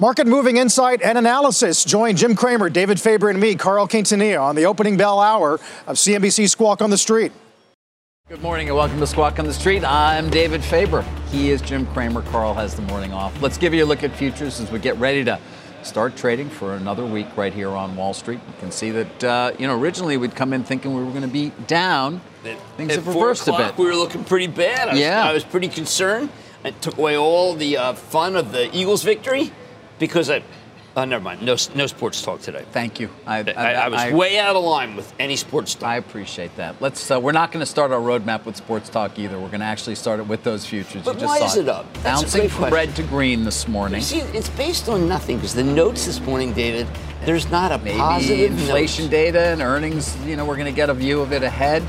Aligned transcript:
Market 0.00 0.28
moving 0.28 0.58
insight 0.58 1.02
and 1.02 1.18
analysis. 1.18 1.84
Join 1.84 2.14
Jim 2.14 2.36
Cramer, 2.36 2.70
David 2.70 3.00
Faber, 3.00 3.30
and 3.30 3.40
me, 3.40 3.56
Carl 3.56 3.88
Quintanilla, 3.88 4.40
on 4.40 4.54
the 4.54 4.64
opening 4.64 4.96
bell 4.96 5.18
hour 5.18 5.54
of 5.88 5.96
CNBC 5.96 6.48
Squawk 6.48 6.80
on 6.80 6.90
the 6.90 6.96
Street. 6.96 7.32
Good 8.28 8.40
morning 8.40 8.68
and 8.68 8.76
welcome 8.76 9.00
to 9.00 9.08
Squawk 9.08 9.40
on 9.40 9.44
the 9.44 9.52
Street. 9.52 9.82
I'm 9.84 10.30
David 10.30 10.62
Faber. 10.62 11.04
He 11.32 11.50
is 11.50 11.60
Jim 11.60 11.84
Cramer. 11.86 12.22
Carl 12.22 12.54
has 12.54 12.76
the 12.76 12.82
morning 12.82 13.12
off. 13.12 13.42
Let's 13.42 13.58
give 13.58 13.74
you 13.74 13.84
a 13.84 13.86
look 13.86 14.04
at 14.04 14.14
futures 14.14 14.60
as 14.60 14.70
we 14.70 14.78
get 14.78 14.96
ready 14.98 15.24
to 15.24 15.40
start 15.82 16.14
trading 16.14 16.48
for 16.48 16.74
another 16.74 17.04
week 17.04 17.26
right 17.36 17.52
here 17.52 17.70
on 17.70 17.96
Wall 17.96 18.14
Street. 18.14 18.38
You 18.46 18.54
can 18.60 18.70
see 18.70 18.92
that, 18.92 19.24
uh, 19.24 19.50
you 19.58 19.66
know, 19.66 19.76
originally 19.76 20.16
we'd 20.16 20.36
come 20.36 20.52
in 20.52 20.62
thinking 20.62 20.94
we 20.94 21.02
were 21.02 21.10
going 21.10 21.22
to 21.22 21.26
be 21.26 21.50
down. 21.66 22.20
Things 22.76 22.90
At 22.90 23.02
have 23.02 23.04
four 23.04 23.14
reversed 23.14 23.48
a 23.48 23.52
bit. 23.56 23.76
We 23.76 23.86
were 23.86 23.96
looking 23.96 24.22
pretty 24.22 24.46
bad. 24.46 24.90
I 24.90 24.92
was, 24.92 25.00
Yeah. 25.00 25.24
I 25.28 25.32
was 25.32 25.42
pretty 25.42 25.66
concerned. 25.66 26.30
It 26.64 26.80
took 26.80 26.98
away 26.98 27.16
all 27.16 27.54
the 27.54 27.76
uh, 27.76 27.94
fun 27.94 28.36
of 28.36 28.52
the 28.52 28.72
Eagles' 28.72 29.02
victory 29.02 29.50
because 29.98 30.30
I. 30.30 30.42
Oh, 30.96 31.04
never 31.04 31.22
mind. 31.22 31.42
No, 31.42 31.56
no 31.76 31.86
sports 31.86 32.20
talk 32.22 32.40
today. 32.40 32.64
Thank 32.72 32.98
you. 32.98 33.08
I, 33.24 33.38
I, 33.52 33.72
I 33.74 33.88
was 33.88 34.12
way 34.12 34.36
out 34.36 34.56
of 34.56 34.64
line 34.64 34.96
with 34.96 35.12
any 35.20 35.36
sports 35.36 35.74
talk. 35.74 35.88
I 35.88 35.96
appreciate 35.96 36.56
that. 36.56 36.80
Let's. 36.80 37.08
Uh, 37.08 37.20
we're 37.20 37.30
not 37.32 37.52
going 37.52 37.60
to 37.60 37.66
start 37.66 37.92
our 37.92 38.00
roadmap 38.00 38.44
with 38.44 38.56
sports 38.56 38.88
talk 38.88 39.16
either. 39.16 39.38
We're 39.38 39.48
going 39.48 39.60
to 39.60 39.66
actually 39.66 39.94
start 39.94 40.18
it 40.18 40.26
with 40.26 40.42
those 40.42 40.66
futures. 40.66 41.04
But 41.04 41.14
you 41.14 41.20
just 41.20 41.28
why 41.28 41.38
saw 41.38 41.46
is 41.46 41.56
it 41.56 41.68
up? 41.68 41.92
That's 42.02 42.22
Bouncing 42.22 42.48
from 42.48 42.72
red 42.72 42.96
to 42.96 43.04
green 43.04 43.44
this 43.44 43.68
morning. 43.68 44.00
You 44.00 44.04
see, 44.04 44.20
it's 44.20 44.48
based 44.50 44.88
on 44.88 45.08
nothing 45.08 45.36
because 45.36 45.54
the 45.54 45.62
notes 45.62 46.06
this 46.06 46.20
morning, 46.22 46.52
David, 46.52 46.88
there's 47.24 47.48
not 47.48 47.70
a 47.70 47.78
Maybe 47.78 47.98
positive 47.98 48.50
inflation 48.52 49.04
note. 49.04 49.10
data 49.12 49.40
and 49.40 49.62
earnings. 49.62 50.16
You 50.26 50.34
know, 50.34 50.44
we're 50.46 50.56
going 50.56 50.72
to 50.72 50.76
get 50.76 50.90
a 50.90 50.94
view 50.94 51.20
of 51.20 51.32
it 51.32 51.44
ahead. 51.44 51.84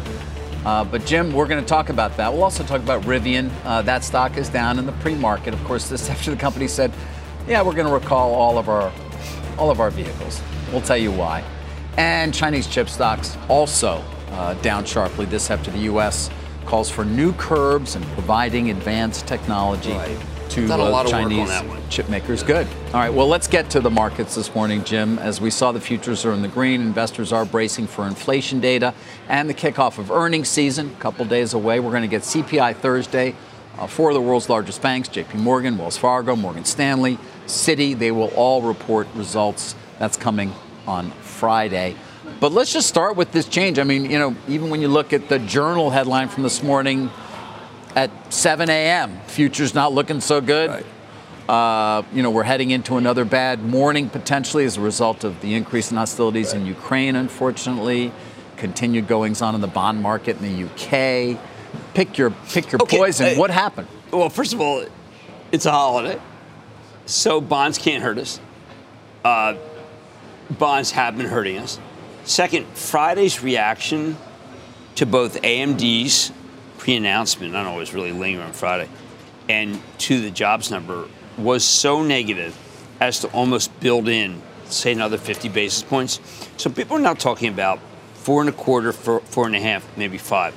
Uh, 0.65 0.83
but 0.83 1.05
Jim, 1.05 1.31
we're 1.33 1.47
going 1.47 1.61
to 1.63 1.67
talk 1.67 1.89
about 1.89 2.15
that. 2.17 2.31
We'll 2.31 2.43
also 2.43 2.63
talk 2.63 2.81
about 2.81 3.01
Rivian. 3.03 3.49
Uh, 3.63 3.81
that 3.83 4.03
stock 4.03 4.37
is 4.37 4.49
down 4.49 4.77
in 4.77 4.85
the 4.85 4.91
pre-market. 4.91 5.53
Of 5.53 5.63
course, 5.63 5.87
this 5.89 6.09
after 6.09 6.29
the 6.31 6.37
company 6.37 6.67
said, 6.67 6.91
"Yeah, 7.47 7.61
we're 7.61 7.73
going 7.73 7.87
to 7.87 7.93
recall 7.93 8.33
all 8.33 8.57
of 8.57 8.69
our 8.69 8.91
all 9.57 9.71
of 9.71 9.79
our 9.79 9.89
vehicles." 9.89 10.41
We'll 10.71 10.81
tell 10.81 10.97
you 10.97 11.11
why. 11.11 11.43
And 11.97 12.33
Chinese 12.33 12.67
chip 12.67 12.89
stocks 12.89 13.37
also 13.47 14.03
uh, 14.31 14.53
down 14.55 14.85
sharply. 14.85 15.25
This 15.25 15.49
after 15.49 15.71
the 15.71 15.79
U.S. 15.79 16.29
calls 16.65 16.89
for 16.89 17.03
new 17.03 17.33
curbs 17.33 17.95
and 17.95 18.05
providing 18.07 18.69
advanced 18.69 19.27
technology 19.27 19.97
to 20.49 20.67
Done 20.67 20.79
a 20.79 20.83
uh, 20.83 20.89
lot 20.89 21.05
of 21.05 21.11
work 21.11 21.21
on 21.21 21.29
Chinese 21.29 21.89
chip 21.89 22.09
makers. 22.09 22.43
Good. 22.43 22.67
All 22.87 22.93
right. 22.93 23.13
Well, 23.13 23.27
let's 23.27 23.47
get 23.47 23.69
to 23.71 23.79
the 23.79 23.89
markets 23.89 24.35
this 24.35 24.53
morning, 24.55 24.83
Jim. 24.83 25.19
As 25.19 25.39
we 25.39 25.49
saw, 25.49 25.71
the 25.71 25.79
futures 25.79 26.25
are 26.25 26.33
in 26.33 26.41
the 26.41 26.47
green. 26.47 26.81
Investors 26.81 27.31
are 27.31 27.45
bracing 27.45 27.87
for 27.87 28.07
inflation 28.07 28.59
data 28.59 28.93
and 29.27 29.49
the 29.49 29.53
kickoff 29.53 29.97
of 29.97 30.11
earnings 30.11 30.49
season. 30.49 30.91
A 30.97 30.99
couple 30.99 31.25
days 31.25 31.53
away. 31.53 31.79
We're 31.79 31.91
going 31.91 32.01
to 32.01 32.07
get 32.07 32.23
CPI 32.23 32.75
Thursday. 32.77 33.35
Uh, 33.79 33.87
four 33.87 34.09
of 34.09 34.13
the 34.13 34.21
world's 34.21 34.49
largest 34.49 34.81
banks, 34.81 35.07
J.P. 35.07 35.37
Morgan, 35.37 35.77
Wells 35.77 35.95
Fargo, 35.95 36.35
Morgan 36.35 36.65
Stanley, 36.65 37.17
Citi, 37.45 37.97
they 37.97 38.11
will 38.11 38.27
all 38.35 38.61
report 38.61 39.07
results. 39.15 39.73
That's 39.99 40.17
coming 40.17 40.53
on 40.85 41.11
Friday. 41.21 41.95
But 42.41 42.51
let's 42.51 42.73
just 42.73 42.89
start 42.89 43.15
with 43.15 43.31
this 43.31 43.47
change. 43.47 43.79
I 43.79 43.83
mean, 43.83 44.11
you 44.11 44.19
know, 44.19 44.35
even 44.49 44.69
when 44.69 44.81
you 44.81 44.89
look 44.89 45.13
at 45.13 45.29
the 45.29 45.39
journal 45.39 45.91
headline 45.91 46.27
from 46.27 46.43
this 46.43 46.61
morning, 46.61 47.09
at 47.95 48.11
7 48.33 48.69
a.m. 48.69 49.17
Futures 49.27 49.73
not 49.73 49.93
looking 49.93 50.19
so 50.19 50.41
good. 50.41 50.85
Uh, 51.47 52.03
you 52.13 52.21
know, 52.21 52.31
we're 52.31 52.43
heading 52.43 52.71
into 52.71 52.97
another 52.97 53.23
bad 53.23 53.63
morning 53.63 54.09
potentially 54.09 54.65
as 54.65 54.75
a 54.75 54.81
result 54.81 55.23
of 55.23 55.39
the 55.39 55.55
increase 55.55 55.89
in 55.89 55.95
hostilities 55.95 56.51
in 56.51 56.65
Ukraine, 56.65 57.15
unfortunately. 57.15 58.11
Continued 58.57 59.07
goings 59.07 59.41
on 59.41 59.55
in 59.55 59.61
the 59.61 59.67
bond 59.67 60.01
market 60.01 60.35
in 60.41 60.43
the 60.43 60.65
UK. 60.65 61.39
Pick 61.93 62.17
your 62.17 62.31
pick 62.49 62.71
your 62.71 62.81
Okay, 62.81 62.97
poison. 62.97 63.27
uh, 63.27 63.39
what 63.39 63.49
happened? 63.49 63.87
Well, 64.11 64.29
first 64.29 64.53
of 64.53 64.61
all, 64.61 64.85
it's 65.51 65.65
a 65.65 65.71
holiday, 65.71 66.19
so 67.05 67.41
bonds 67.41 67.77
can't 67.77 68.03
hurt 68.03 68.17
us. 68.17 68.39
Uh, 69.23 69.55
bonds 70.51 70.91
have 70.91 71.17
been 71.17 71.27
hurting 71.27 71.57
us. 71.57 71.79
Second, 72.23 72.65
Friday's 72.75 73.41
reaction 73.43 74.17
to 74.95 75.05
both 75.05 75.41
AMD's 75.41 76.31
pre-announcement, 76.77 77.55
I 77.55 77.63
don't 77.63 77.71
always 77.71 77.93
really 77.93 78.11
linger 78.11 78.41
on 78.41 78.53
Friday, 78.53 78.89
and 79.47 79.81
to 79.99 80.21
the 80.21 80.29
jobs 80.31 80.71
number 80.71 81.07
was 81.37 81.63
so 81.63 82.03
negative 82.03 82.55
as 82.99 83.19
to 83.21 83.27
almost 83.29 83.77
build 83.79 84.07
in, 84.07 84.41
say, 84.65 84.91
another 84.91 85.17
50 85.17 85.49
basis 85.49 85.83
points. 85.83 86.19
So 86.57 86.69
people 86.69 86.97
are 86.97 87.01
now 87.01 87.13
talking 87.13 87.49
about 87.49 87.79
four 88.13 88.41
and 88.41 88.49
a 88.49 88.53
quarter, 88.53 88.91
four, 88.91 89.21
four 89.21 89.45
and 89.47 89.55
a 89.55 89.59
half, 89.59 89.85
maybe 89.97 90.17
five. 90.17 90.53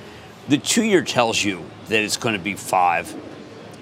The 0.48 0.58
two-year 0.58 1.02
tells 1.02 1.42
you 1.42 1.64
that 1.88 2.02
it's 2.02 2.16
going 2.16 2.34
to 2.34 2.40
be 2.40 2.54
five. 2.54 3.14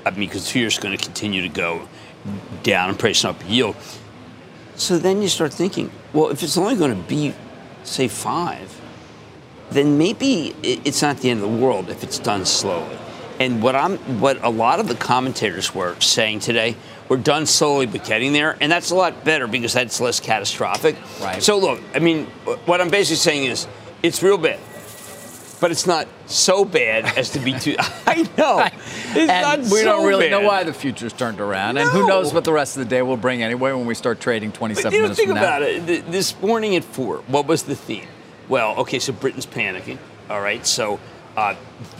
I 0.05 0.11
mean, 0.11 0.29
because 0.29 0.49
two 0.49 0.61
years 0.61 0.75
is 0.75 0.79
going 0.79 0.97
to 0.97 1.03
continue 1.03 1.43
to 1.43 1.49
go 1.49 1.89
down 2.63 2.91
and 2.91 2.99
pricing 2.99 3.31
up 3.31 3.37
yield. 3.49 3.77
So 4.77 4.99
then 4.99 5.23
you 5.23 5.29
start 5.29 5.53
thinking, 5.53 5.91
well, 6.13 6.29
if 6.29 6.43
it's 6.43 6.57
only 6.57 6.77
going 6.77 6.95
to 6.95 7.09
be, 7.09 7.35
say, 7.85 8.09
five, 8.09 8.81
then 9.71 9.99
maybe 9.99 10.55
it's 10.63 11.03
not 11.03 11.19
the 11.19 11.31
end 11.31 11.43
of 11.43 11.51
the 11.51 11.57
world 11.57 11.91
if 11.91 12.03
it's 12.03 12.19
done 12.19 12.45
slowly. 12.45 12.97
And 13.39 13.63
what 13.63 13.75
I'm, 13.75 13.97
what 14.21 14.43
a 14.45 14.51
lot 14.51 14.81
of 14.81 14.89
the 14.89 14.95
commentators 14.95 15.75
were 15.75 15.99
saying 16.01 16.41
today, 16.41 16.77
we're 17.09 17.17
done 17.17 17.47
slowly 17.47 17.87
but 17.87 18.05
getting 18.05 18.33
there, 18.33 18.57
and 18.61 18.71
that's 18.71 18.91
a 18.91 18.95
lot 18.95 19.25
better 19.25 19.47
because 19.47 19.73
that's 19.73 20.01
less 20.01 20.21
catastrophic. 20.21 20.97
Right. 21.21 21.43
So 21.43 21.59
look, 21.59 21.81
I 21.95 22.01
mean, 22.01 22.27
what 22.67 22.81
I'm 22.81 22.91
basically 22.91 23.17
saying 23.17 23.45
is, 23.45 23.67
it's 24.03 24.23
real 24.23 24.39
bad, 24.39 24.59
but 25.61 25.71
it's 25.71 25.87
not 25.87 26.09
so 26.27 26.65
bad 26.65 27.05
as 27.19 27.31
to 27.31 27.39
be 27.39 27.53
too. 27.59 27.77
I 28.07 28.29
know. 28.39 28.67
It's 29.13 29.27
not 29.27 29.59
we 29.59 29.65
so 29.65 29.85
don't 29.85 30.07
really 30.07 30.31
know 30.31 30.43
why 30.43 30.63
the 30.63 30.73
futures 30.73 31.13
turned 31.13 31.41
around. 31.41 31.79
And 31.79 31.89
who 31.91 32.07
knows 32.07 32.33
what 32.33 32.45
the 32.45 32.53
rest 32.53 32.77
of 32.77 32.85
the 32.85 32.89
day 32.89 33.03
will 33.03 33.17
bring 33.17 33.43
anyway 33.43 33.73
when 33.73 33.85
we 33.87 33.95
start 33.95 34.21
trading 34.21 34.53
27 34.53 34.85
But 34.85 34.93
you 34.95 34.99
know, 35.01 35.03
minutes 35.03 35.19
think 35.19 35.29
from 35.31 35.35
now. 35.37 35.43
about 35.43 35.63
it. 35.63 35.85
Th- 35.87 36.05
This 36.05 36.41
morning 36.41 36.77
at 36.77 36.85
four, 36.85 37.19
what 37.27 37.47
was 37.47 37.65
the 37.65 37.75
theme? 37.75 38.07
Well, 38.49 38.77
okay, 38.79 39.01
so 39.01 39.13
Britain's 39.13 39.47
panicking. 39.47 39.99
All 40.29 40.41
right, 40.41 40.65
so 40.65 41.01
uh, 41.37 41.57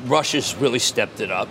Russia's 0.07 0.55
really 0.55 0.79
stepped 0.79 1.21
it 1.21 1.33
up. 1.33 1.49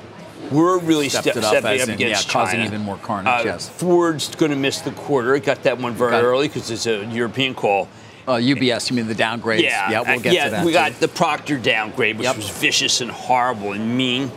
We're 0.49 0.79
really 0.79 1.09
Stepped 1.09 1.23
step- 1.25 1.35
it 1.35 1.43
up 1.43 1.49
stepping 1.57 1.81
up 1.81 1.87
in, 1.89 1.93
against 1.95 2.27
yeah, 2.27 2.31
causing 2.33 2.59
China. 2.59 2.69
even 2.69 2.81
more 2.81 2.97
carnage, 2.97 3.41
Uh, 3.41 3.43
yes. 3.43 3.67
Ford's 3.67 4.33
going 4.35 4.51
to 4.51 4.57
miss 4.57 4.79
the 4.79 4.91
quarter. 4.91 5.35
It 5.35 5.43
got 5.43 5.63
that 5.63 5.77
one 5.77 5.93
very 5.93 6.13
early 6.15 6.47
because 6.47 6.71
it's 6.71 6.85
a 6.87 7.05
European 7.07 7.53
call. 7.53 7.89
Uh, 8.29 8.33
UBS, 8.37 8.91
you 8.91 8.95
mean 8.95 9.07
the 9.07 9.15
downgrades? 9.15 9.61
Yeah, 9.63 9.89
we'll 10.01 10.01
uh, 10.01 10.17
get 10.19 10.33
yeah, 10.33 10.45
to 10.45 10.51
that. 10.51 10.65
we 10.65 10.71
too. 10.71 10.77
got 10.77 10.93
the 10.99 11.07
Procter 11.07 11.57
downgrade, 11.57 12.17
which 12.17 12.25
Yep. 12.25 12.35
was 12.35 12.49
vicious 12.51 13.01
and 13.01 13.09
horrible 13.09 13.71
and 13.73 13.97
mean. 13.97 14.31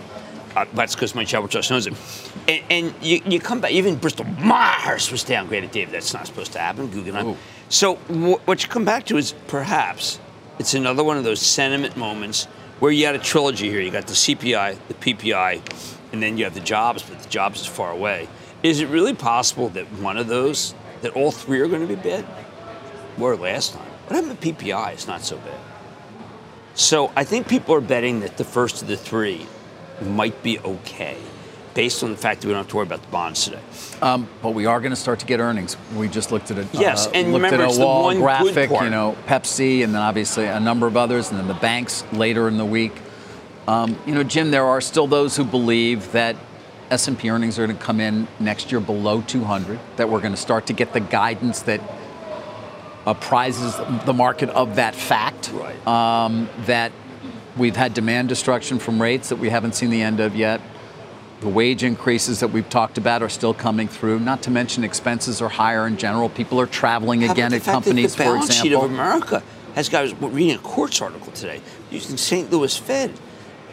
Uh, 0.57 0.65
that's 0.73 0.95
because 0.95 1.15
my 1.15 1.25
travel 1.25 1.47
trust 1.47 1.71
knows 1.71 1.87
it. 1.87 1.93
And, 2.49 2.63
and 2.71 2.95
you, 3.03 3.21
you 3.27 3.39
come 3.39 3.61
back, 3.61 3.73
even 3.73 3.97
Bristol 3.97 4.25
Myers 4.25 5.11
was 5.13 5.23
downgraded, 5.25 5.73
Dave. 5.73 5.91
That's 5.91 6.15
not 6.15 6.27
supposed 6.27 6.53
to 6.53 6.59
happen. 6.59 6.89
Guggenheim. 6.91 7.27
Ooh. 7.29 7.37
So 7.69 7.97
wh- 7.97 8.47
what 8.49 8.63
you 8.63 8.69
come 8.71 8.85
back 8.87 9.05
to 9.07 9.19
is 9.19 9.35
perhaps 9.47 10.19
it's 10.59 10.73
another 10.73 11.05
one 11.05 11.19
of 11.19 11.25
those 11.25 11.41
sentiment 11.41 11.95
moments 11.97 12.45
where 12.81 12.91
you 12.93 13.05
got 13.05 13.15
a 13.15 13.19
trilogy 13.19 13.69
here. 13.69 13.81
You 13.83 13.91
got 13.91 14.07
the 14.07 14.15
CPI, 14.15 14.79
the 14.89 14.95
PPI, 14.95 15.61
and 16.13 16.23
then 16.23 16.39
you 16.39 16.45
have 16.45 16.55
the 16.55 16.61
jobs, 16.61 17.03
but 17.03 17.21
the 17.21 17.29
jobs 17.29 17.61
is 17.61 17.67
far 17.67 17.91
away. 17.93 18.27
Is 18.63 18.81
it 18.81 18.89
really 18.89 19.15
possible 19.15 19.69
that 19.71 19.85
one 20.01 20.17
of 20.17 20.29
those, 20.29 20.75
that 21.03 21.13
all 21.13 21.31
three 21.31 21.61
are 21.61 21.69
going 21.69 21.87
to 21.87 21.95
be 21.95 22.01
bad? 22.01 22.25
Were 23.19 23.37
last 23.37 23.75
time. 23.75 23.83
What 24.07 24.17
happened 24.17 24.41
to 24.41 24.53
PPI? 24.53 24.93
It's 24.93 25.07
not 25.07 25.23
so 25.23 25.37
bad. 25.37 25.61
So 26.75 27.13
I 27.15 27.25
think 27.25 27.49
people 27.49 27.75
are 27.75 27.81
betting 27.81 28.21
that 28.21 28.37
the 28.39 28.45
first 28.45 28.83
of 28.83 28.89
the 28.89 28.97
three 28.97 29.47
might 30.01 30.43
be 30.43 30.59
okay, 30.59 31.19
based 31.75 32.03
on 32.03 32.11
the 32.11 32.17
fact 32.17 32.41
that 32.41 32.49
we 32.49 32.55
don't 32.55 32.63
have 32.63 32.71
to 32.71 32.77
worry 32.77 32.87
about 32.87 33.03
the 33.03 33.09
bonds 33.09 33.45
today. 33.45 33.61
Um, 34.01 34.29
but 34.41 34.51
we 34.51 34.67
are 34.67 34.81
going 34.81 34.91
to 34.91 34.97
start 34.97 35.21
to 35.21 35.27
get 35.27 35.39
earnings. 35.39 35.77
We 35.95 36.09
just 36.09 36.33
looked 36.33 36.51
at 36.51 36.59
a 36.59 36.67
Yes, 36.73 37.07
uh, 37.07 37.11
and 37.15 37.33
looked 37.33 37.45
remember, 37.45 37.65
at 37.65 37.69
it's 37.69 37.77
a 37.77 37.81
the 37.81 37.87
wall 37.87 38.05
one 38.05 38.17
good 38.17 38.23
graphic. 38.23 38.71
You 38.71 38.91
know, 38.91 39.17
Pepsi, 39.27 39.85
and 39.85 39.95
then 39.95 40.03
obviously 40.03 40.47
a 40.47 40.61
number 40.61 40.87
of 40.87 40.97
others, 40.97 41.31
and 41.31 41.39
then 41.39 41.47
the 41.47 41.55
banks 41.55 42.05
later 42.13 42.49
in 42.49 42.57
the 42.57 42.65
week. 42.65 42.93
Um, 43.69 43.99
you 44.07 44.15
know, 44.15 44.25
Jim, 44.25 44.51
there 44.51 44.65
are 44.65 44.81
still 44.81 45.07
those 45.07 45.37
who 45.37 45.45
believe 45.45 46.11
that 46.13 46.37
S&P 46.91 47.31
earnings 47.31 47.59
are 47.59 47.67
going 47.67 47.79
to 47.79 47.83
come 47.83 48.01
in 48.01 48.27
next 48.41 48.73
year 48.73 48.81
below 48.81 49.21
200. 49.23 49.79
That 49.97 50.09
we're 50.09 50.21
going 50.21 50.35
to 50.35 50.41
start 50.41 50.67
to 50.67 50.73
get 50.73 50.93
the 50.93 51.01
guidance 51.01 51.61
that 51.63 51.81
apprises 53.07 53.77
the 54.05 54.13
market 54.13 54.49
of 54.51 54.77
that 54.77 54.95
fact. 54.95 55.51
Right. 55.53 55.87
Um, 55.87 56.49
that 56.67 56.93
we've 57.57 57.77
had 57.77 57.95
demand 57.95 58.29
destruction 58.29 58.79
from 58.79 59.01
rates 59.01 59.29
that 59.29 59.37
we 59.37 59.51
haven't 59.51 59.75
seen 59.75 59.91
the 59.91 60.03
end 60.03 60.21
of 60.21 60.35
yet. 60.35 60.61
The 61.41 61.49
wage 61.49 61.83
increases 61.83 62.41
that 62.41 62.49
we've 62.49 62.69
talked 62.69 62.99
about 62.99 63.21
are 63.23 63.29
still 63.29 63.53
coming 63.53 63.89
through. 63.89 64.21
Not 64.21 64.43
to 64.43 64.51
mention 64.51 64.85
expenses 64.85 65.43
are 65.43 65.49
higher 65.49 65.87
in 65.89 65.97
general. 65.97 66.29
People 66.29 66.61
are 66.61 66.67
traveling 66.67 67.23
How 67.23 67.33
again 67.33 67.53
at 67.53 67.63
the 67.63 67.71
companies, 67.71 68.15
that 68.15 68.19
the 68.19 68.25
for 68.25 68.35
balance 68.35 68.55
sheet 68.55 68.73
example. 68.73 68.85
of 68.85 68.93
America 68.93 69.43
has 69.75 69.89
guys 69.89 70.15
reading 70.15 70.55
a 70.55 70.59
Quartz 70.59 71.03
article 71.03 71.33
today 71.33 71.61
using 71.91 72.17
St. 72.17 72.51
Louis 72.51 72.77
Fed. 72.77 73.13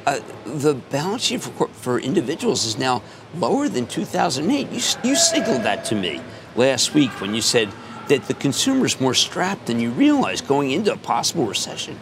Uh, 0.06 0.20
the 0.46 0.74
balance 0.74 1.24
sheet 1.24 1.42
for, 1.42 1.68
for 1.68 2.00
individuals 2.00 2.66
is 2.66 2.80
now 2.80 3.04
lower 3.36 3.70
than 3.70 3.86
2008. 3.86 4.72
You, 4.72 5.10
you 5.10 5.16
signaled 5.16 5.64
that 5.64 5.86
to 5.86 5.96
me 5.96 6.22
last 6.56 6.96
week 6.96 7.12
when 7.22 7.36
you 7.36 7.42
said 7.42 7.70
that 8.10 8.24
the 8.26 8.34
consumer's 8.34 9.00
more 9.00 9.14
strapped 9.14 9.68
than 9.68 9.80
you 9.80 9.92
realize 9.92 10.42
going 10.42 10.72
into 10.72 10.92
a 10.92 10.98
possible 10.98 11.46
recession. 11.46 11.98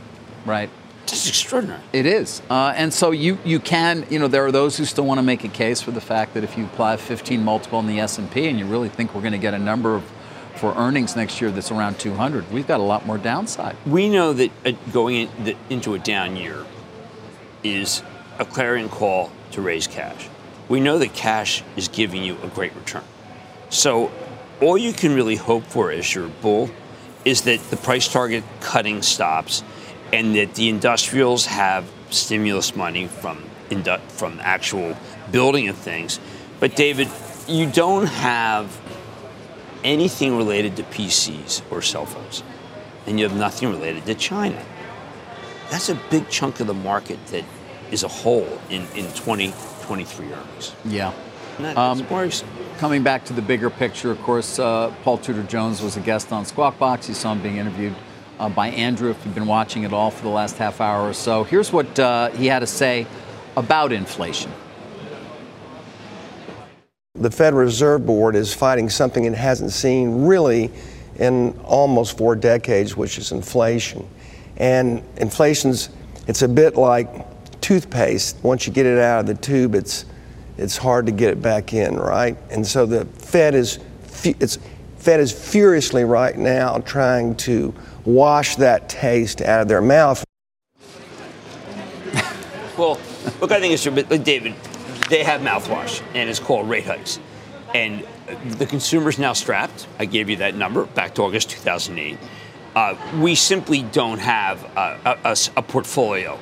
right. 0.46 0.70
That's 1.06 1.30
extraordinary. 1.30 1.80
It 1.94 2.06
is, 2.06 2.42
uh, 2.50 2.74
and 2.76 2.94
so 2.94 3.12
you 3.12 3.38
you 3.46 3.62
can 3.62 4.06
you 4.10 4.20
know 4.20 4.28
there 4.28 4.46
are 4.46 4.52
those 4.52 4.76
who 4.76 4.84
still 4.84 5.06
want 5.06 5.20
to 5.20 5.24
make 5.24 5.46
a 5.46 5.48
case 5.48 5.82
for 5.82 5.92
the 5.92 6.02
fact 6.02 6.34
that 6.34 6.44
if 6.44 6.58
you 6.58 6.66
apply 6.66 6.96
a 6.96 6.98
15 6.98 7.42
multiple 7.42 7.80
in 7.80 7.88
the 7.88 8.02
S 8.02 8.18
and 8.18 8.30
P 8.30 8.50
and 8.50 8.60
you 8.60 8.66
really 8.66 8.90
think 8.90 9.16
we're 9.16 9.22
going 9.22 9.32
to 9.32 9.38
get 9.38 9.54
a 9.54 9.60
number 9.60 9.96
of 9.96 10.04
for 10.56 10.74
earnings 10.76 11.16
next 11.16 11.40
year 11.40 11.50
that's 11.50 11.72
around 11.72 11.98
200, 12.00 12.52
we've 12.52 12.68
got 12.68 12.82
a 12.82 12.84
lot 12.84 13.06
more 13.06 13.18
downside. 13.18 13.78
We 13.86 14.10
know 14.10 14.34
that 14.34 14.52
uh, 14.66 14.72
going 14.92 15.16
in, 15.16 15.46
that 15.46 15.56
into 15.70 15.94
a 15.94 16.00
down 16.00 16.36
year 16.36 16.66
is 17.64 18.04
a 18.38 18.44
clarion 18.44 18.90
call 18.90 19.32
to 19.52 19.62
raise 19.62 19.88
cash. 19.88 20.28
We 20.68 20.82
know 20.82 20.98
that 20.98 21.14
cash 21.14 21.64
is 21.78 21.88
giving 21.88 22.22
you 22.22 22.38
a 22.44 22.48
great 22.48 22.76
return. 22.76 23.04
So 23.70 24.12
all 24.62 24.78
you 24.78 24.94
can 24.94 25.14
really 25.14 25.36
hope 25.36 25.64
for 25.66 25.92
as 25.92 26.14
your 26.14 26.28
bull 26.28 26.70
is 27.26 27.42
that 27.44 27.60
the 27.70 27.78
price 27.78 28.08
target 28.08 28.44
cutting 28.60 29.02
stops 29.02 29.64
and 30.14 30.36
that 30.36 30.56
the 30.56 30.70
industrials 30.70 31.46
have 31.46 31.90
stimulus 32.10 32.76
money 32.76 33.08
from 33.08 33.44
from 34.08 34.40
actual 34.42 34.96
building 35.30 35.68
of 35.68 35.76
things. 35.76 36.22
But 36.62 36.78
David, 36.78 37.10
you 37.48 37.70
don't 37.70 38.08
have 38.08 38.80
anything 39.84 40.38
related 40.38 40.78
to 40.78 40.84
PCs 40.84 41.62
or 41.70 41.82
cell 41.82 42.06
phones, 42.06 42.44
and 43.06 43.20
you 43.20 43.28
have 43.28 43.38
nothing 43.38 43.70
related 43.70 44.06
to 44.06 44.16
China. 44.16 44.64
That's 45.70 45.90
a 45.90 45.96
big 46.10 46.30
chunk 46.30 46.62
of 46.62 46.68
the 46.68 46.74
market 46.74 47.20
that 47.28 47.44
is 47.92 48.04
a 48.04 48.08
hole 48.08 48.60
in, 48.70 48.84
in 48.96 49.06
2023 49.14 50.32
earnings. 50.32 50.76
Yeah. 50.86 51.14
And 51.58 51.66
that- 51.66 51.78
Um, 51.78 52.00
That's 52.00 52.12
worrisome. 52.12 52.48
Coming 52.78 53.02
back 53.02 53.26
to 53.26 53.34
the 53.34 53.42
bigger 53.42 53.70
picture, 53.72 54.12
of 54.12 54.22
course, 54.22 54.60
uh, 54.60 54.92
Paul 55.04 55.18
Tudor 55.18 55.44
Jones 55.44 55.82
was 55.82 55.98
a 55.98 56.00
guest 56.00 56.32
on 56.32 56.46
Squawk 56.46 56.78
Box. 56.78 57.10
You 57.10 57.16
saw 57.16 57.32
him 57.32 57.42
being 57.42 57.58
interviewed 57.58 57.96
uh, 58.40 58.50
by 58.50 58.68
Andrew. 58.70 59.10
If 59.10 59.18
you've 59.26 59.34
been 59.34 59.48
watching 59.48 59.82
it 59.84 59.92
all 59.92 60.12
for 60.12 60.22
the 60.22 60.30
last 60.30 60.58
half 60.58 60.80
hour 60.80 61.10
or 61.10 61.14
so, 61.14 61.44
here's 61.44 61.74
what 61.74 61.98
uh, 62.00 62.30
he 62.30 62.46
had 62.46 62.60
to 62.60 62.68
say 62.68 63.08
about 63.56 63.92
inflation. 63.92 64.52
The 67.16 67.32
Federal 67.32 67.64
Reserve 67.64 68.06
Board 68.06 68.36
is 68.36 68.54
fighting 68.54 68.90
something 68.90 69.26
it 69.26 69.34
hasn't 69.34 69.72
seen 69.72 70.26
really 70.28 70.70
in 71.18 71.60
almost 71.64 72.16
four 72.16 72.36
decades, 72.36 72.96
which 72.96 73.18
is 73.18 73.32
inflation. 73.32 74.08
And 74.58 75.02
inflation's 75.18 75.90
it's 76.28 76.44
a 76.44 76.48
bit 76.48 76.76
like 76.76 77.10
toothpaste. 77.62 78.38
Once 78.44 78.68
you 78.68 78.74
get 78.74 78.86
it 78.86 79.00
out 79.00 79.22
of 79.22 79.26
the 79.26 79.34
tube, 79.34 79.74
it's 79.74 80.06
it's 80.58 80.78
hard 80.78 81.06
to 81.06 81.12
get 81.12 81.30
it 81.30 81.42
back 81.42 81.74
in, 81.74 81.96
right? 81.96 82.38
And 82.50 82.66
so 82.66 82.86
the 82.86 83.06
Fed 83.06 83.56
is 83.56 83.80
it's 84.24 84.58
Fed 84.98 85.20
is 85.20 85.32
furiously 85.32 86.04
right 86.04 86.38
now 86.38 86.80
trying 86.80 87.36
to 87.36 87.74
wash 88.04 88.56
that 88.58 88.90
taste 88.90 89.42
out 89.42 89.62
of 89.62 89.68
their 89.68 89.82
mouth. 89.82 90.24
Well, 92.78 93.00
look, 93.42 93.52
I 93.52 93.60
think 93.60 93.74
it's 93.74 93.88
but 93.88 94.24
David, 94.24 94.54
they 95.10 95.24
have 95.24 95.42
mouthwash, 95.42 96.04
and 96.14 96.30
it's 96.30 96.38
called 96.38 96.70
rate 96.70 96.86
hikes. 96.86 97.20
And 97.74 98.06
the 98.60 98.68
consumer's 98.68 99.18
now 99.18 99.34
strapped. 99.34 99.88
I 99.98 100.06
gave 100.06 100.30
you 100.30 100.36
that 100.36 100.54
number 100.54 100.86
back 100.86 101.16
to 101.16 101.24
August 101.24 101.50
2008. 101.50 102.20
Uh, 102.76 102.96
we 103.20 103.34
simply 103.34 103.82
don't 103.82 104.20
have 104.20 104.64
a 104.78 105.18
a, 105.26 105.38
a 105.58 105.64
portfolio 105.64 106.38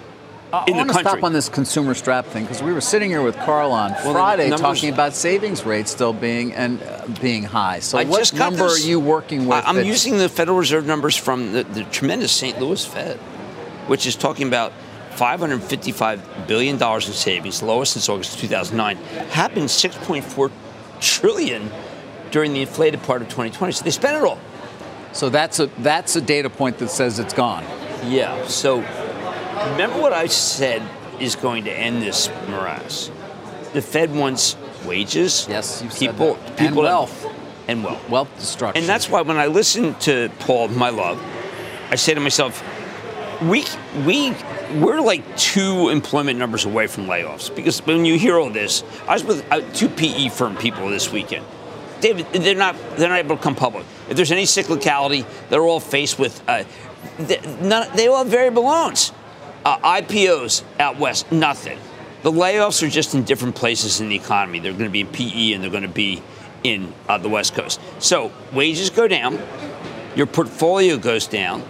I 0.59 0.65
in 0.67 0.73
the 0.73 0.77
want 0.77 0.89
to 0.93 0.99
stop 0.99 1.23
on 1.23 1.33
this 1.33 1.49
consumer 1.49 1.93
strap 1.93 2.25
thing 2.25 2.43
because 2.43 2.61
we 2.63 2.71
were 2.73 2.81
sitting 2.81 3.09
here 3.09 3.21
with 3.21 3.35
Carl 3.37 3.71
on 3.71 3.91
the 3.91 3.95
Friday 3.97 4.49
numbers- 4.49 4.61
talking 4.61 4.93
about 4.93 5.13
savings 5.13 5.65
rates 5.65 5.91
still 5.91 6.13
being 6.13 6.53
and 6.53 6.81
uh, 6.83 7.05
being 7.21 7.43
high. 7.43 7.79
So 7.79 7.97
I 7.97 8.05
what 8.05 8.33
number 8.33 8.59
those- 8.59 8.83
are 8.85 8.87
you 8.87 8.99
working 8.99 9.45
with? 9.47 9.57
I- 9.65 9.69
I'm 9.69 9.75
that- 9.77 9.85
using 9.85 10.17
the 10.17 10.29
Federal 10.29 10.57
Reserve 10.57 10.85
numbers 10.85 11.15
from 11.15 11.51
the, 11.53 11.63
the 11.63 11.83
tremendous 11.85 12.31
St. 12.31 12.59
Louis 12.59 12.85
Fed, 12.85 13.17
which 13.87 14.05
is 14.07 14.15
talking 14.15 14.47
about 14.47 14.71
555 15.11 16.47
billion 16.47 16.77
dollars 16.77 17.07
in 17.07 17.13
savings, 17.13 17.61
lowest 17.63 17.93
since 17.93 18.09
August 18.09 18.39
2009. 18.39 18.97
Happened 19.29 19.65
6.4 19.67 20.51
trillion 20.99 21.71
during 22.31 22.53
the 22.53 22.61
inflated 22.61 23.01
part 23.03 23.21
of 23.21 23.27
2020. 23.29 23.71
So 23.73 23.83
they 23.83 23.91
spent 23.91 24.17
it 24.17 24.23
all. 24.23 24.39
So 25.13 25.29
that's 25.29 25.59
a 25.59 25.67
that's 25.79 26.15
a 26.17 26.21
data 26.21 26.49
point 26.49 26.77
that 26.79 26.89
says 26.89 27.19
it's 27.19 27.33
gone. 27.33 27.63
Yeah. 28.05 28.45
So 28.47 28.81
remember 29.71 29.99
what 30.01 30.13
I 30.13 30.27
said 30.27 30.81
is 31.19 31.35
going 31.35 31.65
to 31.65 31.71
end 31.71 32.01
this 32.01 32.29
morass. 32.49 33.11
The 33.73 33.81
Fed 33.81 34.13
wants 34.13 34.55
wages. 34.85 35.47
Yes, 35.49 35.81
people. 35.97 36.35
And 36.45 36.57
people 36.57 36.83
that- 36.83 36.89
wealth. 36.89 37.25
and 37.67 37.83
wealth. 37.83 38.09
Wealth 38.09 38.39
destruction. 38.39 38.81
And 38.81 38.89
that's 38.89 39.09
why 39.09 39.21
when 39.21 39.37
I 39.37 39.47
listen 39.47 39.95
to 40.01 40.29
Paul, 40.39 40.67
my 40.69 40.89
love, 40.89 41.21
I 41.89 41.95
say 41.95 42.13
to 42.13 42.19
myself, 42.19 42.63
we 43.41 43.65
we 44.05 44.33
we're 44.75 45.01
like 45.01 45.37
two 45.37 45.89
employment 45.89 46.39
numbers 46.39 46.65
away 46.65 46.87
from 46.87 47.05
layoffs 47.05 47.53
because 47.53 47.79
when 47.85 48.05
you 48.05 48.17
hear 48.17 48.37
all 48.39 48.49
this, 48.49 48.83
I 49.07 49.13
was 49.13 49.23
with 49.23 49.45
uh, 49.51 49.61
two 49.73 49.89
PE 49.89 50.29
firm 50.29 50.55
people 50.55 50.89
this 50.89 51.11
weekend. 51.11 51.45
David, 52.01 52.27
they're 52.31 52.55
not 52.55 52.75
they're 52.97 53.09
not 53.09 53.19
able 53.19 53.35
to 53.37 53.43
come 53.43 53.55
public. 53.55 53.85
If 54.09 54.15
there's 54.15 54.31
any 54.31 54.43
cyclicality, 54.43 55.25
they're 55.49 55.63
all 55.63 55.79
faced 55.79 56.17
with 56.17 56.41
uh, 56.47 56.63
they, 57.19 57.39
none, 57.61 57.95
they 57.95 58.07
all 58.07 58.19
have 58.19 58.27
variable 58.27 58.63
loans. 58.63 59.11
Uh, 59.65 59.99
IPOs 59.99 60.63
out 60.79 60.99
west, 60.99 61.31
nothing. 61.31 61.79
The 62.21 62.31
layoffs 62.31 62.85
are 62.85 62.89
just 62.89 63.15
in 63.15 63.23
different 63.23 63.55
places 63.55 63.99
in 63.99 64.09
the 64.09 64.15
economy. 64.15 64.59
They're 64.59 64.73
going 64.73 64.85
to 64.85 64.89
be 64.91 65.01
in 65.01 65.07
PE 65.07 65.53
and 65.53 65.63
they're 65.63 65.71
going 65.71 65.83
to 65.83 65.89
be 65.89 66.21
in 66.63 66.93
uh, 67.09 67.17
the 67.17 67.29
West 67.29 67.55
Coast. 67.55 67.81
So 67.99 68.31
wages 68.53 68.91
go 68.91 69.07
down, 69.07 69.39
your 70.15 70.27
portfolio 70.27 70.97
goes 70.97 71.27
down, 71.27 71.63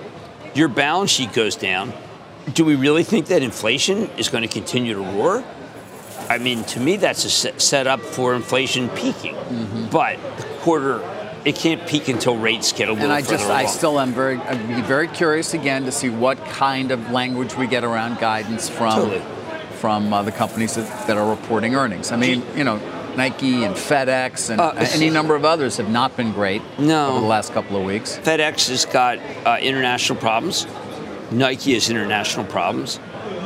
your 0.54 0.68
balance 0.68 1.12
sheet 1.12 1.32
goes 1.34 1.56
down. 1.56 1.94
Do 2.54 2.66
we 2.66 2.76
really 2.76 3.04
think 3.04 3.28
that 3.28 3.42
inflation 3.42 4.10
is 4.18 4.30
going 4.30 4.44
to 4.44 4.48
continue 4.48 4.94
to 4.94 5.02
roar? 5.02 5.44
I 6.30 6.38
mean, 6.38 6.64
to 6.66 6.80
me, 6.80 6.98
that's 6.98 7.24
a 7.24 7.30
set 7.30 7.62
setup 7.62 8.02
for 8.02 8.36
inflation 8.36 8.90
peaking. 8.90 9.36
But 9.92 10.18
the 10.38 10.44
quarter, 10.62 11.00
it 11.46 11.56
can't 11.56 11.86
peak 11.88 12.08
until 12.08 12.36
rates 12.38 12.74
get 12.74 12.90
a 12.90 12.92
little 12.94 13.06
and 13.06 13.14
I 13.14 13.22
just 13.22 13.50
I 13.50 13.66
still 13.68 14.00
am 14.00 14.12
very 14.14 14.38
I'd 14.38 14.68
be 14.68 14.82
very 14.82 15.08
curious 15.08 15.54
again 15.54 15.86
to 15.86 15.92
see 15.92 16.10
what 16.10 16.44
kind 16.46 16.92
of 16.92 17.12
language 17.12 17.56
we 17.56 17.68
get 17.68 17.84
around 17.84 18.20
guidance 18.20 18.68
from 18.70 18.96
Totally. 18.96 19.22
from 19.80 20.12
uh, 20.12 20.24
the 20.24 20.32
companies 20.32 20.76
that, 20.76 21.08
that 21.08 21.18
are 21.18 21.30
reporting 21.30 21.76
earnings. 21.76 22.12
I 22.12 22.16
mean, 22.16 22.44
you 22.56 22.64
know, 22.64 22.78
Nike 23.16 23.64
and 23.64 23.76
FedEx 23.76 24.50
and 24.50 24.60
Uh, 24.60 24.74
any 24.94 25.10
number 25.10 25.36
of 25.36 25.46
others 25.46 25.78
have 25.78 25.90
not 25.90 26.18
been 26.18 26.32
great 26.34 26.62
No. 26.80 27.10
over 27.12 27.22
the 27.22 27.28
last 27.28 27.54
couple 27.54 27.78
of 27.78 27.84
weeks. 27.86 28.18
FedEx 28.24 28.70
has 28.70 28.86
got 28.86 29.20
uh, 29.46 29.58
international 29.62 30.20
problems. 30.20 30.66
Nike 31.32 31.74
has 31.76 31.90
international 31.90 32.46
problems. 32.46 33.00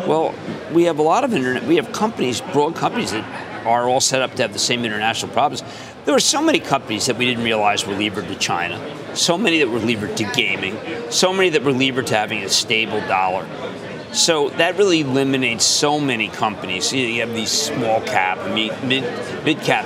Well, 0.08 0.34
we 0.72 0.84
have 0.86 1.00
a 1.00 1.02
lot 1.04 1.24
of 1.24 1.34
internet. 1.34 1.64
We 1.66 1.76
have 1.76 1.92
companies, 1.92 2.42
broad 2.54 2.76
companies 2.76 3.12
that 3.12 3.26
are 3.66 3.88
all 3.90 4.00
set 4.02 4.22
up 4.22 4.34
to 4.36 4.42
have 4.42 4.54
the 4.54 4.60
same 4.60 4.86
international 4.86 5.32
problems. 5.34 5.62
There 6.06 6.14
were 6.14 6.20
so 6.20 6.42
many 6.42 6.60
companies 6.60 7.08
that 7.08 7.18
we 7.18 7.26
didn't 7.26 7.44
realize 7.44 7.86
were 7.86 7.94
levered 7.94 8.28
to 8.28 8.36
China. 8.36 8.80
So 9.16 9.38
many 9.38 9.60
that 9.60 9.70
were 9.70 9.80
levered 9.80 10.16
to 10.18 10.24
gaming. 10.34 10.78
So 11.12 11.34
many 11.34 11.50
that 11.50 11.64
were 11.64 11.74
levered 11.74 12.08
to 12.08 12.16
having 12.16 12.44
a 12.44 12.50
stable 12.50 13.02
dollar. 13.02 13.48
So 14.12 14.50
that 14.52 14.78
really 14.78 15.02
eliminates 15.02 15.66
so 15.66 16.00
many 16.00 16.30
companies. 16.30 16.92
You 16.92 17.20
have 17.20 17.34
these 17.34 17.52
small 17.52 18.02
cap, 18.02 18.38
mid, 18.56 18.72
mid 18.84 19.60
cap 19.60 19.86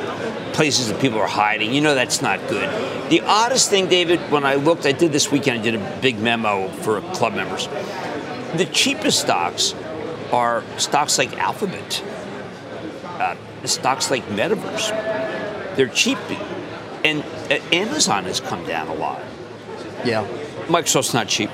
places 0.54 0.88
that 0.88 1.02
people 1.02 1.20
are 1.20 1.28
hiding. 1.28 1.74
You 1.74 1.82
know 1.82 1.94
that's 1.94 2.22
not 2.22 2.40
good. 2.48 2.70
The 3.10 3.22
oddest 3.22 3.70
thing, 3.70 3.90
David, 3.90 4.20
when 4.32 4.46
I 4.46 4.56
looked, 4.56 4.86
I 4.86 4.94
did 4.94 5.12
this 5.12 5.32
weekend, 5.32 5.60
I 5.60 5.64
did 5.64 5.76
a 5.76 6.00
big 6.02 6.20
memo 6.20 6.70
for 6.70 7.02
club 7.14 7.34
members. 7.34 7.68
The 8.56 8.70
cheapest 8.72 9.20
stocks 9.20 9.74
are 10.32 10.64
stocks 10.78 11.18
like 11.18 11.38
Alphabet, 11.38 12.04
uh, 13.04 13.36
stocks 13.66 14.10
like 14.10 14.26
Metaverse. 14.28 15.33
They're 15.76 15.88
cheap. 15.88 16.18
And 17.04 17.24
uh, 17.52 17.60
Amazon 17.74 18.24
has 18.26 18.40
come 18.40 18.66
down 18.66 18.88
a 18.88 18.94
lot. 18.94 19.22
Yeah. 20.06 20.26
Microsoft's 20.68 21.14
not 21.14 21.28
cheap. 21.28 21.50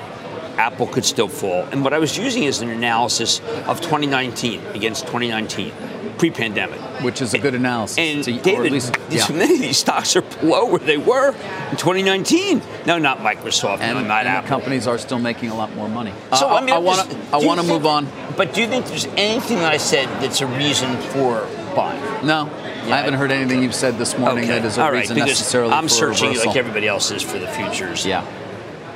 Apple 0.57 0.87
could 0.87 1.05
still 1.05 1.27
fall. 1.29 1.63
And 1.71 1.83
what 1.83 1.93
I 1.93 1.99
was 1.99 2.17
using 2.17 2.43
is 2.43 2.61
an 2.61 2.69
analysis 2.69 3.39
of 3.65 3.79
2019 3.79 4.59
against 4.75 5.05
2019, 5.07 5.71
pre-pandemic. 6.17 6.79
Which 7.01 7.21
is 7.21 7.33
a 7.33 7.39
good 7.39 7.55
analysis. 7.55 7.97
And 7.97 8.25
So 8.25 8.31
you- 8.31 8.37
or 8.37 8.39
at 8.39 8.43
David, 8.43 8.71
least- 8.73 8.93
yeah. 9.09 9.25
many 9.31 9.53
of 9.53 9.59
these 9.61 9.77
stocks 9.77 10.17
are 10.17 10.21
below 10.21 10.65
where 10.65 10.79
they 10.79 10.97
were 10.97 11.29
in 11.71 11.77
2019. 11.77 12.61
No, 12.85 12.97
not 12.97 13.19
Microsoft. 13.19 13.79
and, 13.79 13.97
no, 13.99 14.03
not 14.05 14.25
and 14.25 14.27
the 14.27 14.31
Apple. 14.31 14.49
companies 14.49 14.85
are 14.85 14.97
still 14.97 15.19
making 15.19 15.49
a 15.49 15.55
lot 15.55 15.73
more 15.75 15.87
money. 15.87 16.11
So 16.37 16.49
Uh, 16.49 16.55
I 16.55 16.61
mean, 16.61 16.83
want 16.83 17.09
to 17.09 17.17
I 17.31 17.37
want 17.37 17.61
to 17.61 17.65
move 17.65 17.85
on. 17.85 18.07
But 18.35 18.53
do 18.53 18.59
you 18.61 18.67
think 18.67 18.85
there's 18.87 19.07
anything 19.15 19.59
that 19.59 19.71
I 19.71 19.77
said 19.77 20.09
that's 20.21 20.41
a 20.41 20.45
reason 20.47 20.97
for 21.13 21.47
buying? 21.73 22.01
No, 22.23 22.49
I 22.91 22.97
haven't 22.97 23.15
heard 23.15 23.31
anything 23.31 23.63
you've 23.63 23.75
said 23.75 23.97
this 23.97 24.17
morning 24.17 24.45
Okay. 24.45 24.59
that 24.59 24.65
is 24.65 24.77
a 24.77 24.83
All 24.83 24.91
right, 24.91 25.01
reason 25.01 25.17
necessarily 25.17 25.73
I'm 25.73 25.89
searching 25.89 26.35
like 26.37 26.55
everybody 26.55 26.87
else 26.87 27.11
is 27.11 27.21
for 27.21 27.37
the 27.37 27.47
futures. 27.47 28.05
Yeah. 28.05 28.25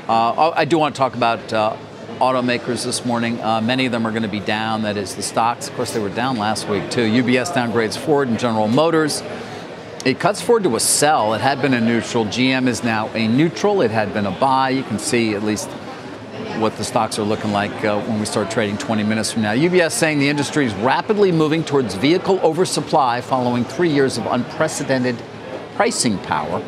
Uh, 0.07 0.51
I 0.55 0.65
do 0.65 0.77
want 0.77 0.95
to 0.95 0.99
talk 0.99 1.15
about 1.15 1.53
uh, 1.53 1.75
automakers 2.19 2.83
this 2.83 3.05
morning. 3.05 3.41
Uh, 3.41 3.61
many 3.61 3.85
of 3.85 3.91
them 3.91 4.05
are 4.05 4.11
going 4.11 4.23
to 4.23 4.29
be 4.29 4.39
down. 4.39 4.81
That 4.83 4.97
is 4.97 5.15
the 5.15 5.21
stocks. 5.21 5.67
Of 5.69 5.75
course, 5.75 5.93
they 5.93 5.99
were 5.99 6.09
down 6.09 6.37
last 6.37 6.67
week 6.67 6.89
too. 6.91 7.01
UBS 7.01 7.53
downgrades 7.53 7.97
Ford 7.97 8.27
and 8.27 8.37
General 8.39 8.67
Motors. 8.67 9.21
It 10.05 10.19
cuts 10.19 10.41
Ford 10.41 10.63
to 10.63 10.75
a 10.75 10.79
sell. 10.81 11.33
It 11.33 11.39
had 11.41 11.61
been 11.61 11.73
a 11.73 11.79
neutral. 11.79 12.25
GM 12.25 12.67
is 12.67 12.83
now 12.83 13.07
a 13.13 13.27
neutral. 13.27 13.81
It 13.81 13.91
had 13.91 14.13
been 14.13 14.25
a 14.25 14.31
buy. 14.31 14.69
You 14.71 14.83
can 14.83 14.99
see 14.99 15.33
at 15.35 15.43
least 15.43 15.69
what 16.59 16.75
the 16.77 16.83
stocks 16.83 17.17
are 17.19 17.23
looking 17.23 17.51
like 17.51 17.71
uh, 17.83 17.99
when 18.01 18.19
we 18.19 18.25
start 18.25 18.51
trading 18.51 18.77
20 18.77 19.03
minutes 19.03 19.31
from 19.31 19.41
now. 19.41 19.53
UBS 19.53 19.91
saying 19.91 20.19
the 20.19 20.29
industry 20.29 20.65
is 20.65 20.73
rapidly 20.75 21.31
moving 21.31 21.63
towards 21.63 21.95
vehicle 21.95 22.39
oversupply 22.41 23.21
following 23.21 23.63
three 23.63 23.89
years 23.89 24.17
of 24.17 24.25
unprecedented 24.27 25.15
pricing 25.75 26.17
power. 26.19 26.63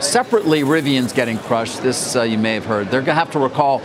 Separately, 0.00 0.62
Rivian's 0.62 1.12
getting 1.12 1.38
crushed. 1.38 1.82
This 1.82 2.16
uh, 2.16 2.22
you 2.22 2.38
may 2.38 2.54
have 2.54 2.64
heard. 2.64 2.90
They're 2.90 3.00
going 3.02 3.14
to 3.16 3.20
have 3.20 3.30
to 3.32 3.38
recall 3.38 3.82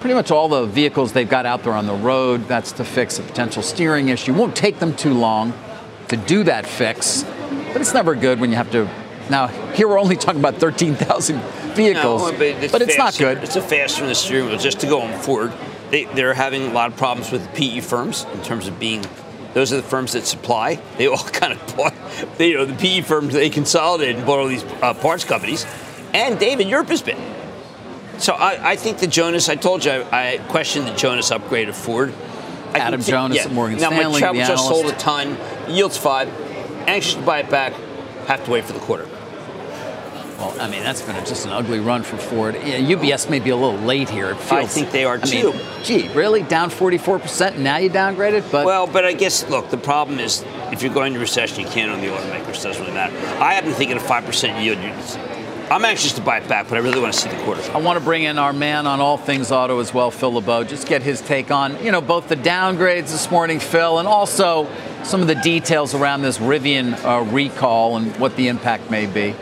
pretty 0.00 0.14
much 0.14 0.32
all 0.32 0.48
the 0.48 0.66
vehicles 0.66 1.12
they've 1.12 1.28
got 1.28 1.46
out 1.46 1.62
there 1.62 1.74
on 1.74 1.86
the 1.86 1.94
road. 1.94 2.48
That's 2.48 2.72
to 2.72 2.84
fix 2.84 3.18
a 3.18 3.22
potential 3.22 3.62
steering 3.62 4.08
issue. 4.08 4.34
Won't 4.34 4.56
take 4.56 4.80
them 4.80 4.96
too 4.96 5.14
long 5.14 5.52
to 6.08 6.16
do 6.16 6.42
that 6.44 6.66
fix, 6.66 7.22
but 7.72 7.80
it's 7.80 7.94
never 7.94 8.16
good 8.16 8.40
when 8.40 8.50
you 8.50 8.56
have 8.56 8.70
to. 8.72 8.90
Now, 9.30 9.46
here 9.46 9.86
we're 9.86 10.00
only 10.00 10.16
talking 10.16 10.40
about 10.40 10.56
13,000 10.56 11.40
vehicles, 11.74 12.22
No, 12.22 12.38
but 12.38 12.42
it's, 12.42 12.98
not 12.98 13.16
good. 13.18 13.38
It's 13.38 13.56
a 13.56 13.62
faster 13.62 14.02
in 14.02 14.08
the 14.08 14.14
steering 14.14 14.46
wheel. 14.48 14.58
Just 14.58 14.80
to 14.80 14.86
go 14.86 15.00
on 15.02 15.18
forward, 15.20 15.52
they, 15.90 16.04
they're 16.04 16.34
having 16.34 16.62
a 16.68 16.72
lot 16.72 16.90
of 16.90 16.96
problems 16.96 17.30
with 17.30 17.42
the 17.42 17.52
PE 17.52 17.80
firms 17.80 18.26
in 18.32 18.42
terms 18.42 18.68
of 18.68 18.78
being. 18.78 19.04
Those 19.54 19.72
are 19.72 19.76
the 19.76 19.82
firms 19.82 20.12
that 20.12 20.26
supply. 20.26 20.76
They 20.96 21.06
all 21.06 21.18
kind 21.24 21.52
of 21.52 21.76
bought, 21.76 21.94
they, 22.38 22.50
you 22.50 22.56
know, 22.56 22.64
the 22.64 22.74
PE 22.74 23.02
firms 23.02 23.34
they 23.34 23.50
consolidated 23.50 24.16
and 24.16 24.26
bought 24.26 24.38
all 24.38 24.48
these 24.48 24.64
uh, 24.64 24.94
parts 24.94 25.24
companies. 25.24 25.66
And 26.14 26.38
David, 26.38 26.68
Europe 26.68 26.88
has 26.88 27.02
been. 27.02 27.18
So 28.18 28.34
I, 28.34 28.72
I 28.72 28.76
think 28.76 28.98
the 28.98 29.06
Jonas. 29.06 29.48
I 29.48 29.56
told 29.56 29.84
you 29.84 29.90
I, 29.90 30.34
I 30.34 30.38
questioned 30.48 30.86
the 30.86 30.94
Jonas 30.94 31.30
upgrade 31.30 31.68
of 31.68 31.76
Ford. 31.76 32.14
I 32.74 32.78
Adam 32.78 33.00
think- 33.00 33.10
Jonas 33.10 33.36
yeah. 33.36 33.44
at 33.44 33.52
Morgan 33.52 33.78
now, 33.78 33.88
Stanley, 33.90 34.12
my 34.12 34.18
travel 34.18 34.40
just 34.44 34.68
sold 34.68 34.86
a 34.86 34.92
ton. 34.92 35.36
Yields 35.68 35.96
five. 35.96 36.28
Anxious 36.86 37.14
to 37.14 37.22
buy 37.22 37.40
it 37.40 37.50
back. 37.50 37.72
Have 38.26 38.44
to 38.44 38.50
wait 38.50 38.64
for 38.64 38.72
the 38.72 38.78
quarter. 38.80 39.08
Well, 40.42 40.60
I 40.60 40.68
mean, 40.68 40.82
that's 40.82 41.02
been 41.02 41.14
just 41.24 41.46
an 41.46 41.52
ugly 41.52 41.78
run 41.78 42.02
for 42.02 42.16
Ford. 42.16 42.56
Yeah, 42.56 42.78
UBS 42.78 43.30
may 43.30 43.38
be 43.38 43.50
a 43.50 43.56
little 43.56 43.78
late 43.78 44.10
here. 44.10 44.30
It 44.30 44.38
feels, 44.38 44.64
I 44.64 44.66
think 44.66 44.90
they 44.90 45.04
are 45.04 45.20
I 45.22 45.30
mean, 45.30 45.52
too. 45.52 45.60
gee, 45.84 46.08
really? 46.08 46.42
Down 46.42 46.68
44%? 46.68 47.58
Now 47.58 47.76
you 47.76 47.88
downgraded? 47.88 48.50
But 48.50 48.66
Well, 48.66 48.88
but 48.88 49.04
I 49.04 49.12
guess 49.12 49.48
look, 49.48 49.70
the 49.70 49.76
problem 49.76 50.18
is 50.18 50.44
if 50.72 50.82
you're 50.82 50.92
going 50.92 51.14
to 51.14 51.20
recession, 51.20 51.60
you 51.60 51.70
can't 51.70 51.92
own 51.92 52.00
the 52.00 52.08
automakers. 52.08 52.60
Doesn't 52.60 52.82
really 52.82 52.92
matter. 52.92 53.16
I 53.40 53.54
happen 53.54 53.70
to 53.70 53.76
think 53.76 53.92
at 53.92 53.96
a 53.96 54.00
five 54.00 54.24
percent 54.24 54.60
yield, 54.60 54.78
you 54.78 54.92
I'm 55.70 55.84
anxious 55.86 56.12
to 56.14 56.20
buy 56.20 56.38
it 56.38 56.48
back, 56.48 56.68
but 56.68 56.76
I 56.76 56.80
really 56.80 57.00
want 57.00 57.14
to 57.14 57.18
see 57.18 57.30
the 57.30 57.42
quarter. 57.44 57.62
I 57.72 57.78
want 57.78 57.98
to 57.98 58.04
bring 58.04 58.24
in 58.24 58.36
our 58.36 58.52
man 58.52 58.86
on 58.86 59.00
all 59.00 59.16
things 59.16 59.50
auto 59.50 59.78
as 59.78 59.94
well, 59.94 60.10
Phil 60.10 60.32
LeBeau. 60.32 60.64
Just 60.64 60.86
get 60.86 61.02
his 61.02 61.22
take 61.22 61.50
on, 61.50 61.82
you 61.82 61.90
know, 61.90 62.02
both 62.02 62.28
the 62.28 62.36
downgrades 62.36 63.10
this 63.10 63.30
morning, 63.30 63.58
Phil, 63.58 63.98
and 63.98 64.06
also 64.06 64.68
some 65.02 65.22
of 65.22 65.28
the 65.28 65.34
details 65.36 65.94
around 65.94 66.20
this 66.20 66.36
Rivian 66.36 66.92
uh, 67.04 67.24
recall 67.30 67.96
and 67.96 68.14
what 68.18 68.36
the 68.36 68.48
impact 68.48 68.90
may 68.90 69.06
be. 69.06 69.34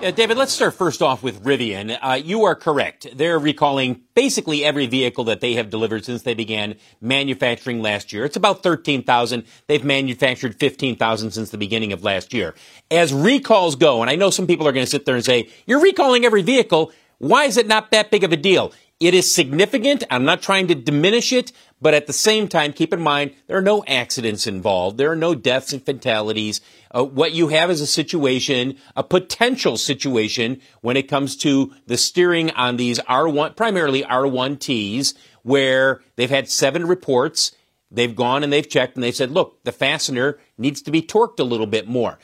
Uh, 0.00 0.12
David, 0.12 0.36
let's 0.36 0.52
start 0.52 0.74
first 0.74 1.02
off 1.02 1.24
with 1.24 1.42
Rivian. 1.42 1.98
Uh, 2.00 2.12
you 2.12 2.44
are 2.44 2.54
correct. 2.54 3.08
They're 3.16 3.38
recalling 3.38 4.02
basically 4.14 4.64
every 4.64 4.86
vehicle 4.86 5.24
that 5.24 5.40
they 5.40 5.54
have 5.54 5.70
delivered 5.70 6.04
since 6.04 6.22
they 6.22 6.34
began 6.34 6.76
manufacturing 7.00 7.82
last 7.82 8.12
year. 8.12 8.24
It's 8.24 8.36
about 8.36 8.62
13,000. 8.62 9.42
They've 9.66 9.82
manufactured 9.82 10.54
15,000 10.54 11.32
since 11.32 11.50
the 11.50 11.58
beginning 11.58 11.92
of 11.92 12.04
last 12.04 12.32
year. 12.32 12.54
As 12.92 13.12
recalls 13.12 13.74
go, 13.74 14.00
and 14.00 14.08
I 14.08 14.14
know 14.14 14.30
some 14.30 14.46
people 14.46 14.68
are 14.68 14.72
going 14.72 14.86
to 14.86 14.90
sit 14.90 15.04
there 15.04 15.16
and 15.16 15.24
say, 15.24 15.48
you're 15.66 15.82
recalling 15.82 16.24
every 16.24 16.42
vehicle. 16.42 16.92
Why 17.18 17.46
is 17.46 17.56
it 17.56 17.66
not 17.66 17.90
that 17.90 18.12
big 18.12 18.22
of 18.22 18.30
a 18.30 18.36
deal? 18.36 18.72
It 19.00 19.14
is 19.14 19.32
significant. 19.32 20.02
I'm 20.10 20.24
not 20.24 20.42
trying 20.42 20.66
to 20.66 20.74
diminish 20.74 21.32
it, 21.32 21.52
but 21.80 21.94
at 21.94 22.08
the 22.08 22.12
same 22.12 22.48
time, 22.48 22.72
keep 22.72 22.92
in 22.92 23.00
mind 23.00 23.32
there 23.46 23.56
are 23.56 23.62
no 23.62 23.84
accidents 23.86 24.44
involved. 24.44 24.98
There 24.98 25.12
are 25.12 25.16
no 25.16 25.36
deaths 25.36 25.72
and 25.72 25.84
fatalities. 25.84 26.60
Uh, 26.90 27.04
what 27.04 27.30
you 27.30 27.46
have 27.48 27.70
is 27.70 27.80
a 27.80 27.86
situation, 27.86 28.76
a 28.96 29.04
potential 29.04 29.76
situation 29.76 30.60
when 30.80 30.96
it 30.96 31.06
comes 31.06 31.36
to 31.36 31.72
the 31.86 31.96
steering 31.96 32.50
on 32.52 32.76
these 32.76 32.98
R1, 33.00 33.54
primarily 33.54 34.02
R1Ts, 34.02 35.14
where 35.42 36.02
they've 36.16 36.28
had 36.28 36.50
seven 36.50 36.84
reports. 36.84 37.52
They've 37.92 38.16
gone 38.16 38.42
and 38.42 38.52
they've 38.52 38.68
checked 38.68 38.96
and 38.96 39.04
they've 39.04 39.14
said, 39.14 39.30
look, 39.30 39.62
the 39.62 39.70
fastener 39.70 40.40
needs 40.58 40.82
to 40.82 40.90
be 40.90 41.02
torqued 41.02 41.38
a 41.38 41.44
little 41.44 41.68
bit 41.68 41.86
more. 41.86 42.18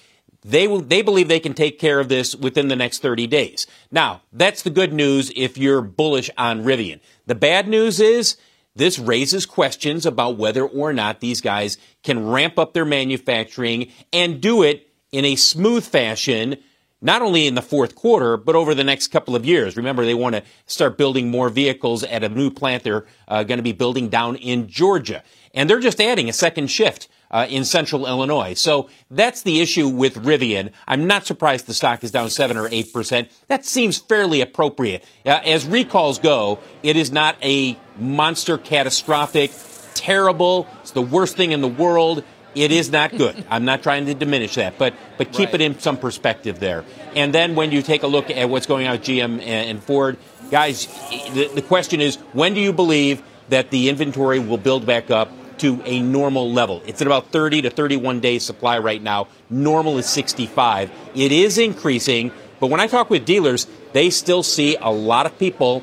They 0.44 0.68
will, 0.68 0.82
they 0.82 1.00
believe 1.00 1.28
they 1.28 1.40
can 1.40 1.54
take 1.54 1.78
care 1.78 1.98
of 1.98 2.10
this 2.10 2.36
within 2.36 2.68
the 2.68 2.76
next 2.76 3.00
30 3.00 3.26
days. 3.26 3.66
Now, 3.90 4.20
that's 4.30 4.62
the 4.62 4.70
good 4.70 4.92
news 4.92 5.32
if 5.34 5.56
you're 5.56 5.80
bullish 5.80 6.28
on 6.36 6.64
Rivian. 6.64 7.00
The 7.26 7.34
bad 7.34 7.66
news 7.66 7.98
is 7.98 8.36
this 8.76 8.98
raises 8.98 9.46
questions 9.46 10.04
about 10.04 10.36
whether 10.36 10.66
or 10.66 10.92
not 10.92 11.20
these 11.20 11.40
guys 11.40 11.78
can 12.02 12.26
ramp 12.26 12.58
up 12.58 12.74
their 12.74 12.84
manufacturing 12.84 13.90
and 14.12 14.40
do 14.40 14.62
it 14.62 14.90
in 15.12 15.24
a 15.24 15.36
smooth 15.36 15.84
fashion, 15.84 16.56
not 17.00 17.22
only 17.22 17.46
in 17.46 17.54
the 17.54 17.62
fourth 17.62 17.94
quarter, 17.94 18.36
but 18.36 18.56
over 18.56 18.74
the 18.74 18.84
next 18.84 19.08
couple 19.08 19.34
of 19.34 19.46
years. 19.46 19.78
Remember, 19.78 20.04
they 20.04 20.12
want 20.12 20.34
to 20.34 20.42
start 20.66 20.98
building 20.98 21.30
more 21.30 21.48
vehicles 21.48 22.02
at 22.02 22.22
a 22.22 22.28
new 22.28 22.50
plant 22.50 22.82
they're 22.82 23.06
uh, 23.28 23.44
going 23.44 23.58
to 23.58 23.62
be 23.62 23.72
building 23.72 24.10
down 24.10 24.36
in 24.36 24.68
Georgia. 24.68 25.22
And 25.54 25.70
they're 25.70 25.80
just 25.80 26.00
adding 26.00 26.28
a 26.28 26.34
second 26.34 26.66
shift 26.66 27.08
uh, 27.34 27.46
in 27.50 27.64
central 27.64 28.06
Illinois. 28.06 28.54
So 28.54 28.88
that's 29.10 29.42
the 29.42 29.60
issue 29.60 29.88
with 29.88 30.14
Rivian. 30.24 30.70
I'm 30.86 31.06
not 31.08 31.26
surprised 31.26 31.66
the 31.66 31.74
stock 31.74 32.04
is 32.04 32.12
down 32.12 32.30
7 32.30 32.56
or 32.56 32.68
8%. 32.68 33.28
That 33.48 33.64
seems 33.64 33.98
fairly 33.98 34.40
appropriate. 34.40 35.04
Uh, 35.26 35.40
as 35.44 35.66
recalls 35.66 36.20
go, 36.20 36.60
it 36.84 36.96
is 36.96 37.10
not 37.10 37.36
a 37.42 37.76
monster 37.98 38.56
catastrophic, 38.56 39.50
terrible, 39.94 40.68
it's 40.80 40.92
the 40.92 41.02
worst 41.02 41.36
thing 41.36 41.50
in 41.50 41.60
the 41.60 41.68
world. 41.68 42.22
It 42.54 42.70
is 42.70 42.92
not 42.92 43.10
good. 43.10 43.44
I'm 43.50 43.64
not 43.64 43.82
trying 43.82 44.06
to 44.06 44.14
diminish 44.14 44.54
that, 44.54 44.78
but 44.78 44.94
but 45.18 45.32
keep 45.32 45.48
Right. 45.48 45.56
it 45.56 45.60
in 45.60 45.80
some 45.80 45.96
perspective 45.96 46.60
there. 46.60 46.84
And 47.16 47.34
then 47.34 47.56
when 47.56 47.72
you 47.72 47.82
take 47.82 48.04
a 48.04 48.06
look 48.06 48.30
at 48.30 48.48
what's 48.48 48.66
going 48.66 48.86
on 48.86 48.92
with 48.92 49.02
GM 49.02 49.40
and, 49.40 49.42
and 49.42 49.82
Ford, 49.82 50.18
guys, 50.52 50.86
the, 51.32 51.50
the 51.52 51.62
question 51.62 52.00
is 52.00 52.14
when 52.32 52.54
do 52.54 52.60
you 52.60 52.72
believe 52.72 53.24
that 53.48 53.70
the 53.70 53.88
inventory 53.88 54.38
will 54.38 54.56
build 54.56 54.86
back 54.86 55.10
up 55.10 55.30
to 55.58 55.80
a 55.84 56.00
normal 56.00 56.50
level? 56.52 56.82
It's 56.86 57.00
at 57.00 57.06
about 57.06 57.28
30 57.28 57.62
to 57.62 57.70
31 57.70 58.20
days 58.20 58.42
supply 58.42 58.78
right 58.78 59.02
now. 59.02 59.28
Normal 59.50 59.98
is 59.98 60.06
65. 60.06 60.90
It 61.14 61.32
is 61.32 61.58
increasing, 61.58 62.32
but 62.60 62.68
when 62.68 62.80
I 62.80 62.86
talk 62.86 63.10
with 63.10 63.24
dealers, 63.24 63.66
they 63.92 64.10
still 64.10 64.42
see 64.42 64.76
a 64.76 64.90
lot 64.90 65.26
of 65.26 65.38
people 65.38 65.82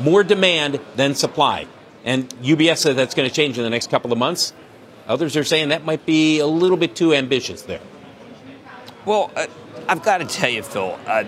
more 0.00 0.24
demand 0.24 0.80
than 0.96 1.14
supply. 1.14 1.66
And 2.04 2.28
UBS 2.40 2.78
says 2.78 2.96
that's 2.96 3.14
going 3.14 3.28
to 3.28 3.34
change 3.34 3.58
in 3.58 3.64
the 3.64 3.70
next 3.70 3.90
couple 3.90 4.12
of 4.12 4.18
months. 4.18 4.52
Others 5.06 5.36
are 5.36 5.44
saying 5.44 5.68
that 5.68 5.84
might 5.84 6.06
be 6.06 6.38
a 6.38 6.46
little 6.46 6.76
bit 6.76 6.96
too 6.96 7.14
ambitious 7.14 7.62
there. 7.62 7.80
Well, 9.04 9.30
uh, 9.36 9.46
I've 9.88 10.02
got 10.02 10.18
to 10.18 10.24
tell 10.24 10.50
you, 10.50 10.62
Phil, 10.62 10.98
uh, 11.06 11.24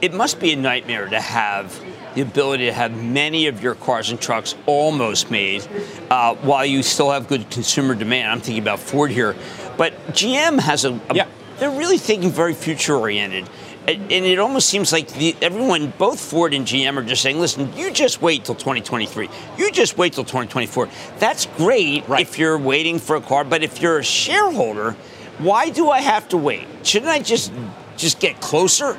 it 0.00 0.12
must 0.12 0.40
be 0.40 0.52
a 0.52 0.56
nightmare 0.56 1.08
to 1.08 1.20
have 1.20 1.82
the 2.18 2.22
ability 2.22 2.66
to 2.66 2.72
have 2.72 3.00
many 3.00 3.46
of 3.46 3.62
your 3.62 3.76
cars 3.76 4.10
and 4.10 4.20
trucks 4.20 4.56
almost 4.66 5.30
made 5.30 5.64
uh, 6.10 6.34
while 6.36 6.66
you 6.66 6.82
still 6.82 7.12
have 7.12 7.28
good 7.28 7.48
consumer 7.48 7.94
demand. 7.94 8.28
I'm 8.32 8.40
thinking 8.40 8.60
about 8.60 8.80
Ford 8.80 9.12
here, 9.12 9.36
but 9.76 9.92
GM 10.08 10.58
has 10.58 10.84
a, 10.84 10.94
a 11.10 11.14
Yeah. 11.14 11.28
they're 11.60 11.70
really 11.70 11.96
thinking 11.96 12.30
very 12.30 12.54
future 12.54 12.96
oriented. 12.96 13.48
And 13.86 14.10
it 14.10 14.38
almost 14.40 14.68
seems 14.68 14.92
like 14.92 15.08
the, 15.14 15.34
everyone, 15.40 15.92
both 15.96 16.20
Ford 16.20 16.52
and 16.52 16.66
GM, 16.66 16.96
are 16.98 17.04
just 17.04 17.22
saying, 17.22 17.38
listen, 17.38 17.72
you 17.74 17.90
just 17.92 18.20
wait 18.20 18.44
till 18.44 18.56
2023. 18.56 19.30
You 19.56 19.70
just 19.70 19.96
wait 19.96 20.12
till 20.14 20.24
2024. 20.24 20.88
That's 21.20 21.46
great 21.56 22.06
Right. 22.08 22.20
if 22.20 22.36
you're 22.36 22.58
waiting 22.58 22.98
for 22.98 23.14
a 23.14 23.20
car, 23.20 23.44
but 23.44 23.62
if 23.62 23.80
you're 23.80 23.98
a 24.00 24.04
shareholder, 24.04 24.96
why 25.38 25.70
do 25.70 25.88
I 25.88 26.00
have 26.00 26.28
to 26.30 26.36
wait? 26.36 26.66
Shouldn't 26.82 27.10
I 27.12 27.20
just 27.20 27.52
just 27.96 28.18
get 28.20 28.40
closer 28.40 28.98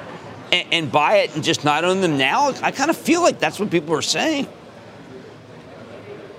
and, 0.51 0.68
and 0.72 0.91
buy 0.91 1.18
it 1.18 1.36
and 1.36 1.44
just 1.44 1.63
not 1.63 1.84
own 1.84 2.01
them 2.01 2.18
now? 2.18 2.53
I 2.62 2.72
kind 2.72 2.89
of 2.89 2.98
feel 2.98 3.22
like 3.22 3.39
that's 3.39 3.60
what 3.60 3.70
people 3.70 3.96
are 3.96 4.01
saying. 4.01 4.48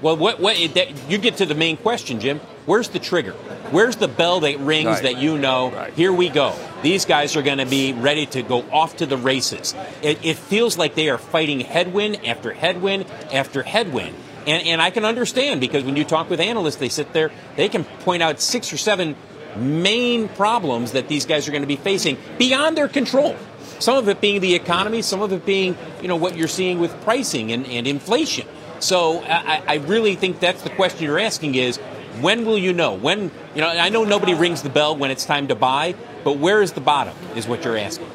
Well, 0.02 0.16
what, 0.16 0.40
what 0.40 0.56
that, 0.74 1.10
you 1.10 1.18
get 1.18 1.36
to 1.38 1.46
the 1.46 1.54
main 1.54 1.76
question, 1.76 2.20
Jim. 2.20 2.40
Where's 2.64 2.88
the 2.88 2.98
trigger? 2.98 3.32
Where's 3.70 3.96
the 3.96 4.08
bell 4.08 4.40
that 4.40 4.58
rings 4.58 4.86
Right. 4.86 5.02
that 5.02 5.18
you 5.18 5.36
know? 5.36 5.70
Right. 5.70 5.92
Here 5.92 6.12
we 6.12 6.28
go. 6.28 6.54
These 6.82 7.04
guys 7.04 7.36
are 7.36 7.42
going 7.42 7.58
to 7.58 7.66
be 7.66 7.92
ready 7.92 8.26
to 8.26 8.42
go 8.42 8.64
off 8.72 8.96
to 8.98 9.06
the 9.06 9.16
races. 9.16 9.74
It, 10.02 10.24
it 10.24 10.36
feels 10.36 10.78
like 10.78 10.94
they 10.94 11.10
are 11.10 11.18
fighting 11.18 11.60
headwind 11.60 12.26
after 12.26 12.52
headwind 12.52 13.06
after 13.32 13.62
headwind. 13.62 14.14
And, 14.46 14.66
and 14.66 14.80
I 14.80 14.90
can 14.90 15.04
understand 15.04 15.60
because 15.60 15.84
when 15.84 15.96
you 15.96 16.04
talk 16.04 16.30
with 16.30 16.40
analysts, 16.40 16.76
they 16.76 16.88
sit 16.88 17.12
there, 17.12 17.30
they 17.56 17.68
can 17.68 17.84
point 17.84 18.22
out 18.22 18.40
six 18.40 18.72
or 18.72 18.78
seven 18.78 19.16
main 19.56 20.28
problems 20.28 20.92
that 20.92 21.08
these 21.08 21.26
guys 21.26 21.46
are 21.46 21.50
going 21.50 21.62
to 21.62 21.68
be 21.68 21.76
facing 21.76 22.16
beyond 22.38 22.76
their 22.76 22.88
control. 22.88 23.36
Some 23.80 23.96
of 23.96 24.08
it 24.08 24.20
being 24.20 24.40
the 24.40 24.54
economy, 24.54 25.02
some 25.02 25.22
of 25.22 25.32
it 25.32 25.44
being, 25.44 25.76
you 26.00 26.08
know, 26.08 26.16
what 26.16 26.36
you're 26.36 26.48
seeing 26.48 26.78
with 26.78 26.92
pricing 27.02 27.50
and, 27.50 27.66
and 27.66 27.86
inflation. 27.86 28.46
So 28.78 29.20
I, 29.22 29.62
I 29.66 29.74
really 29.74 30.14
think 30.14 30.38
that's 30.38 30.62
the 30.62 30.70
question 30.70 31.04
you're 31.04 31.18
asking 31.18 31.56
is 31.56 31.78
When 32.20 32.44
will 32.44 32.58
you 32.58 32.72
know? 32.72 32.94
When 32.94 33.30
you 33.54 33.60
know? 33.60 33.68
I 33.68 33.88
know 33.88 34.04
nobody 34.04 34.34
rings 34.34 34.62
the 34.62 34.68
bell 34.68 34.96
when 34.96 35.10
it's 35.10 35.24
time 35.24 35.48
to 35.48 35.54
buy, 35.54 35.94
but 36.24 36.38
where 36.38 36.62
is 36.62 36.72
the 36.72 36.80
bottom? 36.80 37.16
Is 37.34 37.46
what 37.46 37.64
you're 37.64 37.78
asking. 37.78 38.08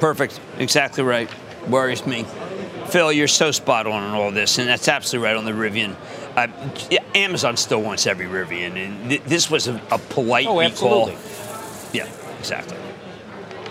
Perfect. 0.00 0.40
Exactly 0.58 1.02
right. 1.02 1.28
Worries 1.68 2.06
me. 2.06 2.24
Phil, 2.88 3.10
you're 3.10 3.26
so 3.26 3.50
spot 3.50 3.86
on 3.86 4.02
on 4.02 4.14
all 4.14 4.30
this, 4.30 4.58
and 4.58 4.68
that's 4.68 4.86
absolutely 4.86 5.26
right 5.26 5.36
on 5.36 5.44
the 5.44 5.52
Rivian. 5.52 5.96
Uh, 6.36 6.48
Amazon 7.14 7.56
still 7.56 7.82
wants 7.82 8.06
every 8.06 8.26
Rivian, 8.26 8.76
and 8.76 9.10
th- 9.10 9.22
this 9.24 9.50
was 9.50 9.66
a, 9.66 9.80
a 9.90 9.98
polite 9.98 10.46
oh, 10.46 10.60
recall. 10.60 11.08
Absolutely. 11.08 11.98
Yeah, 11.98 12.08
exactly. 12.38 12.76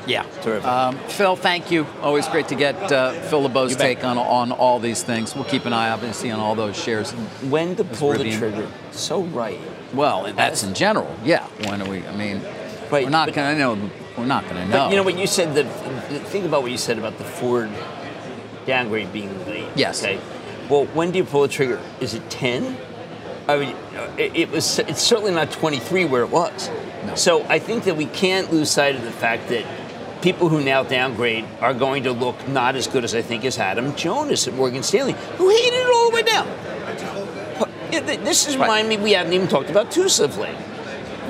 Yeah, 0.07 0.23
terrific. 0.41 0.65
Um, 0.65 0.97
Phil, 1.07 1.35
thank 1.35 1.71
you. 1.71 1.85
Always 2.01 2.27
great 2.27 2.47
to 2.49 2.55
get 2.55 2.75
uh, 2.91 3.11
Phil 3.11 3.41
LeBeau's 3.41 3.75
take 3.75 4.03
on, 4.03 4.17
on 4.17 4.51
all 4.51 4.79
these 4.79 5.03
things. 5.03 5.35
We'll 5.35 5.45
keep 5.45 5.65
an 5.65 5.73
eye, 5.73 5.89
obviously, 5.89 6.31
on 6.31 6.39
all 6.39 6.55
those 6.55 6.75
shares. 6.75 7.11
When 7.11 7.75
to 7.75 7.83
pull 7.83 8.13
the 8.13 8.31
trigger? 8.37 8.67
So 8.91 9.23
right. 9.23 9.59
Well, 9.93 10.31
that's 10.33 10.63
in 10.63 10.73
general. 10.73 11.15
Yeah. 11.23 11.45
When 11.67 11.81
are 11.81 11.89
we? 11.89 12.05
I 12.05 12.15
mean, 12.15 12.41
Right, 12.91 13.03
we're 13.03 13.09
not 13.09 13.33
going 13.33 13.55
to 13.55 13.59
know. 13.59 13.89
We're 14.17 14.25
not 14.25 14.43
going 14.43 14.55
to 14.57 14.65
know. 14.65 14.71
But 14.71 14.89
you 14.91 14.95
know 14.95 15.03
what 15.03 15.17
you 15.17 15.27
said. 15.27 15.55
That 15.55 15.65
think 16.27 16.45
about 16.45 16.61
what 16.61 16.71
you 16.71 16.77
said 16.77 16.97
about 16.97 17.17
the 17.17 17.23
Ford 17.23 17.69
downgrade 18.65 19.11
being 19.11 19.45
late. 19.47 19.67
Yes. 19.75 20.03
Okay. 20.03 20.19
Well, 20.69 20.85
when 20.87 21.11
do 21.11 21.17
you 21.17 21.23
pull 21.23 21.41
the 21.41 21.47
trigger? 21.47 21.81
Is 21.99 22.13
it 22.13 22.29
ten? 22.29 22.77
I 23.47 23.57
mean, 23.57 23.75
it, 24.17 24.35
it 24.35 24.51
was. 24.51 24.79
It's 24.79 25.01
certainly 25.01 25.31
not 25.31 25.51
twenty-three 25.51 26.05
where 26.05 26.21
it 26.21 26.29
was. 26.29 26.69
No. 27.05 27.15
So 27.15 27.43
I 27.45 27.59
think 27.59 27.85
that 27.85 27.97
we 27.97 28.05
can't 28.05 28.51
lose 28.51 28.69
sight 28.69 28.95
of 28.95 29.03
the 29.03 29.11
fact 29.11 29.49
that 29.49 29.65
people 30.25 30.49
who 30.49 30.59
now 30.59 30.81
downgrade 30.81 31.45
are 31.61 31.71
going 31.75 32.01
to 32.01 32.11
look 32.11 32.35
not 32.47 32.75
as 32.75 32.87
good 32.87 33.03
as 33.03 33.13
I 33.13 33.21
think 33.21 33.45
as 33.45 33.59
Adam 33.59 33.95
Jonas 33.95 34.47
at 34.47 34.55
Morgan 34.55 34.81
Stanley, 34.81 35.13
who 35.37 35.47
hated 35.51 35.75
it 35.75 35.87
all 35.93 36.09
the 36.09 36.15
way 36.15 36.23
down. 36.23 36.47
This 38.25 38.47
is 38.47 38.57
Right. 38.57 38.63
reminding 38.65 38.97
me 38.97 39.03
we 39.03 39.11
haven't 39.13 39.33
even 39.33 39.47
talked 39.47 39.69
about 39.69 39.91
Tusa 39.91 40.23
of 40.23 40.35
late. 40.39 40.55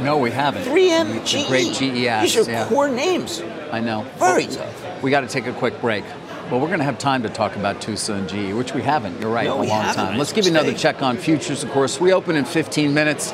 no, 0.02 0.16
we 0.18 0.32
haven't. 0.32 0.64
3M, 0.64 1.14
It's 1.18 1.30
GE. 1.30 1.46
great 1.50 1.74
GE 1.74 2.08
ads, 2.08 2.34
These 2.34 2.48
are 2.48 2.50
yeah. 2.50 2.66
core 2.68 2.88
names. 2.88 3.44
I 3.70 3.82
know. 3.82 4.06
Very 4.18 4.48
Well, 4.48 4.56
tough. 4.56 5.04
We 5.04 5.12
got 5.12 5.22
to 5.22 5.28
take 5.28 5.46
a 5.48 5.52
quick 5.52 5.82
break. 5.82 6.06
Well, 6.50 6.62
we're 6.62 6.68
going 6.68 6.80
to 6.80 6.86
have 6.86 6.98
time 6.98 7.22
to 7.24 7.30
talk 7.30 7.58
about 7.58 7.82
Tusa 7.82 8.14
and 8.16 8.30
GE, 8.30 8.54
which 8.54 8.74
we 8.74 8.82
haven't. 8.82 9.20
You're 9.20 9.30
right, 9.30 9.48
No, 9.48 9.56
a 9.56 9.64
long 9.64 9.68
haven't. 9.82 10.06
time. 10.06 10.18
Let's 10.18 10.32
give 10.32 10.46
you 10.46 10.52
another 10.52 10.72
check 10.74 11.02
on 11.02 11.18
futures. 11.18 11.64
Of 11.64 11.72
course, 11.72 12.00
we 12.00 12.14
open 12.14 12.38
in 12.38 12.46
15 12.46 12.94
minutes. 12.94 13.34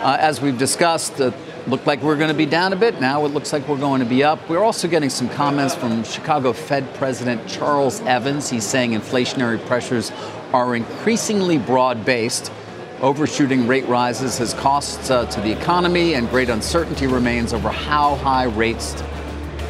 Uh, 0.00 0.16
as 0.18 0.40
we've 0.40 0.56
discussed, 0.58 1.20
uh, 1.20 1.32
looked 1.66 1.86
like 1.86 2.00
we're 2.02 2.16
going 2.16 2.28
to 2.30 2.36
be 2.36 2.46
down 2.46 2.72
a 2.72 2.76
bit. 2.76 3.00
Now 3.00 3.24
it 3.24 3.28
looks 3.28 3.52
like 3.52 3.66
we're 3.68 3.78
going 3.78 4.00
to 4.00 4.06
be 4.06 4.24
up. 4.24 4.48
We're 4.48 4.62
also 4.64 4.88
getting 4.88 5.10
some 5.10 5.28
comments 5.28 5.74
from 5.74 6.02
Chicago 6.04 6.52
Fed 6.52 6.92
President 6.94 7.46
Charles 7.48 8.00
Evans. 8.02 8.50
He's 8.50 8.64
saying 8.64 8.92
inflationary 8.92 9.64
pressures 9.66 10.10
are 10.52 10.74
increasingly 10.74 11.58
broad-based. 11.58 12.52
Overshooting 13.00 13.66
rate 13.66 13.86
rises 13.86 14.38
has 14.38 14.54
costs 14.54 15.10
uh, 15.10 15.26
to 15.26 15.40
the 15.40 15.50
economy, 15.50 16.14
and 16.14 16.28
great 16.30 16.48
uncertainty 16.48 17.06
remains 17.08 17.52
over 17.52 17.68
how 17.68 18.14
high 18.16 18.44
rates 18.44 19.02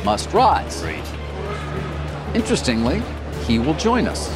must 0.05 0.33
rise. 0.35 0.83
Interestingly, 2.35 3.03
he 3.47 3.59
will 3.59 3.75
join 3.75 4.07
us. 4.07 4.29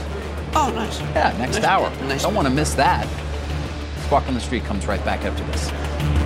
Oh, 0.54 0.72
nice. 0.74 0.98
Yeah, 1.00 1.34
next 1.38 1.56
Nice. 1.56 1.64
hour. 1.64 1.90
Nice. 2.06 2.22
Don't 2.22 2.34
want 2.34 2.48
to 2.48 2.54
miss 2.54 2.74
that. 2.74 3.06
Squawk 4.04 4.26
on 4.28 4.34
the 4.34 4.40
Street 4.40 4.64
comes 4.64 4.86
right 4.86 5.04
back 5.04 5.24
after 5.24 5.44
this. 5.44 6.25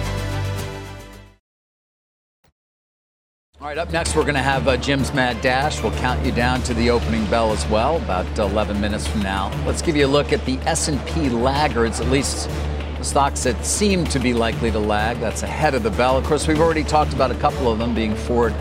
All 3.61 3.67
right, 3.67 3.77
up 3.77 3.91
next, 3.91 4.15
we're 4.15 4.23
going 4.23 4.33
to 4.33 4.41
have 4.41 4.67
uh, 4.67 4.75
Jim's 4.75 5.13
Mad 5.13 5.39
Dash. 5.41 5.83
We'll 5.83 5.95
count 5.99 6.25
you 6.25 6.31
down 6.31 6.63
to 6.63 6.73
the 6.73 6.89
opening 6.89 7.23
bell 7.29 7.51
as 7.51 7.63
well, 7.67 7.97
about 7.97 8.25
11 8.39 8.81
minutes 8.81 9.05
from 9.05 9.21
now. 9.21 9.51
Let's 9.67 9.83
give 9.83 9.95
you 9.95 10.07
a 10.07 10.09
look 10.09 10.33
at 10.33 10.43
the 10.45 10.57
S&P 10.61 11.29
laggards, 11.29 11.99
at 11.99 12.07
least 12.07 12.49
the 12.97 13.03
stocks 13.03 13.43
that 13.43 13.63
seem 13.63 14.03
to 14.05 14.17
be 14.17 14.33
likely 14.33 14.71
to 14.71 14.79
lag. 14.79 15.19
That's 15.19 15.43
ahead 15.43 15.75
of 15.75 15.83
the 15.83 15.91
bell. 15.91 16.17
Of 16.17 16.23
course, 16.23 16.47
we've 16.47 16.59
already 16.59 16.83
talked 16.83 17.13
about 17.13 17.29
a 17.29 17.35
couple 17.35 17.71
of 17.71 17.77
them, 17.77 17.93
being 17.93 18.15
Ford 18.15 18.53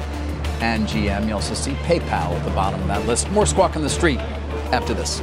and 0.60 0.86
GM. 0.86 1.28
You 1.28 1.32
also 1.32 1.54
see 1.54 1.72
PayPal 1.76 2.36
at 2.36 2.44
the 2.44 2.50
bottom 2.50 2.82
of 2.82 2.88
that 2.88 3.06
list. 3.06 3.30
More 3.30 3.46
Squawk 3.46 3.76
on 3.76 3.82
the 3.82 3.88
Street 3.88 4.18
after 4.70 4.92
this. 4.92 5.22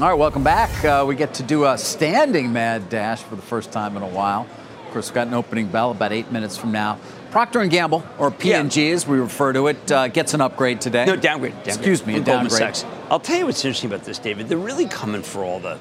All 0.00 0.08
right, 0.08 0.14
welcome 0.14 0.44
back. 0.44 0.84
Uh, 0.84 1.04
we 1.08 1.16
get 1.16 1.34
to 1.34 1.42
do 1.42 1.64
a 1.64 1.76
standing 1.76 2.52
mad 2.52 2.88
dash 2.88 3.20
for 3.20 3.34
the 3.34 3.42
first 3.42 3.72
time 3.72 3.96
in 3.96 4.04
a 4.04 4.08
while. 4.08 4.42
Of 4.86 4.92
course, 4.92 5.08
we've 5.08 5.14
got 5.16 5.26
an 5.26 5.34
opening 5.34 5.66
bell 5.66 5.90
about 5.90 6.12
eight 6.12 6.30
minutes 6.30 6.56
from 6.56 6.70
now. 6.70 7.00
Procter 7.32 7.58
and 7.58 7.68
Gamble, 7.68 8.04
or 8.16 8.30
P&G 8.30 8.92
as 8.92 9.08
we 9.08 9.18
refer 9.18 9.52
to 9.54 9.66
it, 9.66 9.90
uh, 9.90 10.06
gets 10.06 10.34
an 10.34 10.40
upgrade 10.40 10.80
today. 10.80 11.04
No, 11.04 11.16
downgrade. 11.16 11.54
downgrade. 11.54 11.66
Excuse 11.66 12.06
me, 12.06 12.12
a 12.12 12.20
Goldman 12.20 12.48
downgrade. 12.48 12.76
Sachs. 12.76 12.84
I'll 13.10 13.18
tell 13.18 13.38
you 13.38 13.46
what's 13.46 13.64
interesting 13.64 13.90
about 13.90 14.04
this, 14.04 14.20
David. 14.20 14.48
They're 14.48 14.56
really 14.56 14.86
coming 14.86 15.22
for 15.24 15.42
all 15.42 15.58
the 15.58 15.80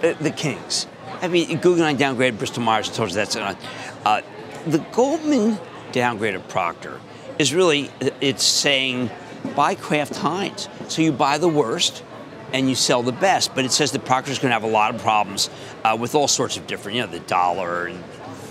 the, 0.00 0.16
the 0.20 0.30
kings. 0.30 0.86
I 1.20 1.26
mean, 1.26 1.58
Guggenheim 1.58 1.98
downgraded 1.98 2.38
Bristol 2.38 2.62
Myers. 2.62 2.88
Told 2.88 3.08
you 3.08 3.16
that's 3.16 3.34
not. 3.34 3.58
Uh, 4.04 4.22
the 4.68 4.78
Goldman 4.92 5.58
downgrade 5.90 6.36
of 6.36 6.46
Procter 6.46 7.00
is 7.40 7.52
really 7.52 7.90
it's 8.20 8.44
saying 8.44 9.10
buy 9.56 9.74
Kraft 9.74 10.14
Heinz. 10.14 10.68
So 10.86 11.02
you 11.02 11.10
buy 11.10 11.38
the 11.38 11.48
worst 11.48 12.04
and 12.54 12.68
you 12.68 12.74
sell 12.74 13.02
the 13.02 13.12
best. 13.12 13.54
But 13.54 13.66
it 13.66 13.72
says 13.72 13.92
that 13.92 14.06
Procter's 14.06 14.38
going 14.38 14.48
to 14.50 14.54
have 14.54 14.62
a 14.62 14.68
lot 14.68 14.94
of 14.94 15.02
problems 15.02 15.50
uh, 15.84 15.96
with 16.00 16.14
all 16.14 16.28
sorts 16.28 16.56
of 16.56 16.66
different, 16.66 16.96
you 16.96 17.02
know, 17.02 17.08
the 17.08 17.20
dollar 17.20 17.86
and 17.86 18.02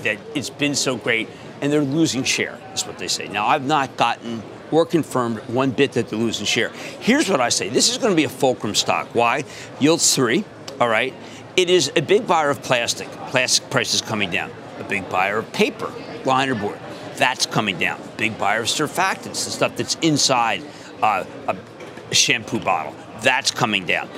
that 0.03 0.19
it's 0.35 0.49
been 0.49 0.75
so 0.75 0.97
great, 0.97 1.29
and 1.61 1.71
they're 1.71 1.81
losing 1.81 2.23
share. 2.23 2.59
Is 2.73 2.85
what 2.85 2.99
they 2.99 3.07
say. 3.07 3.27
Now 3.27 3.47
I've 3.47 3.65
not 3.65 3.97
gotten 3.97 4.43
or 4.69 4.85
confirmed 4.85 5.39
one 5.47 5.71
bit 5.71 5.93
that 5.93 6.09
they're 6.09 6.19
losing 6.19 6.45
share. 6.45 6.69
Here's 6.99 7.29
what 7.29 7.41
I 7.41 7.49
say: 7.49 7.69
this 7.69 7.89
is 7.89 7.97
going 7.97 8.11
to 8.11 8.15
be 8.15 8.25
a 8.25 8.29
fulcrum 8.29 8.75
stock. 8.75 9.07
Why? 9.15 9.45
Yields 9.79 10.13
three. 10.13 10.43
All 10.79 10.89
right. 10.89 11.13
It 11.55 11.69
is 11.69 11.91
a 11.95 12.01
big 12.01 12.27
buyer 12.27 12.49
of 12.49 12.61
plastic. 12.63 13.07
Plastic 13.29 13.69
prices 13.69 14.01
coming 14.01 14.29
down. 14.29 14.51
A 14.79 14.83
big 14.83 15.07
buyer 15.07 15.37
of 15.37 15.53
paper, 15.53 15.91
liner 16.25 16.55
board. 16.55 16.79
That's 17.15 17.45
coming 17.45 17.77
down. 17.77 18.01
Big 18.17 18.37
buyer 18.39 18.61
of 18.61 18.67
surfactants, 18.67 19.45
the 19.45 19.51
stuff 19.51 19.77
that's 19.77 19.95
inside 20.01 20.63
uh, 21.01 21.23
a 21.47 22.15
shampoo 22.15 22.59
bottle. 22.59 22.95
That's 23.23 23.51
coming 23.51 23.85
down. 23.85 24.09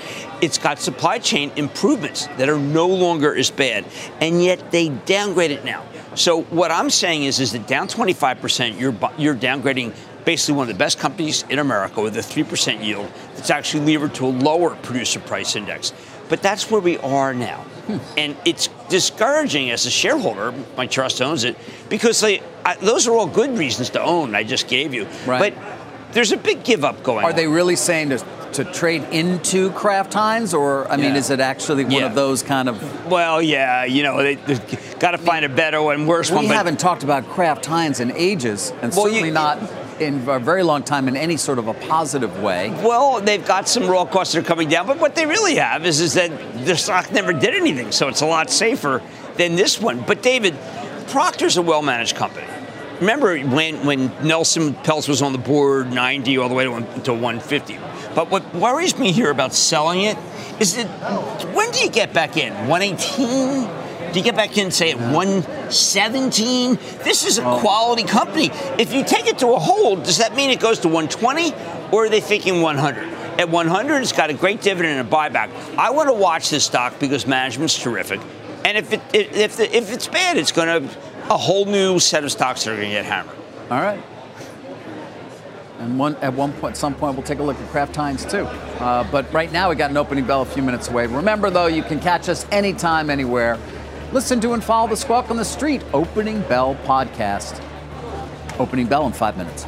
It's 0.41 0.57
got 0.57 0.79
supply 0.79 1.19
chain 1.19 1.51
improvements 1.55 2.27
that 2.37 2.49
are 2.49 2.59
no 2.59 2.87
longer 2.87 3.35
as 3.35 3.51
bad, 3.51 3.85
and 4.19 4.43
yet 4.43 4.71
they 4.71 4.89
downgrade 4.89 5.51
it 5.51 5.63
now. 5.63 5.85
So 6.15 6.43
what 6.43 6.71
I'm 6.71 6.89
saying 6.89 7.23
is, 7.23 7.39
is 7.39 7.51
that 7.51 7.67
down 7.67 7.87
25%, 7.87 8.79
you're 8.79 8.95
you're 9.17 9.35
downgrading 9.35 9.93
basically 10.25 10.55
one 10.55 10.69
of 10.69 10.75
the 10.75 10.79
best 10.79 10.99
companies 10.99 11.45
in 11.49 11.59
America 11.59 12.01
with 12.01 12.17
a 12.17 12.21
3% 12.21 12.83
yield 12.83 13.11
that's 13.35 13.49
actually 13.49 13.93
levered 13.93 14.15
to 14.15 14.25
a 14.25 14.27
lower 14.27 14.75
producer 14.75 15.19
price 15.19 15.55
index. 15.55 15.93
But 16.27 16.41
that's 16.41 16.71
where 16.71 16.81
we 16.81 16.97
are 16.97 17.33
now. 17.33 17.59
Hmm. 17.85 17.97
And 18.17 18.37
it's 18.45 18.69
discouraging 18.89 19.69
as 19.69 19.85
a 19.85 19.91
shareholder, 19.91 20.53
my 20.75 20.87
trust 20.87 21.21
owns 21.21 21.43
it, 21.43 21.55
because 21.87 22.19
they, 22.19 22.41
I, 22.65 22.75
those 22.77 23.07
are 23.07 23.13
all 23.13 23.27
good 23.27 23.55
reasons 23.57 23.91
to 23.91 24.01
own, 24.01 24.33
I 24.33 24.43
just 24.43 24.67
gave 24.67 24.93
you. 24.93 25.07
Right. 25.27 25.53
But 25.53 25.84
there's 26.15 26.31
a 26.31 26.37
big 26.37 26.63
give 26.63 26.83
up 26.83 27.03
going 27.03 27.23
Are 27.25 27.29
on. 27.29 27.35
they 27.35 27.45
really 27.47 27.75
saying 27.75 28.09
to, 28.09 28.25
to 28.53 28.63
trade 28.63 29.03
into 29.11 29.69
Kraft 29.71 30.13
Heinz, 30.13 30.53
or 30.53 30.89
I 30.91 30.95
mean, 30.95 31.11
Yeah. 31.11 31.17
is 31.17 31.29
it 31.29 31.39
actually 31.41 31.83
one 31.83 31.91
Yeah. 31.93 32.05
of 32.07 32.15
those 32.15 32.41
kind 32.41 32.67
of? 32.69 33.05
Well, 33.11 33.41
yeah, 33.41 33.83
you 33.83 34.01
know, 34.01 34.17
they, 34.23 34.35
they've 34.35 34.95
got 34.99 35.11
to 35.11 35.17
find 35.19 35.43
a 35.45 35.49
better 35.49 35.81
one, 35.81 36.07
worse 36.07 36.29
We 36.31 36.37
one. 36.37 36.47
but- 36.47 36.55
haven't 36.55 36.79
talked 36.79 37.03
about 37.03 37.29
Kraft 37.29 37.65
Heinz 37.65 37.99
in 37.99 38.11
ages, 38.15 38.71
and 38.81 38.91
Well, 38.95 39.05
certainly 39.05 39.27
you- 39.27 39.33
not 39.33 39.59
in 39.99 40.23
a 40.27 40.39
very 40.39 40.63
long 40.63 40.83
time 40.83 41.07
in 41.07 41.15
any 41.15 41.37
sort 41.37 41.57
of 41.59 41.67
a 41.67 41.73
positive 41.73 42.41
way. 42.41 42.69
Well, 42.83 43.21
they've 43.21 43.45
got 43.45 43.67
some 43.69 43.87
raw 43.87 44.03
costs 44.05 44.33
that 44.33 44.39
are 44.39 44.43
coming 44.43 44.67
down, 44.67 44.87
but 44.87 44.99
what 44.99 45.15
they 45.15 45.25
really 45.25 45.55
have 45.55 45.85
is, 45.85 46.01
is 46.01 46.13
that 46.15 46.31
the 46.65 46.75
stock 46.75 47.11
never 47.13 47.31
did 47.33 47.53
anything, 47.53 47.91
so 47.93 48.07
it's 48.09 48.21
a 48.21 48.25
lot 48.25 48.49
safer 48.49 49.01
than 49.37 49.55
this 49.55 49.79
one. 49.79 50.03
But 50.07 50.21
David, 50.21 50.55
Procter's 51.07 51.55
a 51.57 51.61
well-managed 51.61 52.15
company. 52.15 52.47
Remember 52.99 53.37
when, 53.39 53.85
when 53.85 54.07
Nelson 54.25 54.73
Peltz 54.73 55.09
was 55.09 55.21
on 55.21 55.33
the 55.33 55.37
board, 55.37 55.91
90 55.91 56.37
all 56.37 56.49
the 56.49 56.55
way 56.55 56.63
to, 56.63 56.71
one, 56.71 57.01
to 57.03 57.13
150. 57.13 57.77
But 58.15 58.29
what 58.29 58.55
worries 58.55 58.97
me 58.97 59.11
here 59.11 59.29
about 59.29 59.53
selling 59.53 60.03
it 60.03 60.17
is 60.59 60.75
that 60.75 60.87
when 61.53 61.71
do 61.71 61.79
you 61.79 61.89
get 61.89 62.13
back 62.13 62.37
in? 62.37 62.53
118? 62.67 63.85
Do 64.13 64.19
you 64.19 64.23
get 64.23 64.35
back 64.35 64.57
in, 64.57 64.71
say, 64.71 64.91
at 64.91 64.97
117? 64.97 66.75
This 67.03 67.25
is 67.25 67.37
a 67.37 67.45
oh. 67.45 67.59
quality 67.59 68.03
company. 68.03 68.49
If 68.79 68.93
you 68.93 69.03
take 69.03 69.27
it 69.27 69.39
to 69.39 69.47
a 69.49 69.59
hold, 69.59 70.03
does 70.03 70.19
that 70.19 70.35
mean 70.35 70.49
it 70.49 70.61
goes 70.61 70.79
to 70.79 70.87
120 70.87 71.53
or 71.91 72.05
are 72.05 72.09
they 72.09 72.21
thinking 72.21 72.61
100? 72.61 73.03
At 73.37 73.49
100, 73.49 73.97
it's 73.97 74.13
got 74.13 74.29
a 74.29 74.33
great 74.33 74.61
dividend 74.61 74.99
and 74.99 75.09
a 75.09 75.11
buyback. 75.11 75.49
I 75.77 75.89
want 75.89 76.07
to 76.07 76.13
watch 76.13 76.49
this 76.49 76.63
stock 76.63 76.97
because 76.99 77.27
management's 77.27 77.77
terrific. 77.77 78.21
And 78.63 78.77
if, 78.77 78.93
it, 78.93 79.01
if, 79.13 79.57
the, 79.57 79.75
if 79.75 79.91
it's 79.91 80.07
bad, 80.07 80.37
it's 80.37 80.53
going 80.53 80.87
to 80.87 80.97
a 81.29 81.37
whole 81.37 81.65
new 81.65 81.99
set 81.99 82.23
of 82.23 82.31
stocks 82.31 82.63
that 82.63 82.71
are 82.71 82.75
going 82.75 82.89
to 82.89 82.95
get 82.95 83.05
hammered. 83.05 83.35
All 83.71 83.81
right. 83.81 84.01
And 85.79 85.99
one, 85.99 86.15
at 86.17 86.33
one 86.33 86.53
point, 86.53 86.77
some 86.77 86.95
point, 86.95 87.15
we'll 87.15 87.25
take 87.25 87.39
a 87.39 87.43
look 87.43 87.59
at 87.59 87.69
Kraft 87.69 87.95
Heinz 87.95 88.25
too. 88.25 88.45
Uh, 88.79 89.03
but 89.11 89.31
right 89.33 89.51
now, 89.51 89.69
we 89.69 89.75
got 89.75 89.91
an 89.91 89.97
opening 89.97 90.25
bell 90.25 90.41
a 90.41 90.45
few 90.45 90.63
minutes 90.63 90.87
away. 90.87 91.05
Remember, 91.07 91.49
though, 91.49 91.67
you 91.67 91.83
can 91.83 91.99
catch 91.99 92.29
us 92.29 92.45
anytime, 92.51 93.09
anywhere. 93.09 93.59
Listen 94.11 94.39
to 94.41 94.53
and 94.53 94.63
follow 94.63 94.87
the 94.87 94.95
Squawk 94.95 95.29
on 95.29 95.37
the 95.37 95.45
Street 95.45 95.83
Opening 95.93 96.41
Bell 96.43 96.75
podcast. 96.85 97.61
Opening 98.57 98.87
bell 98.87 99.05
in 99.05 99.11
five 99.11 99.35
minutes. 99.35 99.65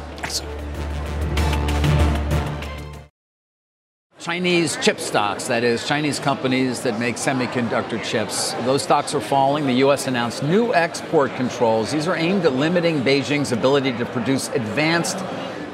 Chinese 4.20 4.76
chip 4.82 4.98
stocks, 4.98 5.46
that 5.46 5.62
is, 5.62 5.86
Chinese 5.86 6.18
companies 6.18 6.80
that 6.82 6.98
make 6.98 7.14
semiconductor 7.14 8.02
chips, 8.02 8.52
those 8.64 8.82
stocks 8.82 9.14
are 9.14 9.20
falling. 9.20 9.66
The 9.66 9.74
U.S. 9.74 10.08
announced 10.08 10.42
new 10.42 10.74
export 10.74 11.32
controls. 11.36 11.92
These 11.92 12.08
are 12.08 12.16
aimed 12.16 12.44
at 12.44 12.52
limiting 12.52 13.02
Beijing's 13.02 13.52
ability 13.52 13.92
to 13.92 14.04
produce 14.06 14.48
advanced 14.48 15.24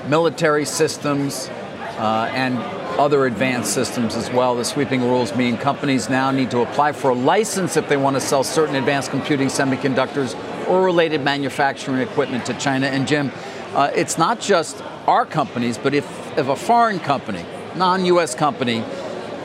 military 0.09 0.67
systems 0.67 1.49
uh, 1.97 2.31
and 2.35 2.59
other 3.01 3.25
advanced 3.25 3.73
systems 3.73 4.15
as 4.15 4.31
well. 4.31 4.55
The 4.55 4.65
sweeping 4.67 5.01
rules 5.01 5.35
mean 5.35 5.57
companies 5.57 6.11
now 6.11 6.31
need 6.31 6.51
to 6.51 6.61
apply 6.61 6.93
for 6.93 7.13
a 7.13 7.15
license 7.15 7.79
if 7.79 7.89
they 7.89 7.97
want 7.97 8.17
to 8.17 8.21
sell 8.21 8.45
certain 8.45 8.75
advanced 8.75 9.11
computing 9.11 9.49
semiconductors 9.49 10.39
or 10.69 10.85
related 10.85 11.25
manufacturing 11.25 12.01
equipment 12.01 12.45
to 12.45 12.55
China. 12.59 12.89
And 12.89 13.09
Jim, 13.09 13.33
uh, 13.73 13.91
it's 13.95 14.19
not 14.19 14.39
just 14.39 14.83
our 15.07 15.25
companies, 15.25 15.79
but 15.79 15.95
if, 15.95 16.05
if 16.37 16.49
a 16.49 16.57
foreign 16.57 17.01
company, 17.01 17.47
non 17.77 18.05
US 18.07 18.35
company, 18.35 18.85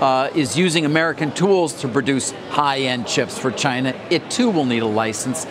uh, 0.01 0.29
is 0.33 0.57
using 0.57 0.85
American 0.85 1.31
tools 1.31 1.73
to 1.81 1.87
produce 1.87 2.31
high 2.49 2.79
end 2.79 3.07
chips 3.07 3.37
for 3.37 3.51
China, 3.51 3.93
it 4.09 4.29
too 4.29 4.49
will 4.49 4.65
need 4.65 4.83
a 4.83 4.87
license. 4.87 5.45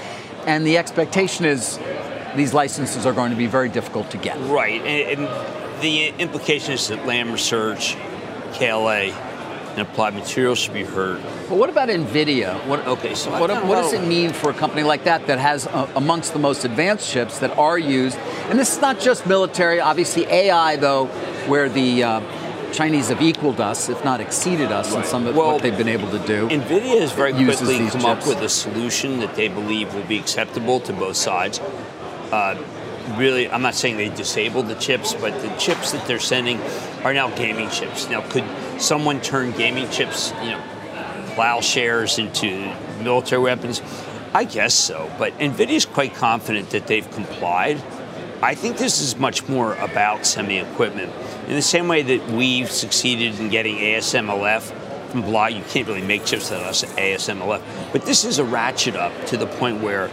And 0.46 0.66
the 0.66 0.78
expectation 0.78 1.44
is 1.44 1.78
these 2.36 2.54
licenses 2.54 3.04
are 3.04 3.12
going 3.12 3.30
to 3.30 3.36
be 3.36 3.46
very 3.46 3.68
difficult 3.68 4.10
to 4.12 4.16
get. 4.16 4.38
Right. 4.48 4.80
And, 4.82 5.20
and 5.20 5.82
the 5.82 6.08
implication 6.18 6.72
is 6.72 6.88
that 6.88 7.06
Lam 7.06 7.30
Research, 7.30 7.96
KLA, 8.54 9.12
and 9.78 9.80
Applied 9.80 10.14
Materials 10.14 10.58
should 10.58 10.74
be 10.74 10.84
heard. 10.84 11.22
But 11.48 11.56
what 11.58 11.70
about 11.70 11.88
NVIDIA? 11.88 12.66
What, 12.66 12.86
Okay, 12.86 13.14
so 13.14 13.30
what, 13.30 13.50
what 13.66 13.76
does 13.76 13.92
it 13.92 14.06
mean 14.06 14.32
for 14.32 14.50
a 14.50 14.54
company 14.54 14.82
like 14.82 15.04
that 15.04 15.26
that 15.26 15.38
has 15.38 15.66
uh, 15.66 15.88
amongst 15.94 16.32
the 16.32 16.38
most 16.38 16.64
advanced 16.64 17.08
chips 17.10 17.38
that 17.40 17.56
are 17.56 17.78
used? 17.78 18.18
And 18.48 18.58
this 18.58 18.74
is 18.74 18.80
not 18.80 18.98
just 18.98 19.26
military, 19.26 19.78
obviously 19.78 20.24
AI, 20.26 20.76
though, 20.76 21.06
where 21.46 21.68
the 21.68 22.02
uh, 22.02 22.20
Chinese 22.72 23.09
have 23.09 23.22
equaled 23.22 23.61
us, 23.61 23.88
if 23.88 24.04
not 24.04 24.20
exceeded 24.20 24.70
us, 24.70 24.94
in 24.94 25.04
some 25.04 25.26
of 25.26 25.35
Well, 25.35 25.52
what 25.52 25.62
they've 25.62 25.76
been 25.76 25.88
able 25.88 26.11
to 26.11 26.18
do. 26.26 26.48
NVIDIA 26.48 27.00
has 27.00 27.12
very 27.12 27.33
quickly 27.33 27.88
come 27.88 28.04
up 28.04 28.26
with 28.26 28.38
a 28.38 28.48
solution 28.48 29.20
that 29.20 29.35
they 29.35 29.48
believe 29.48 29.94
will 29.94 30.04
be 30.04 30.18
acceptable 30.18 30.81
to 30.81 30.92
both 30.92 31.16
sides. 31.16 31.61
Uh, 32.31 32.62
really, 33.16 33.50
I'm 33.50 33.62
not 33.62 33.74
saying 33.74 33.96
they 33.96 34.11
disabled 34.11 34.68
the 34.68 34.74
chips, 34.74 35.14
but 35.14 35.40
the 35.42 35.48
chips 35.57 35.92
that 35.92 36.07
they're 36.07 36.20
sending 36.20 36.61
are 37.04 37.14
now 37.14 37.31
gaming 37.37 37.70
chips. 37.70 38.09
Now, 38.09 38.20
could 38.28 38.44
someone 38.78 39.20
turn 39.20 39.52
gaming 39.52 39.88
chips, 39.90 40.33
you 40.42 40.50
know, 40.50 40.62
plowshares 41.35 42.18
into 42.18 42.74
military 43.02 43.42
weapons? 43.42 43.83
I 44.35 44.44
guess 44.44 44.74
so, 44.74 45.11
but 45.18 45.37
NVIDIA 45.38 45.70
is 45.70 45.87
quite 45.87 46.14
confident 46.14 46.70
that 46.70 46.87
they've 46.87 47.11
complied. 47.12 47.83
I 48.42 48.54
think 48.54 48.76
this 48.76 49.00
is 49.00 49.16
much 49.16 49.48
more 49.48 49.74
about 49.74 50.26
semi 50.26 50.59
equipment. 50.59 51.12
In 51.48 51.54
the 51.54 51.62
same 51.62 51.88
way 51.88 52.02
that 52.02 52.30
we've 52.30 52.70
succeeded 52.70 53.40
in 53.40 53.48
getting 53.48 53.76
ASMLF 53.76 55.11
from 55.11 55.22
Blah, 55.22 55.46
you 55.46 55.62
can't 55.70 55.88
really 55.88 56.02
make 56.02 56.26
chips 56.26 56.50
that 56.50 56.61
are 56.61 56.72
ASMLF. 56.72 57.62
But 57.90 58.04
this 58.04 58.26
is 58.26 58.38
a 58.38 58.44
ratchet 58.44 58.96
up 58.96 59.12
to 59.28 59.38
the 59.38 59.46
point 59.46 59.80
where 59.80 60.08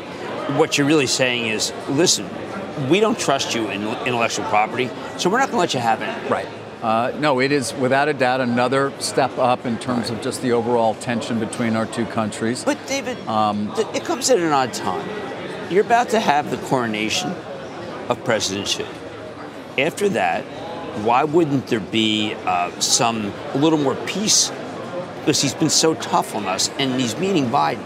what 0.56 0.78
you're 0.78 0.88
really 0.88 1.08
saying 1.08 1.48
is 1.48 1.74
listen, 1.90 2.30
we 2.90 3.02
don't 3.02 3.20
trust 3.20 3.54
you 3.54 3.70
in 3.70 3.86
intellectual 4.08 4.46
property, 4.46 4.90
so 5.18 5.30
we're 5.30 5.40
not 5.40 5.52
going 5.52 5.58
to 5.58 5.60
let 5.60 5.74
you 5.74 5.82
have 5.82 6.02
it. 6.02 6.32
Right. 6.32 6.48
Uh, 6.82 7.12
no, 7.20 7.42
it 7.42 7.52
is 7.52 7.74
without 7.74 8.08
a 8.08 8.14
doubt 8.14 8.40
another 8.40 8.94
step 9.00 9.38
up 9.38 9.66
in 9.66 9.78
terms 9.78 10.10
of 10.10 10.22
just 10.22 10.42
the 10.42 10.54
overall 10.54 10.96
tension 10.96 11.38
between 11.38 11.76
our 11.76 11.86
two 11.86 12.06
countries. 12.06 12.64
But 12.64 12.78
David, 12.88 13.18
th- 13.18 13.88
it 13.94 14.06
comes 14.06 14.30
at 14.30 14.40
an 14.40 14.54
odd 14.54 14.72
time. 14.74 15.06
You're 15.70 15.84
about 15.84 16.10
to 16.10 16.20
have 16.22 16.50
the 16.50 16.58
coronation 16.58 17.32
of 18.08 18.24
President 18.24 18.70
Xi. 18.70 18.86
After 19.78 20.08
that, 20.10 20.46
why 21.04 21.24
wouldn't 21.24 21.68
there 21.68 21.80
be 21.80 22.34
uh, 22.46 22.72
some 22.80 23.34
a 23.54 23.58
little 23.58 23.80
more 23.80 23.96
peace? 24.08 24.52
Because 25.20 25.42
he's 25.42 25.54
been 25.54 25.70
so 25.70 25.94
tough 25.96 26.36
on 26.36 26.46
us, 26.46 26.70
and 26.80 27.00
he's 27.00 27.18
meeting 27.18 27.48
Biden. 27.48 27.84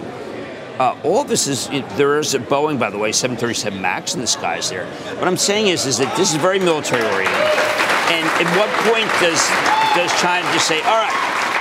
Uh, 0.80 0.96
all 1.04 1.24
this 1.24 1.48
is 1.48 1.68
it, 1.72 1.88
there 1.98 2.20
is 2.20 2.34
a 2.36 2.40
Boeing, 2.40 2.80
by 2.80 2.90
the 2.90 2.98
way, 2.98 3.12
737 3.12 3.82
Max 3.82 4.16
in 4.16 4.22
the 4.22 4.28
skies 4.28 4.70
there. 4.70 4.86
What 5.20 5.28
I'm 5.28 5.36
saying 5.36 5.68
is, 5.68 5.86
is 5.86 5.98
that 5.98 6.16
this 6.16 6.32
is 6.32 6.40
very 6.40 6.60
military 6.60 7.04
oriented. 7.04 7.36
And 8.16 8.24
at 8.40 8.48
what 8.56 8.72
point 8.88 9.12
does 9.20 9.38
does 9.98 10.10
China 10.22 10.48
just 10.56 10.72
say, 10.72 10.80
all 10.88 10.96
right, 10.96 11.14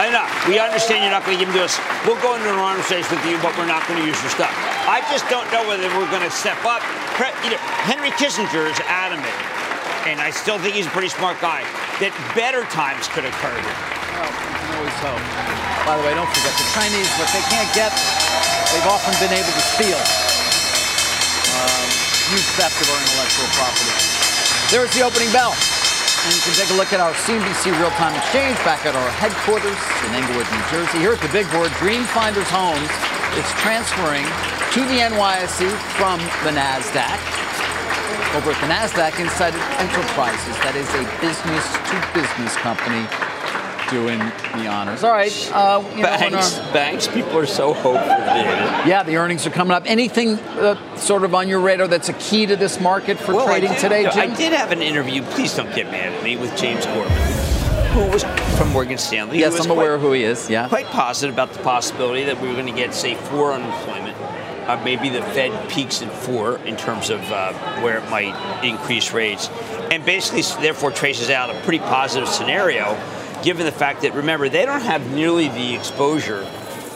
enough? 0.06 0.30
We 0.46 0.62
understand 0.62 1.02
you're 1.02 1.10
not 1.10 1.26
going 1.26 1.34
to 1.34 1.42
give 1.42 1.50
them 1.50 1.58
to 1.60 1.66
us. 1.66 1.76
We'll 2.06 2.20
go 2.22 2.38
into 2.38 2.46
an 2.46 2.62
arms 2.62 2.86
race 2.94 3.10
with 3.10 3.24
you, 3.26 3.34
but 3.42 3.50
we're 3.58 3.66
not 3.66 3.82
going 3.90 3.98
to 3.98 4.06
use 4.06 4.20
your 4.22 4.30
stuff. 4.30 4.54
I 4.86 5.02
just 5.10 5.26
don't 5.26 5.50
know 5.50 5.66
whether 5.66 5.90
we're 5.98 6.08
going 6.14 6.22
to 6.22 6.30
step 6.30 6.62
up. 6.62 6.80
You 7.42 7.50
know, 7.52 7.60
Henry 7.82 8.14
Kissinger 8.14 8.70
is 8.70 8.78
adamant, 8.86 9.34
and 10.08 10.24
I 10.24 10.32
still 10.32 10.56
think 10.56 10.72
he's 10.72 10.88
a 10.88 10.94
pretty 10.96 11.12
smart 11.12 11.36
guy, 11.44 11.60
that 12.00 12.16
better 12.32 12.64
times 12.72 13.04
could 13.12 13.28
occur. 13.28 13.52
Well, 13.52 14.32
always 14.80 14.96
hope. 15.04 15.20
By 15.84 16.00
the 16.00 16.04
way, 16.04 16.16
don't 16.16 16.28
forget 16.32 16.54
the 16.56 16.68
Chinese, 16.72 17.08
what 17.20 17.28
they 17.36 17.44
can't 17.52 17.68
get, 17.76 17.92
they've 18.72 18.88
often 18.88 19.12
been 19.20 19.36
able 19.36 19.52
to 19.52 19.64
steal. 19.76 20.00
Um, 21.60 21.86
huge 22.32 22.48
theft 22.56 22.80
of 22.80 22.88
our 22.88 23.00
intellectual 23.04 23.48
property. 23.60 23.92
There's 24.72 24.92
the 24.96 25.04
opening 25.04 25.28
bell. 25.28 25.52
And 25.52 26.34
you 26.34 26.42
can 26.42 26.56
take 26.56 26.72
a 26.72 26.76
look 26.76 26.90
at 26.96 27.00
our 27.04 27.14
CNBC 27.24 27.72
Real 27.78 27.92
Time 28.00 28.16
Exchange 28.16 28.56
back 28.66 28.84
at 28.88 28.96
our 28.96 29.10
headquarters 29.22 29.78
in 30.08 30.10
Englewood, 30.16 30.48
New 30.50 30.64
Jersey. 30.72 30.98
Here 30.98 31.12
at 31.12 31.20
the 31.20 31.30
big 31.30 31.46
board, 31.52 31.70
Dream 31.78 32.02
Finders 32.10 32.48
Homes 32.50 32.90
is 33.38 33.46
transferring 33.60 34.26
to 34.72 34.80
the 34.88 35.04
NYSE 35.04 35.70
from 35.94 36.18
the 36.42 36.52
NASDAQ. 36.52 37.37
Over 38.36 38.50
at 38.52 38.60
the 38.60 38.66
NASDAQ, 38.68 39.18
Insight 39.20 39.54
Enterprises, 39.80 40.54
that 40.62 40.76
is 40.76 40.86
a 40.94 41.02
business 41.20 41.64
to 41.88 41.96
business 42.14 42.54
company 42.56 43.06
doing 43.90 44.18
the 44.62 44.68
honors. 44.68 45.02
All 45.02 45.10
right. 45.12 45.32
Uh, 45.52 45.82
you 45.96 46.02
know, 46.02 46.08
Banks, 46.08 46.58
our- 46.58 46.72
banks, 46.74 47.08
people 47.08 47.38
are 47.38 47.46
so 47.46 47.72
hopeful, 47.72 47.94
David. 47.94 48.86
yeah, 48.86 49.02
the 49.02 49.16
earnings 49.16 49.46
are 49.46 49.50
coming 49.50 49.72
up. 49.72 49.84
Anything 49.86 50.34
uh, 50.60 50.96
sort 50.96 51.24
of 51.24 51.34
on 51.34 51.48
your 51.48 51.58
radar 51.60 51.88
that's 51.88 52.10
a 52.10 52.12
key 52.14 52.44
to 52.46 52.54
this 52.54 52.78
market 52.80 53.18
for 53.18 53.34
Well, 53.34 53.46
trading 53.46 53.70
did- 53.70 53.78
today, 53.80 54.02
no, 54.02 54.10
Jim? 54.10 54.30
I 54.32 54.34
did 54.36 54.52
have 54.52 54.72
an 54.72 54.82
interview. 54.82 55.22
Please 55.22 55.56
don't 55.56 55.74
get 55.74 55.86
mad 55.90 56.12
at 56.12 56.22
me 56.22 56.36
with 56.36 56.54
James 56.54 56.84
Gorman, 56.84 57.10
who 57.92 58.06
was 58.12 58.24
from 58.58 58.68
Morgan 58.72 58.98
Stanley. 58.98 59.38
Yes, 59.38 59.58
I'm 59.58 59.70
aware 59.70 59.86
quite- 59.86 59.94
of 59.94 60.00
who 60.02 60.12
he 60.12 60.22
is. 60.24 60.50
Yeah. 60.50 60.68
Quite 60.68 60.86
positive 60.88 61.34
about 61.34 61.54
the 61.54 61.60
possibility 61.62 62.24
that 62.24 62.38
we 62.42 62.48
were 62.48 62.54
going 62.54 62.66
to 62.66 62.72
get, 62.72 62.92
say, 62.92 63.14
four 63.14 63.52
unemployment 63.54 64.17
Uh, 64.68 64.78
maybe 64.84 65.08
the 65.08 65.22
Fed 65.22 65.70
peaks 65.70 66.02
at 66.02 66.12
four 66.12 66.58
in 66.58 66.76
terms 66.76 67.08
of 67.08 67.20
uh, 67.32 67.54
where 67.80 67.96
it 67.96 68.10
might 68.10 68.62
increase 68.62 69.14
rates, 69.14 69.48
and 69.90 70.04
basically, 70.04 70.42
therefore, 70.60 70.90
traces 70.90 71.30
out 71.30 71.48
a 71.48 71.58
pretty 71.62 71.78
positive 71.78 72.28
scenario, 72.28 72.94
given 73.42 73.64
the 73.64 73.72
fact 73.72 74.02
that 74.02 74.12
remember 74.12 74.50
they 74.50 74.66
don't 74.66 74.82
have 74.82 75.10
nearly 75.12 75.48
the 75.48 75.74
exposure 75.74 76.46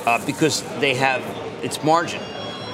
uh, 0.05 0.25
because 0.27 0.63
they 0.81 0.95
have 0.95 1.23
its 1.65 1.83
margin, 1.83 2.21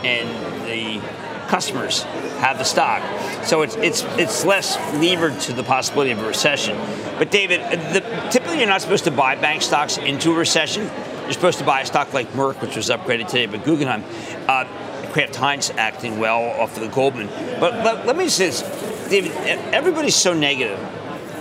and 0.03 0.29
the 0.67 1.01
customers 1.47 2.03
have 2.43 2.59
the 2.59 2.65
stock. 2.65 3.01
So 3.45 3.63
it's 3.63 3.77
it's 3.77 4.03
it's 4.19 4.45
less 4.45 4.77
levered 4.95 5.39
to 5.43 5.53
the 5.53 5.63
possibility 5.63 6.11
of 6.11 6.19
a 6.19 6.27
recession. 6.27 6.77
But 7.19 7.31
David, 7.31 7.61
the, 7.93 8.01
typically 8.33 8.59
you're 8.59 8.67
not 8.67 8.83
supposed 8.83 9.05
to 9.05 9.13
buy 9.13 9.37
bank 9.37 9.63
stocks 9.63 9.97
into 9.97 10.33
a 10.33 10.35
recession. 10.35 10.91
You're 11.23 11.33
supposed 11.35 11.59
to 11.59 11.65
buy 11.65 11.83
a 11.83 11.87
stock 11.87 12.13
like 12.13 12.33
Merck, 12.33 12.61
which 12.63 12.75
was 12.75 12.89
upgraded 12.89 13.27
today 13.29 13.47
by 13.47 13.59
Guggenheim. 13.59 14.03
Uh, 14.49 14.65
Kraft 15.13 15.37
Heinz 15.37 15.71
acting 15.71 16.19
well 16.19 16.43
off 16.61 16.77
of 16.77 16.83
the 16.83 16.89
Goldman. 16.89 17.29
But 17.61 17.75
let, 17.85 18.07
let 18.07 18.17
me 18.17 18.29
say 18.29 18.47
this, 18.47 19.09
David, 19.09 19.33
everybody's 19.73 20.17
so 20.17 20.35
negative 20.35 20.79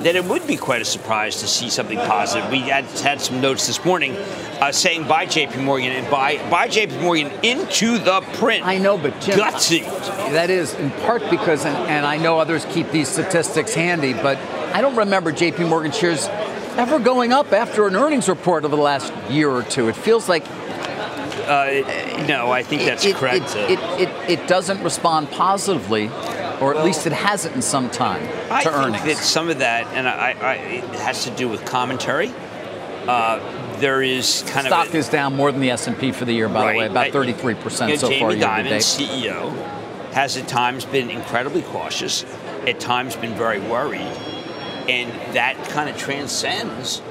that 0.04 0.16
it 0.16 0.24
would 0.26 0.46
be 0.46 0.58
quite 0.58 0.82
a 0.82 0.86
surprise 0.86 1.42
to 1.42 1.48
see 1.48 1.70
something 1.70 1.98
positive. 1.98 2.50
We 2.52 2.60
had, 2.60 2.86
had 2.86 3.20
some 3.20 3.42
notes 3.42 3.68
this 3.68 3.84
morning 3.84 4.16
uh, 4.16 4.72
saying 4.72 5.08
buy 5.08 5.26
JP 5.26 5.64
Morgan 5.64 5.92
and 5.92 6.10
buy, 6.10 6.38
buy 6.50 6.68
JP 6.68 7.02
Morgan 7.02 7.32
into 7.44 7.98
the 7.98 8.22
print. 8.34 8.66
I 8.66 8.78
know, 8.78 8.98
but 8.98 9.20
Jim, 9.22 9.40
Gutsy. 9.40 9.84
That 10.32 10.50
is 10.50 10.74
in 10.76 10.92
part 10.92 11.28
because, 11.30 11.66
and, 11.66 11.76
and 11.90 12.06
I 12.06 12.18
know 12.18 12.40
others 12.40 12.66
keep 12.66 12.92
these 12.92 13.08
statistics 13.08 13.74
handy, 13.74 14.14
but 14.14 14.38
I 14.74 14.82
don't 14.82 14.96
remember 14.96 15.32
JP 15.32 15.68
Morgan 15.68 15.92
shares 15.92 16.28
ever 16.78 17.00
going 17.00 17.34
up 17.34 17.52
after 17.52 17.88
an 17.88 17.96
earnings 17.96 18.30
report 18.30 18.66
over 18.66 18.76
the 18.76 18.82
last 18.82 19.12
year 19.32 19.50
or 19.50 19.64
two. 19.64 19.88
It 19.88 19.96
feels 19.96 20.30
like 20.30 20.46
uh, 21.48 22.26
no, 22.28 22.52
I 22.52 22.64
think 22.64 22.84
that's 22.84 23.06
it, 23.06 23.16
correct. 23.16 23.56
It, 23.56 23.80
it, 23.80 24.02
it, 24.02 24.40
it, 24.40 24.48
doesn't 24.48 24.84
respond 24.84 25.32
positively, 25.32 26.08
or 26.62 26.76
at 26.76 26.84
least 26.84 27.08
it 27.08 27.14
hasn't 27.14 27.56
in 27.56 27.62
some 27.62 27.90
time, 27.90 28.22
I 28.52 28.64
to 28.64 28.70
think 28.70 28.86
earnings. 28.86 29.04
that 29.06 29.18
some 29.18 29.50
of 29.50 29.60
that, 29.60 29.88
and 29.94 30.08
I, 30.08 30.32
I, 30.32 30.54
it 30.56 31.00
has 31.00 31.24
to 31.24 31.32
do 31.32 31.48
with 31.48 31.66
commentary. 31.66 32.34
Uh, 33.08 33.40
there 33.80 34.02
is 34.02 34.44
kind 34.48 34.68
Stock 34.68 34.88
of 34.88 34.96
a, 34.96 34.98
is 34.98 35.08
down 35.08 35.36
more 35.36 35.52
than 35.52 35.62
the 35.62 35.70
S&P 35.72 36.12
for 36.12 36.26
the 36.26 36.34
year, 36.34 36.50
by 36.50 36.66
right, 36.66 36.74
the 36.74 36.80
way, 36.80 36.86
about 36.88 37.08
33% 37.08 37.82
you 37.82 37.88
know, 37.88 37.96
so 37.96 38.10
Jamie 38.10 38.20
far 38.20 38.32
year 38.34 38.46
Dimon, 38.46 38.64
to 38.64 38.70
date. 38.70 38.82
CEO, 38.82 39.54
has 40.14 40.36
at 40.36 40.48
times 40.48 40.84
been 40.86 41.10
incredibly 41.10 41.62
cautious, 41.62 42.26
at 42.66 42.80
times 42.80 43.16
been 43.16 43.36
very 43.36 43.60
worried, 43.60 44.02
and 44.90 45.12
that 45.36 45.56
kind 45.70 45.90
of 45.90 45.98
transcends 45.98 47.02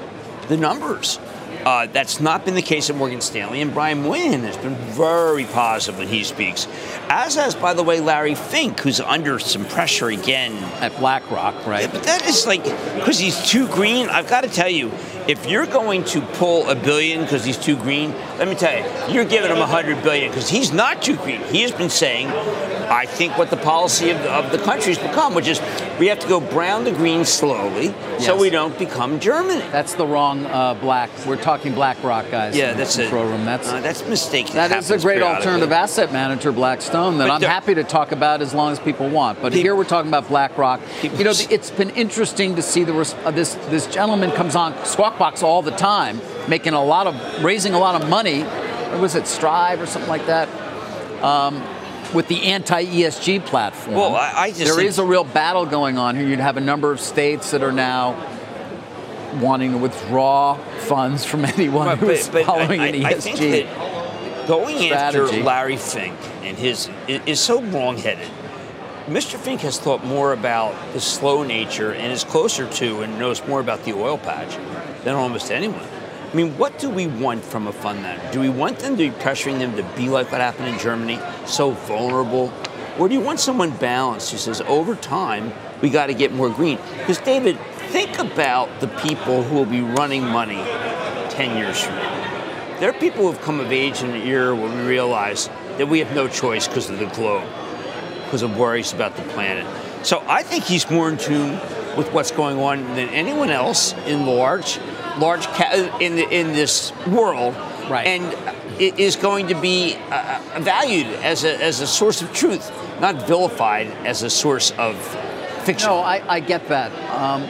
the 0.49 0.57
numbers. 0.57 1.19
Uh, 1.67 1.85
that's 1.87 2.21
not 2.21 2.45
been 2.45 2.55
the 2.55 2.61
case 2.61 2.89
at 2.89 2.95
Morgan 2.95 3.19
Stanley, 3.19 3.59
and 3.59 3.73
Brian 3.73 4.01
Moynihan 4.01 4.39
has 4.43 4.55
been 4.55 4.75
very 4.75 5.43
positive 5.43 5.99
when 5.99 6.07
he 6.07 6.23
speaks. 6.23 6.65
As 7.09 7.35
has, 7.35 7.55
by 7.55 7.73
the 7.73 7.83
way, 7.83 7.99
Larry 7.99 8.35
Fink, 8.35 8.79
who's 8.79 9.01
under 9.01 9.37
some 9.37 9.65
pressure 9.65 10.07
again 10.07 10.53
At 10.81 10.95
BlackRock, 10.95 11.67
right? 11.67 11.91
but 11.91 12.03
that 12.03 12.25
is 12.25 12.47
like 12.47 12.63
because 12.63 13.19
he's 13.19 13.45
too 13.49 13.67
green. 13.67 14.07
I've 14.07 14.29
got 14.29 14.45
to 14.45 14.49
tell 14.49 14.69
you, 14.69 14.93
if 15.27 15.45
you're 15.45 15.65
going 15.65 16.05
to 16.05 16.21
pull 16.21 16.69
a 16.69 16.75
billion 16.75 17.23
because 17.23 17.43
he's 17.43 17.57
too 17.57 17.75
green, 17.75 18.13
let 18.39 18.47
me 18.47 18.55
tell 18.55 18.73
you, 18.73 19.13
you're 19.13 19.25
giving 19.25 19.51
him 19.51 19.57
a 19.57 19.67
hundred 19.67 20.01
billion 20.03 20.31
because 20.31 20.47
he's 20.47 20.71
not 20.71 21.01
too 21.01 21.17
green. 21.17 21.41
He 21.51 21.63
has 21.63 21.73
been 21.73 21.89
saying, 21.89 22.29
I 22.29 23.05
think 23.05 23.37
what 23.37 23.49
the 23.49 23.57
policy 23.57 24.11
of 24.11 24.19
of 24.21 24.53
the 24.53 24.59
country 24.59 24.93
has 24.93 25.05
become, 25.05 25.33
which 25.35 25.49
is 25.49 25.59
we 25.99 26.07
have 26.07 26.19
to 26.19 26.27
go 26.27 26.39
brown 26.39 26.85
to 26.85 26.91
green 26.91 27.25
slowly 27.25 27.93
so 28.19 28.37
we 28.37 28.49
don't 28.49 28.77
become 28.77 29.19
Germany. 29.19 29.61
That's 29.71 29.93
the 29.95 30.05
wrong 30.05 30.45
uh, 30.45 30.73
black. 30.75 31.09
We're 31.25 31.41
talking 31.41 31.73
BlackRock 31.73 32.29
guys. 32.31 32.55
Yeah, 32.55 32.71
in 32.71 32.77
that's 32.77 32.95
the 32.95 33.05
it. 33.07 33.11
room. 33.11 33.45
That's 33.45 33.67
Uh, 33.67 33.81
that's 33.81 34.01
a 34.01 34.07
mistake. 34.09 34.47
That 34.51 34.71
is 34.71 34.91
a 34.91 34.97
great 34.99 35.21
alternative 35.21 35.71
asset 35.71 36.11
manager, 36.11 36.51
Blackstone, 36.51 37.17
that 37.17 37.27
But 37.27 37.43
I'm 37.43 37.49
happy 37.49 37.75
to 37.75 37.83
talk 37.83 38.11
about 38.11 38.41
as 38.41 38.53
long 38.53 38.71
as 38.71 38.79
people 38.79 39.09
want. 39.09 39.41
But 39.41 39.51
People- 39.53 39.63
here 39.63 39.75
we're 39.75 39.83
talking 39.85 40.09
about 40.09 40.27
BlackRock. 40.27 40.79
You 41.01 41.23
know, 41.23 41.33
it's 41.49 41.71
been 41.71 41.89
interesting 41.91 42.55
to 42.55 42.61
see 42.61 42.83
the 42.83 42.93
res- 42.93 43.15
uh, 43.25 43.31
this 43.31 43.55
this 43.69 43.87
gentleman 43.87 44.31
comes 44.31 44.55
on 44.55 44.73
Squawk 44.85 45.17
Box 45.17 45.43
all 45.43 45.61
the 45.61 45.71
time, 45.71 46.21
making 46.47 46.73
a 46.73 46.83
lot 46.83 47.07
of 47.07 47.15
raising 47.43 47.73
a 47.73 47.79
lot 47.79 48.01
of 48.01 48.09
money. 48.09 48.43
Or 48.91 48.99
was 48.99 49.15
it 49.15 49.27
Strive 49.27 49.81
or 49.81 49.85
something 49.85 50.09
like 50.09 50.25
that? 50.27 50.47
Um, 51.23 51.61
with 52.13 52.27
the 52.27 52.43
anti-ESG 52.47 53.45
platform. 53.45 53.95
Well, 53.95 54.15
I- 54.15 54.33
I 54.35 54.47
just 54.51 54.63
there 54.65 54.79
is 54.81 54.97
a 54.99 55.03
real 55.05 55.23
battle 55.23 55.65
going 55.65 55.97
on 55.97 56.15
here. 56.15 56.27
You'd 56.27 56.39
have 56.39 56.57
a 56.57 56.61
number 56.61 56.91
of 56.91 56.99
states 56.99 57.51
that 57.51 57.63
are 57.63 57.71
now 57.71 58.15
wanting 59.39 59.71
to 59.73 59.77
withdraw 59.77 60.55
funds 60.87 61.25
from 61.25 61.45
anyone 61.45 61.87
Right, 61.87 61.97
who's 61.97 62.25
but, 62.27 62.33
but 62.33 62.45
following 62.45 62.79
I, 62.79 62.87
an 62.87 62.95
ESG. 63.03 64.47
going 64.47 64.77
strategy. 64.79 65.23
after 65.37 65.43
Larry 65.43 65.77
Fink 65.77 66.15
and 66.43 66.57
his 66.57 66.89
is, 67.07 67.21
is 67.25 67.39
so 67.39 67.61
wrongheaded. 67.61 68.27
Mr. 69.07 69.37
Fink 69.37 69.61
has 69.61 69.79
thought 69.79 70.03
more 70.03 70.33
about 70.33 70.73
the 70.93 70.99
slow 70.99 71.41
nature 71.43 71.93
and 71.93 72.11
is 72.11 72.23
closer 72.25 72.67
to 72.69 73.01
and 73.03 73.17
knows 73.19 73.45
more 73.47 73.61
about 73.61 73.83
the 73.85 73.93
oil 73.93 74.17
patch 74.17 74.57
than 75.05 75.15
almost 75.15 75.49
anyone. 75.51 75.87
I 76.31 76.35
mean, 76.35 76.57
what 76.57 76.77
do 76.77 76.89
we 76.89 77.07
want 77.07 77.43
from 77.43 77.67
a 77.67 77.71
fund 77.71 78.01
manager? 78.01 78.31
Do 78.33 78.41
we 78.41 78.49
want 78.49 78.79
them 78.79 78.97
to 78.97 79.09
be 79.09 79.17
pressuring 79.17 79.59
them 79.59 79.75
to 79.77 79.83
be 79.95 80.09
like 80.09 80.29
what 80.29 80.41
happened 80.41 80.67
in 80.67 80.77
Germany, 80.77 81.19
so 81.45 81.71
vulnerable? 81.71 82.53
Or 82.99 83.07
do 83.07 83.13
you 83.13 83.21
want 83.21 83.39
someone 83.39 83.71
balanced 83.71 84.31
who 84.31 84.37
says, 84.37 84.59
over 84.61 84.95
time, 84.95 85.53
we 85.81 85.89
got 85.89 86.07
to 86.07 86.13
get 86.13 86.33
more 86.33 86.49
green? 86.49 86.79
Because, 86.97 87.19
David, 87.19 87.57
think 87.91 88.19
about 88.19 88.81
the 88.81 88.87
people 88.87 89.43
who 89.43 89.55
will 89.55 89.65
be 89.65 89.79
running 89.81 90.23
money 90.23 90.61
10 91.29 91.57
years 91.57 91.81
from 91.81 91.95
now. 91.95 92.77
There 92.79 92.89
are 92.89 92.99
people 92.99 93.21
who 93.21 93.31
have 93.31 93.41
come 93.41 93.61
of 93.61 93.71
age 93.71 94.01
in 94.01 94.09
an 94.09 94.21
era 94.21 94.53
where 94.53 94.69
we 94.69 94.85
realize 94.85 95.49
that 95.77 95.87
we 95.87 95.99
have 95.99 96.13
no 96.13 96.27
choice 96.27 96.67
because 96.67 96.89
of 96.89 96.99
the 96.99 97.05
globe, 97.05 97.47
because 98.25 98.41
of 98.41 98.57
worries 98.57 98.91
about 98.91 99.15
the 99.15 99.23
planet. 99.23 99.65
So 100.05 100.23
I 100.27 100.43
think 100.43 100.65
he's 100.65 100.89
more 100.89 101.09
in 101.09 101.17
tune 101.17 101.53
with 101.95 102.11
what's 102.11 102.31
going 102.31 102.59
on 102.59 102.83
than 102.95 103.09
anyone 103.09 103.49
else 103.49 103.93
in 104.05 104.25
large, 104.25 104.79
large 105.19 105.45
ca- 105.47 105.97
in 105.99 106.15
the, 106.15 106.27
in 106.29 106.53
this 106.53 106.91
world, 107.07 107.55
Right. 107.89 108.05
and 108.07 108.81
it 108.81 108.99
is 108.99 109.15
going 109.15 109.47
to 109.47 109.55
be 109.59 109.95
uh, 110.11 110.39
valued 110.59 111.07
as 111.23 111.43
a, 111.43 111.61
as 111.63 111.79
a 111.81 111.87
source 111.87 112.21
of 112.21 112.31
truth, 112.33 112.71
not 112.99 113.27
vilified 113.27 113.87
as 114.05 114.23
a 114.23 114.29
source 114.29 114.71
of 114.77 114.95
fiction. 115.63 115.89
No, 115.89 115.99
I, 115.99 116.21
I 116.35 116.39
get 116.39 116.67
that. 116.67 116.91
Um, 117.11 117.43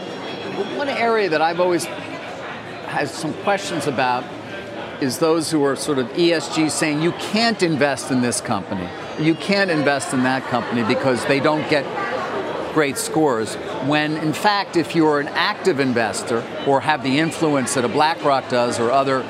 one 0.78 0.90
area 0.90 1.30
that 1.30 1.42
I've 1.42 1.60
always 1.60 1.86
had 1.86 3.10
some 3.10 3.34
questions 3.44 3.88
about 3.88 4.24
is 5.02 5.20
those 5.20 5.52
who 5.52 5.64
are 5.64 5.76
sort 5.76 6.00
of 6.00 6.08
ESG 6.14 6.72
saying 6.72 7.02
you 7.02 7.12
can't 7.14 7.62
invest 7.62 8.10
in 8.10 8.22
this 8.22 8.42
company, 8.42 8.88
you 9.20 9.36
can't 9.36 9.70
invest 9.70 10.14
in 10.14 10.24
that 10.24 10.44
company 10.46 10.84
because 10.84 11.24
they 11.26 11.40
don't 11.40 11.68
get 11.70 11.84
great 12.78 12.96
scores. 13.00 13.56
When 13.88 14.16
in 14.18 14.34
fact, 14.34 14.76
if 14.78 14.94
you're 14.96 15.20
an 15.20 15.28
active 15.30 15.80
investor 15.80 16.44
or 16.68 16.80
have 16.82 17.02
the 17.02 17.18
influence 17.18 17.74
that 17.74 17.84
a 17.84 17.88
BlackRock 17.88 18.50
does 18.50 18.80
or 18.80 18.92
other 18.92 19.24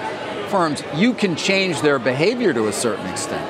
firms, 0.49 0.83
you 0.93 1.13
can 1.13 1.37
change 1.37 1.79
their 1.79 1.97
behavior 1.97 2.53
to 2.53 2.67
a 2.67 2.73
certain 2.73 3.05
extent. 3.07 3.47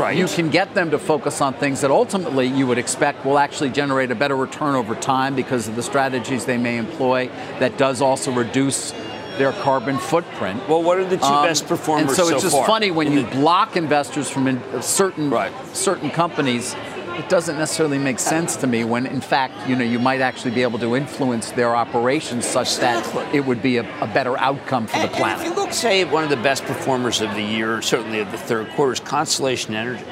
right. 0.00 0.16
You 0.18 0.26
can 0.26 0.50
get 0.50 0.74
them 0.74 0.90
to 0.90 0.98
focus 0.98 1.40
on 1.40 1.54
things 1.54 1.80
that 1.82 1.92
ultimately 1.92 2.48
you 2.48 2.66
would 2.66 2.76
expect 2.78 3.24
will 3.24 3.38
actually 3.38 3.70
generate 3.70 4.10
a 4.10 4.16
better 4.16 4.34
return 4.34 4.74
over 4.74 4.96
time 4.96 5.36
because 5.36 5.68
of 5.68 5.76
the 5.76 5.82
strategies 5.84 6.44
they 6.44 6.58
may 6.58 6.76
employ 6.76 7.28
that 7.60 7.78
does 7.78 8.02
also 8.02 8.32
reduce 8.32 8.92
their 9.38 9.52
carbon 9.52 9.96
footprint. 9.96 10.60
well, 10.68 10.82
what 10.82 10.98
are 10.98 11.04
the 11.04 11.16
two 11.16 11.24
Um, 11.24 11.46
best 11.46 11.66
performers 11.68 12.08
And 12.08 12.16
so 12.16 12.34
it's 12.34 12.42
just 12.42 12.56
far? 12.56 12.66
funny 12.66 12.90
when 12.90 13.06
In 13.06 13.12
you 13.14 13.22
the- 13.22 13.36
block 13.36 13.76
investors 13.76 14.28
from 14.28 14.48
in, 14.48 14.60
certain 14.82 15.30
Right. 15.30 15.52
certain 15.72 16.10
companies. 16.10 16.74
It 17.20 17.28
doesn't 17.28 17.58
necessarily 17.58 17.98
make 17.98 18.18
sense 18.18 18.56
to 18.56 18.66
me 18.66 18.82
when, 18.84 19.04
in 19.04 19.20
fact, 19.20 19.68
you 19.68 19.76
know, 19.76 19.84
you 19.84 19.98
might 19.98 20.22
actually 20.22 20.52
be 20.52 20.62
able 20.62 20.78
to 20.78 20.96
influence 20.96 21.50
their 21.50 21.76
operations 21.76 22.46
such 22.46 22.78
that 22.78 23.34
it 23.34 23.44
would 23.44 23.60
be 23.60 23.76
a, 23.76 23.82
a 24.00 24.06
better 24.06 24.38
outcome 24.38 24.86
for 24.86 24.94
the 24.96 25.02
And- 25.02 25.10
and 25.10 25.16
planet. 25.20 25.40
if 25.40 25.46
you 25.48 25.54
look, 25.54 25.74
say, 25.74 26.02
one 26.04 26.24
of 26.24 26.30
the 26.30 26.38
best 26.38 26.64
performers 26.64 27.20
of 27.20 27.34
the 27.34 27.42
year, 27.42 27.82
certainly 27.82 28.20
of 28.20 28.30
the 28.30 28.38
third 28.38 28.70
quarter, 28.70 28.94
is 28.94 29.00
Constellation 29.00 29.74
Energy, 29.74 30.02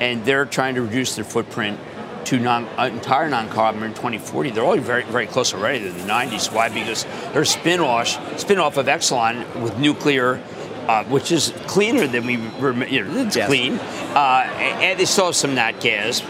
and 0.00 0.24
they're 0.24 0.46
trying 0.46 0.74
to 0.76 0.80
reduce 0.82 1.16
their 1.16 1.24
footprint 1.26 1.78
to 2.24 2.40
non, 2.40 2.64
uh, 2.78 2.84
entire 2.86 3.28
non-carbon 3.28 3.82
in 3.82 3.92
2040. 3.92 4.48
They're 4.48 4.64
already 4.64 4.80
very, 4.82 5.02
very 5.04 5.26
close 5.26 5.52
already. 5.52 5.86
In 5.86 5.98
the 5.98 6.04
90s. 6.04 6.50
Why? 6.50 6.70
Because 6.70 7.04
they're 7.34 7.42
a 7.42 7.46
spin-off, 7.46 8.40
spin-off 8.40 8.78
of 8.78 8.86
Exelon 8.86 9.44
with 9.60 9.76
nuclear. 9.78 10.40
Uh, 10.86 11.02
which 11.04 11.32
is 11.32 11.50
cleaner 11.66 12.06
than 12.06 12.26
we, 12.26 12.36
rem- 12.60 12.82
you 12.92 13.02
know, 13.02 13.22
it's 13.24 13.34
Yes. 13.34 13.46
clean, 13.48 13.78
uh, 14.14 14.46
and 14.58 14.82
and 14.82 15.00
they 15.00 15.06
still 15.06 15.24
have 15.24 15.34
some 15.34 15.54
nat 15.54 15.80
gas. 15.80 16.20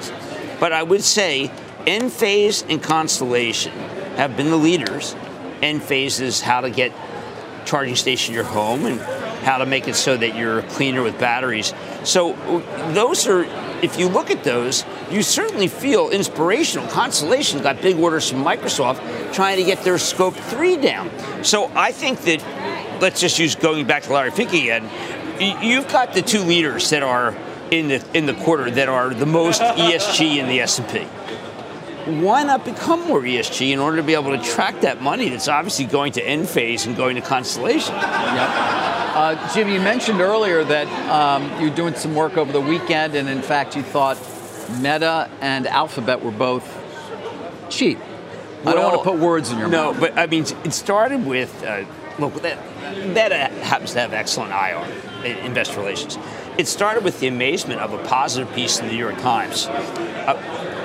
But 0.60 0.72
I 0.72 0.82
would 0.82 1.02
say 1.02 1.50
Enphase 1.86 2.64
and 2.68 2.82
Constellation 2.82 3.72
have 4.16 4.36
been 4.36 4.50
the 4.50 4.56
leaders. 4.56 5.14
Enphase 5.60 6.20
is 6.20 6.40
how 6.40 6.60
to 6.60 6.70
get 6.70 6.92
charging 7.64 7.96
station 7.96 8.34
in 8.34 8.36
your 8.36 8.44
home 8.44 8.86
and 8.86 9.00
how 9.44 9.58
to 9.58 9.66
make 9.66 9.88
it 9.88 9.94
so 9.94 10.16
that 10.16 10.36
you're 10.36 10.62
cleaner 10.62 11.02
with 11.02 11.18
batteries. 11.18 11.74
So 12.04 12.32
those 12.92 13.26
are, 13.26 13.44
if 13.82 13.98
you 13.98 14.08
look 14.08 14.30
at 14.30 14.44
those, 14.44 14.84
you 15.10 15.22
certainly 15.22 15.68
feel 15.68 16.10
inspirational. 16.10 16.86
Constellation 16.88 17.62
got 17.62 17.80
big 17.82 17.98
orders 17.98 18.30
from 18.30 18.42
Microsoft 18.42 19.32
trying 19.34 19.58
to 19.58 19.64
get 19.64 19.82
their 19.82 19.98
scope 19.98 20.34
three 20.34 20.76
down. 20.76 21.10
So 21.44 21.70
I 21.74 21.92
think 21.92 22.20
that, 22.22 23.00
let's 23.00 23.20
just 23.20 23.38
use 23.38 23.54
going 23.54 23.86
back 23.86 24.04
to 24.04 24.12
Larry 24.12 24.30
Fink 24.30 24.52
again, 24.52 24.88
you've 25.62 25.88
got 25.88 26.14
the 26.14 26.22
two 26.22 26.40
leaders 26.40 26.90
that 26.90 27.02
are 27.02 27.36
in 27.70 27.88
the 27.88 28.04
in 28.14 28.26
the 28.26 28.34
quarter 28.34 28.70
that 28.70 28.88
are 28.88 29.12
the 29.12 29.26
most 29.26 29.60
ESG 29.60 30.36
in 30.36 30.48
the 30.48 30.60
S&P. 30.60 31.04
Why 32.20 32.42
not 32.42 32.66
become 32.66 33.06
more 33.08 33.22
ESG 33.22 33.70
in 33.70 33.78
order 33.78 33.96
to 33.96 34.02
be 34.02 34.12
able 34.12 34.36
to 34.36 34.42
track 34.42 34.82
that 34.82 35.00
money 35.00 35.30
that's 35.30 35.48
obviously 35.48 35.86
going 35.86 36.12
to 36.12 36.22
Enphase 36.22 36.86
and 36.86 36.94
going 36.96 37.16
to 37.16 37.22
Constellation? 37.22 37.94
Yep. 37.94 38.04
Uh, 38.04 39.54
Jim, 39.54 39.68
you 39.68 39.80
mentioned 39.80 40.20
earlier 40.20 40.64
that 40.64 40.86
um, 41.08 41.60
you're 41.60 41.74
doing 41.74 41.94
some 41.94 42.14
work 42.14 42.36
over 42.36 42.52
the 42.52 42.60
weekend, 42.60 43.14
and 43.14 43.28
in 43.28 43.40
fact, 43.40 43.74
you 43.74 43.82
thought 43.82 44.18
Meta 44.80 45.30
and 45.40 45.66
Alphabet 45.66 46.22
were 46.22 46.30
both 46.30 46.64
cheap. 47.70 47.98
I 48.66 48.74
don't 48.74 48.82
want 48.82 49.04
to 49.04 49.10
put 49.10 49.18
words 49.18 49.50
in 49.50 49.58
your 49.58 49.68
no, 49.68 49.92
mouth. 49.92 49.94
No, 49.94 50.00
but 50.00 50.18
I 50.18 50.26
mean, 50.26 50.44
it 50.64 50.72
started 50.72 51.24
with 51.24 51.62
uh, 51.64 51.84
look 52.18 52.34
that 52.42 52.58
Meta 53.06 53.36
happens 53.64 53.92
to 53.92 54.00
have 54.00 54.12
excellent 54.12 54.52
IR, 54.52 55.34
investor 55.44 55.80
relations. 55.80 56.16
It 56.56 56.68
started 56.68 57.02
with 57.02 57.18
the 57.18 57.26
amazement 57.26 57.80
of 57.80 57.92
a 57.92 57.98
positive 58.04 58.52
piece 58.54 58.78
in 58.78 58.86
the 58.86 58.92
New 58.92 58.98
York 58.98 59.18
Times. 59.18 59.66
Uh, 59.66 60.40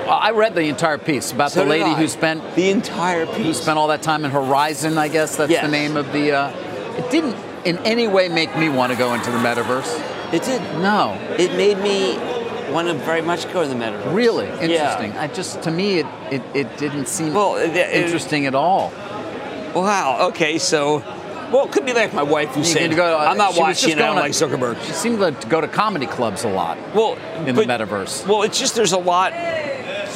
I 0.08 0.32
read 0.32 0.56
the 0.56 0.64
entire 0.64 0.98
piece 0.98 1.30
about 1.30 1.52
so 1.52 1.62
the 1.62 1.70
lady 1.70 1.94
who 1.94 2.08
spent 2.08 2.56
the 2.56 2.70
entire 2.70 3.24
piece. 3.26 3.36
Who 3.36 3.54
spent 3.54 3.78
all 3.78 3.86
that 3.88 4.02
time 4.02 4.24
in 4.24 4.32
Horizon? 4.32 4.98
I 4.98 5.06
guess 5.06 5.36
that's 5.36 5.52
yes. 5.52 5.64
the 5.64 5.70
name 5.70 5.96
of 5.96 6.12
the. 6.12 6.32
Uh, 6.32 6.96
it 6.98 7.08
didn't 7.12 7.36
in 7.64 7.78
any 7.78 8.08
way 8.08 8.28
make 8.28 8.56
me 8.56 8.68
want 8.68 8.90
to 8.90 8.98
go 8.98 9.14
into 9.14 9.30
the 9.30 9.38
metaverse. 9.38 10.34
It 10.34 10.42
did. 10.42 10.60
No. 10.80 11.16
It 11.38 11.52
made 11.56 11.78
me 11.78 12.18
want 12.72 12.88
to 12.88 12.94
very 12.94 13.22
much 13.22 13.44
go 13.52 13.62
to 13.62 13.68
the 13.68 13.76
metaverse. 13.76 14.12
Really 14.12 14.46
interesting. 14.46 15.12
Yeah. 15.12 15.22
I 15.22 15.28
just 15.28 15.62
to 15.62 15.70
me 15.70 16.00
it 16.00 16.06
it, 16.32 16.42
it 16.52 16.78
didn't 16.78 17.06
seem 17.06 17.32
well, 17.32 17.54
it, 17.54 17.76
interesting 17.76 18.46
at 18.46 18.56
all. 18.56 18.90
Wow. 19.72 20.30
Okay, 20.30 20.58
so. 20.58 21.04
Well, 21.52 21.66
it 21.66 21.72
could 21.72 21.86
be 21.86 21.92
like 21.92 22.14
my 22.14 22.22
wife 22.22 22.50
who 22.50 22.64
said, 22.64 22.94
go, 22.94 23.18
uh, 23.18 23.24
"I'm 23.24 23.36
not 23.36 23.56
watching. 23.56 23.96
Don't 23.96 24.16
like 24.16 24.32
Zuckerberg." 24.32 24.80
She 24.84 24.92
seemed 24.92 25.18
to 25.18 25.48
go 25.48 25.60
to 25.60 25.68
comedy 25.68 26.06
clubs 26.06 26.44
a 26.44 26.48
lot. 26.48 26.78
Well, 26.94 27.14
in 27.44 27.54
but, 27.54 27.66
the 27.66 27.72
metaverse. 27.72 28.26
Well, 28.26 28.42
it's 28.42 28.58
just 28.58 28.74
there's 28.74 28.92
a 28.92 28.98
lot 28.98 29.32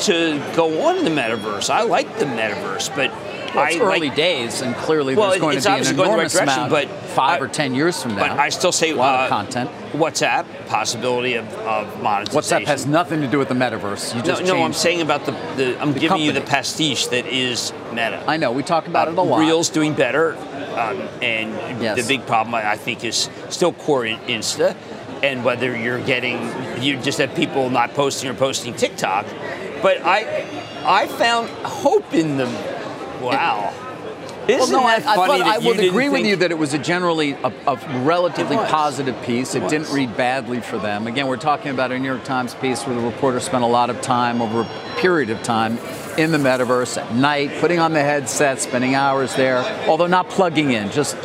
to 0.02 0.52
go 0.54 0.86
on 0.86 0.98
in 0.98 1.04
the 1.04 1.10
metaverse. 1.10 1.70
I 1.70 1.82
like 1.82 2.18
the 2.18 2.24
metaverse, 2.24 2.94
but 2.94 3.10
well, 3.54 3.66
it's 3.66 3.76
I 3.76 3.80
early 3.80 4.08
like, 4.08 4.16
days, 4.16 4.60
and 4.60 4.74
clearly 4.76 5.14
well, 5.14 5.30
there's 5.30 5.40
going 5.40 5.60
to 5.60 5.68
be 5.68 5.88
an 5.88 5.94
enormous 5.94 6.34
right 6.34 6.42
amount, 6.42 6.70
but 6.70 6.88
five 6.88 7.40
I, 7.40 7.44
or 7.44 7.48
ten 7.48 7.74
years 7.74 8.02
from 8.02 8.16
now. 8.16 8.28
But 8.28 8.38
I 8.38 8.48
still 8.48 8.72
say 8.72 8.90
a 8.90 8.96
lot 8.96 9.20
uh, 9.20 9.22
of 9.24 9.28
content. 9.28 9.70
WhatsApp 9.92 10.46
possibility 10.66 11.34
of, 11.34 11.46
of 11.60 12.02
monetization. 12.02 12.64
WhatsApp 12.64 12.66
has 12.66 12.86
nothing 12.86 13.20
to 13.20 13.28
do 13.28 13.38
with 13.38 13.48
the 13.48 13.54
metaverse. 13.54 14.14
You 14.14 14.22
just 14.22 14.42
no, 14.42 14.56
no, 14.56 14.62
I'm 14.64 14.72
saying 14.72 15.00
about 15.00 15.24
the, 15.24 15.32
the 15.56 15.80
I'm 15.80 15.92
the 15.92 16.00
giving 16.00 16.08
company. 16.08 16.26
you 16.26 16.32
the 16.32 16.40
pastiche 16.40 17.06
that 17.08 17.26
is 17.26 17.72
Meta. 17.90 18.24
I 18.26 18.36
know 18.36 18.50
we 18.50 18.62
talk 18.62 18.88
about 18.88 19.08
uh, 19.08 19.12
it 19.12 19.18
a 19.18 19.22
lot. 19.22 19.38
Reels 19.38 19.68
doing 19.68 19.94
better, 19.94 20.36
um, 20.78 21.00
and 21.22 21.82
yes. 21.82 22.00
the 22.00 22.06
big 22.06 22.26
problem 22.26 22.54
I 22.54 22.76
think 22.76 23.04
is 23.04 23.28
still 23.50 23.72
core 23.72 24.04
in 24.06 24.18
Insta, 24.20 24.76
and 25.22 25.44
whether 25.44 25.76
you're 25.76 26.04
getting 26.04 26.82
you 26.82 27.00
just 27.00 27.18
have 27.18 27.34
people 27.34 27.70
not 27.70 27.94
posting 27.94 28.30
or 28.30 28.34
posting 28.34 28.74
TikTok. 28.74 29.26
But 29.82 30.02
I 30.02 30.46
I 30.84 31.06
found 31.06 31.48
hope 31.50 32.12
in 32.14 32.36
them. 32.36 32.52
Wow. 33.22 33.72
Isn't 34.48 34.74
well, 34.74 34.82
no, 34.82 34.86
that 34.88 35.06
I, 35.06 35.14
funny 35.16 35.42
I, 35.42 35.54
I 35.54 35.58
would 35.58 35.80
agree 35.80 36.10
with 36.10 36.26
you 36.26 36.36
that 36.36 36.50
it 36.50 36.58
was 36.58 36.74
a 36.74 36.78
generally 36.78 37.32
a, 37.32 37.52
a 37.66 37.76
relatively 38.02 38.56
positive 38.56 39.20
piece. 39.22 39.54
It, 39.54 39.62
It 39.62 39.70
didn't 39.70 39.90
read 39.90 40.18
badly 40.18 40.60
for 40.60 40.76
them. 40.76 41.06
Again, 41.06 41.28
we're 41.28 41.38
talking 41.38 41.70
about 41.70 41.92
a 41.92 41.98
New 41.98 42.06
York 42.06 42.24
Times 42.24 42.54
piece 42.54 42.86
where 42.86 42.94
the 42.94 43.00
reporter 43.00 43.40
spent 43.40 43.64
a 43.64 43.66
lot 43.66 43.88
of 43.88 44.02
time 44.02 44.42
over 44.42 44.60
a 44.60 45.00
period 45.00 45.30
of 45.30 45.42
time 45.42 45.78
in 46.18 46.30
the 46.32 46.38
metaverse 46.38 46.96
at 47.00 47.14
night, 47.14 47.50
putting 47.60 47.78
on 47.78 47.92
the 47.92 48.00
headset, 48.00 48.60
spending 48.60 48.94
hours 48.94 49.34
there, 49.36 49.58
although 49.88 50.06
not 50.06 50.28
plugging 50.28 50.72
in, 50.72 50.90
just 50.90 51.16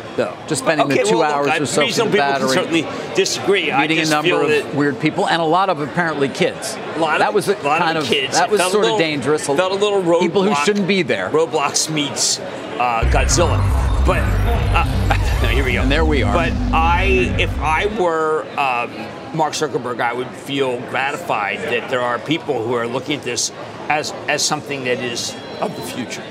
just 0.48 0.62
spending 0.62 0.86
okay, 0.86 1.02
the 1.02 1.08
two 1.08 1.18
well, 1.18 1.32
hours 1.32 1.46
look, 1.46 1.54
I- 1.54 1.58
or 1.62 1.66
so 1.66 1.86
for 1.88 2.04
the 2.10 2.16
battery. 2.16 2.48
certainly 2.50 2.82
disagree. 3.14 3.70
I 3.70 3.82
meeting 3.82 3.98
a 3.98 4.00
just 4.02 4.12
number 4.12 4.28
feel 4.30 4.42
of 4.42 4.48
that 4.50 4.74
weird 4.74 5.00
people, 5.00 5.26
and 5.28 5.40
a 5.40 5.44
lot 5.44 5.68
of 5.70 5.80
apparently 5.80 6.28
kids. 6.28 6.76
A 6.96 6.98
lot 6.98 7.18
that 7.20 7.28
of- 7.28 7.34
was 7.34 7.48
a 7.48 7.52
lot 7.62 7.80
kind 7.80 7.96
of 7.98 8.04
kids. 8.04 8.34
that 8.34 8.50
was 8.50 8.60
a 8.60 8.64
sort 8.64 8.82
little- 8.82 8.96
of 8.96 9.00
dangerous. 9.00 9.46
Felt 9.46 9.58
a 9.58 9.74
little 9.74 10.02
roadblock. 10.02 10.20
people 10.20 10.42
who 10.42 10.54
shouldn't 10.64 10.86
be 10.88 11.02
there. 11.02 11.30
Roblox 11.30 11.90
meets 11.90 12.38
uh, 12.38 13.02
Godzilla. 13.10 13.58
But 14.06 14.20
uh, 14.22 15.40
no, 15.42 15.48
here 15.48 15.64
we 15.64 15.74
go. 15.74 15.82
And 15.82 15.90
there 15.90 16.04
we 16.04 16.22
are. 16.22 16.32
But 16.32 16.52
I, 16.72 17.34
if 17.38 17.56
I 17.60 17.86
were 18.00 18.42
um, 18.58 19.36
Mark 19.36 19.52
Zuckerberg, 19.52 20.00
I 20.00 20.12
would 20.14 20.28
feel 20.28 20.80
gratified 20.88 21.58
that 21.58 21.90
there 21.90 22.00
are 22.00 22.18
people 22.18 22.62
who 22.66 22.72
are 22.74 22.86
looking 22.86 23.18
at 23.18 23.22
this 23.24 23.52
as 23.90 24.12
as 24.28 24.42
something 24.42 24.84
that 24.84 25.00
is 25.00 25.34
of 25.60 25.74
the 25.76 25.82
future. 25.82 26.24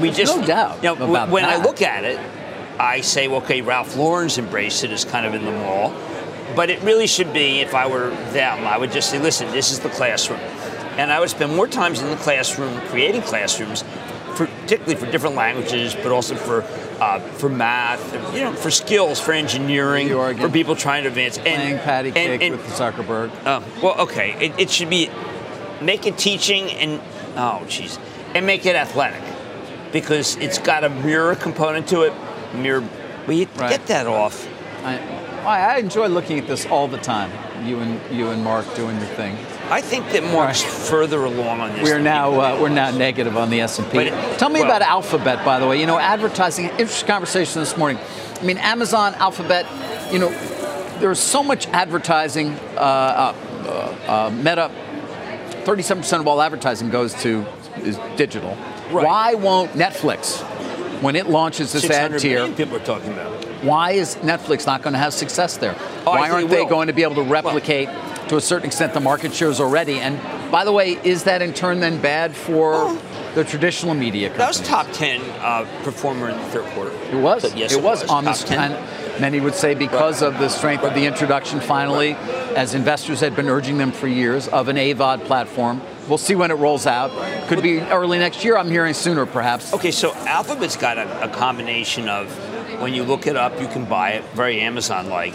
We 0.00 0.10
just 0.10 0.36
no 0.36 0.46
doubt 0.46 0.82
You 0.82 0.96
know, 0.96 1.26
when 1.26 1.44
I 1.44 1.56
look 1.56 1.80
at 1.82 2.04
it, 2.04 2.18
I 2.78 3.00
say, 3.00 3.28
well, 3.28 3.38
okay, 3.42 3.60
Ralph 3.60 3.96
Lauren's 3.96 4.38
embraced 4.38 4.84
it 4.84 4.90
as 4.90 5.04
kind 5.04 5.24
of 5.26 5.34
in 5.34 5.44
the 5.44 5.52
mall. 5.52 5.94
But 6.56 6.70
it 6.70 6.82
really 6.82 7.06
should 7.06 7.32
be, 7.32 7.60
if 7.60 7.74
I 7.74 7.86
were 7.86 8.10
them, 8.32 8.66
I 8.66 8.78
would 8.78 8.90
just 8.90 9.10
say, 9.10 9.18
listen, 9.18 9.50
this 9.50 9.70
is 9.70 9.80
the 9.80 9.90
classroom. 9.90 10.40
And 10.98 11.12
I 11.12 11.20
would 11.20 11.30
spend 11.30 11.54
more 11.54 11.68
times 11.68 12.00
in 12.00 12.10
the 12.10 12.16
classroom 12.16 12.80
creating 12.88 13.22
classrooms, 13.22 13.84
for, 14.34 14.46
particularly 14.46 14.96
for 14.96 15.10
different 15.10 15.36
languages, 15.36 15.94
but 15.94 16.10
also 16.10 16.34
for 16.34 16.62
uh, 17.00 17.20
for 17.20 17.48
math, 17.48 18.02
you 18.34 18.42
know, 18.42 18.52
for 18.52 18.70
skills, 18.70 19.20
for 19.20 19.32
engineering, 19.32 20.08
You 20.08 20.18
are 20.20 20.30
again 20.30 20.46
for 20.48 20.52
people 20.52 20.74
trying 20.74 21.04
to 21.04 21.08
advance. 21.08 21.38
playing 21.38 21.78
patty 21.78 22.10
cake 22.10 22.42
and, 22.42 22.42
and, 22.42 22.52
with 22.56 22.66
Zuckerberg. 22.72 23.30
uh, 23.46 23.60
well, 23.82 24.00
okay, 24.00 24.32
it, 24.46 24.58
it 24.58 24.70
should 24.70 24.90
be 24.90 25.08
make 25.80 26.06
it 26.06 26.18
teaching 26.18 26.70
and 26.72 27.00
oh, 27.36 27.62
jeez, 27.66 27.98
and 28.34 28.46
make 28.46 28.66
it 28.66 28.76
athletic 28.76 29.22
because 29.92 30.36
it's 30.36 30.58
got 30.58 30.84
a 30.84 30.88
mirror 30.90 31.34
component 31.34 31.88
to 31.88 32.02
it. 32.02 32.12
Mirror, 32.54 32.84
you 33.28 33.46
Right. 33.56 33.70
get 33.70 33.86
that 33.86 34.06
off? 34.06 34.48
I, 34.84 34.98
I 35.44 35.78
enjoy 35.78 36.08
looking 36.08 36.38
at 36.38 36.46
this 36.46 36.66
all 36.66 36.88
the 36.88 36.98
time. 36.98 37.30
You 37.66 37.80
and 37.80 38.00
you 38.16 38.30
and 38.30 38.42
Mark 38.44 38.64
doing 38.76 38.96
your 38.96 39.06
thing. 39.08 39.36
I 39.70 39.80
think 39.80 40.08
that 40.12 40.22
Mark's 40.22 40.62
further 40.62 41.24
along 41.24 41.60
on 41.60 41.72
this. 41.72 41.82
We're 41.82 41.98
now 41.98 42.32
uh, 42.40 42.58
we're 42.60 42.68
now 42.68 42.90
negative 42.90 43.36
on 43.36 43.50
the 43.50 43.60
S 43.60 43.78
and 43.78 43.90
P. 43.90 44.08
Tell 44.38 44.48
me 44.48 44.60
well- 44.60 44.68
about 44.70 44.82
Alphabet, 44.82 45.44
by 45.44 45.58
the 45.58 45.66
way. 45.66 45.80
You 45.80 45.86
know, 45.86 45.98
advertising. 45.98 46.66
Interesting 46.70 47.08
conversation 47.08 47.60
this 47.60 47.76
morning. 47.76 47.98
I 48.40 48.44
mean, 48.44 48.58
Amazon, 48.58 49.14
Alphabet. 49.14 49.66
You 50.12 50.20
know, 50.20 50.28
there's 51.00 51.18
so 51.18 51.42
much 51.42 51.66
advertising. 51.68 52.52
Uh, 52.76 52.80
uh, 52.80 53.34
uh, 53.66 54.26
uh, 54.26 54.30
Meta. 54.30 54.70
Thirty-seven 55.64 56.02
percent 56.02 56.20
of 56.20 56.28
all 56.28 56.40
advertising 56.40 56.90
goes 56.90 57.14
to 57.22 57.44
is 57.78 57.98
digital. 58.16 58.56
Right. 58.90 59.04
Why 59.04 59.34
won't 59.34 59.72
Netflix, 59.72 60.40
when 61.02 61.14
it 61.16 61.28
launches 61.28 61.72
this 61.72 61.84
ad 61.84 62.12
600 62.12 62.18
tier, 62.20 62.48
people 62.56 62.76
are 62.76 62.84
talking 62.84 63.12
about. 63.12 63.44
why 63.62 63.92
is 63.92 64.16
Netflix 64.16 64.66
not 64.66 64.82
going 64.82 64.94
to 64.94 64.98
have 64.98 65.12
success 65.12 65.56
there? 65.58 65.76
Oh, 66.06 66.12
why 66.12 66.30
aren't 66.30 66.46
it 66.46 66.50
they 66.50 66.64
going 66.64 66.86
to 66.88 66.92
be 66.92 67.02
able 67.02 67.16
to 67.16 67.22
replicate, 67.22 67.88
to 68.28 68.36
a 68.36 68.40
certain 68.40 68.66
extent, 68.66 68.94
the 68.94 69.00
market 69.00 69.32
shares 69.34 69.60
already? 69.60 70.00
And 70.00 70.18
by 70.50 70.64
the 70.64 70.72
way, 70.72 70.92
is 71.04 71.24
that 71.24 71.42
in 71.42 71.52
turn 71.52 71.80
then 71.80 72.00
bad 72.00 72.34
for 72.34 72.72
Oh. 72.74 73.02
the 73.34 73.44
traditional 73.44 73.94
media 73.94 74.30
companies. 74.30 74.58
That 74.58 74.60
was 74.62 74.68
top 74.68 74.86
ten 74.96 75.20
uh, 75.40 75.66
performer 75.84 76.30
in 76.30 76.36
the 76.38 76.44
third 76.46 76.64
quarter. 76.72 76.90
It 77.12 77.20
was. 77.22 77.54
Yes, 77.54 77.74
it, 77.74 77.82
was, 77.82 78.02
on 78.08 78.24
top 78.24 78.36
the 78.38 78.44
10. 78.46 78.72
Many 79.20 79.40
would 79.40 79.54
say 79.54 79.74
because 79.74 80.22
of 80.22 80.38
the 80.38 80.48
strength 80.48 80.84
of 80.84 80.94
the 80.94 81.06
introduction 81.06 81.60
finally, 81.60 82.12
as 82.56 82.74
investors 82.74 83.20
had 83.20 83.36
been 83.36 83.48
urging 83.48 83.78
them 83.78 83.92
for 83.92 84.06
years, 84.06 84.48
of 84.48 84.68
an 84.68 84.76
AVOD 84.76 85.24
platform. 85.24 85.80
We'll 86.08 86.18
see 86.18 86.34
when 86.34 86.50
it 86.50 86.54
rolls 86.54 86.86
out. 86.86 87.10
Could 87.48 87.62
be 87.62 87.80
early 87.80 88.18
next 88.18 88.44
year. 88.44 88.56
I'm 88.56 88.70
hearing 88.70 88.94
sooner, 88.94 89.26
perhaps. 89.26 89.74
Okay, 89.74 89.90
so 89.90 90.14
Alphabet's 90.14 90.76
got 90.76 90.98
a, 90.98 91.24
a 91.24 91.28
combination 91.28 92.08
of 92.08 92.30
when 92.80 92.94
you 92.94 93.02
look 93.02 93.26
it 93.26 93.36
up, 93.36 93.60
you 93.60 93.68
can 93.68 93.84
buy 93.84 94.12
it, 94.12 94.24
very 94.34 94.60
Amazon-like. 94.60 95.34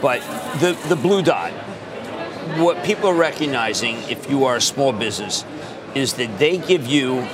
But 0.00 0.20
the 0.60 0.78
the 0.88 0.96
blue 0.96 1.22
dot, 1.22 1.52
what 2.58 2.84
people 2.84 3.10
are 3.10 3.14
recognizing, 3.14 3.96
if 4.08 4.30
you 4.30 4.44
are 4.44 4.56
a 4.56 4.60
small 4.60 4.92
business, 4.92 5.44
is 5.94 6.14
that 6.14 6.38
they 6.38 6.58
give 6.58 6.86
you 6.86 7.26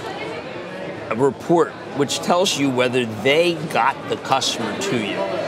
a 1.11 1.17
report 1.17 1.73
which 1.97 2.19
tells 2.19 2.59
you 2.59 2.71
whether 2.71 3.05
they 3.07 3.55
got 3.55 3.97
the 4.09 4.17
customer 4.17 4.77
to 4.81 4.97
you. 4.97 5.44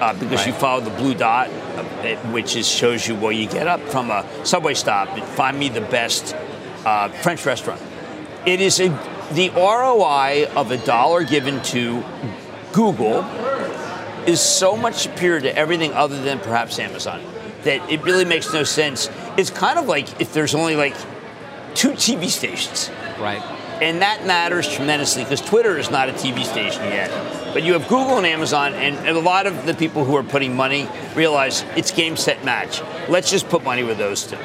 Uh, 0.00 0.14
because 0.14 0.46
you 0.46 0.52
follow 0.52 0.80
the 0.80 0.90
blue 0.90 1.12
dot, 1.12 1.48
uh, 1.48 2.16
which 2.30 2.54
is 2.54 2.68
shows 2.68 3.08
you 3.08 3.16
where 3.16 3.32
you 3.32 3.48
get 3.48 3.66
up 3.66 3.80
from 3.80 4.10
a 4.10 4.24
subway 4.44 4.72
stop 4.74 5.08
and 5.08 5.24
find 5.24 5.58
me 5.58 5.68
the 5.68 5.80
best 5.80 6.36
uh, 6.84 7.08
French 7.08 7.44
restaurant. 7.44 7.82
It 8.46 8.60
is 8.60 8.78
a, 8.78 8.88
the 9.32 9.50
ROI 9.50 10.46
of 10.54 10.70
a 10.70 10.76
dollar 10.78 11.24
given 11.24 11.60
to 11.64 12.04
Google 12.72 13.24
is 14.26 14.40
so 14.40 14.76
much 14.76 14.94
superior 14.94 15.40
to 15.40 15.56
everything 15.56 15.92
other 15.94 16.22
than 16.22 16.38
perhaps 16.38 16.78
Amazon 16.78 17.20
that 17.64 17.90
it 17.90 18.02
really 18.02 18.24
makes 18.24 18.52
no 18.52 18.62
sense. 18.62 19.10
It's 19.36 19.50
kind 19.50 19.78
of 19.78 19.86
like 19.86 20.20
if 20.20 20.32
there's 20.32 20.54
only 20.54 20.76
like 20.76 20.94
two 21.74 21.90
TV 21.90 22.28
stations. 22.28 22.90
Right. 23.18 23.42
And 23.82 24.02
that 24.02 24.26
matters 24.26 24.68
tremendously 24.68 25.24
because 25.24 25.40
Twitter 25.40 25.78
is 25.78 25.90
not 25.90 26.08
a 26.08 26.12
TV 26.12 26.44
station 26.44 26.82
yet. 26.84 27.10
But 27.52 27.62
you 27.62 27.72
have 27.72 27.82
Google 27.88 28.18
and 28.18 28.26
Amazon, 28.26 28.74
and, 28.74 28.96
and 28.96 29.16
a 29.16 29.20
lot 29.20 29.46
of 29.46 29.66
the 29.66 29.74
people 29.74 30.04
who 30.04 30.16
are 30.16 30.22
putting 30.22 30.54
money 30.54 30.88
realize 31.14 31.64
it's 31.76 31.90
game, 31.90 32.16
set, 32.16 32.44
match. 32.44 32.82
Let's 33.08 33.30
just 33.30 33.48
put 33.48 33.64
money 33.64 33.82
with 33.82 33.98
those 33.98 34.26
two. 34.26 34.36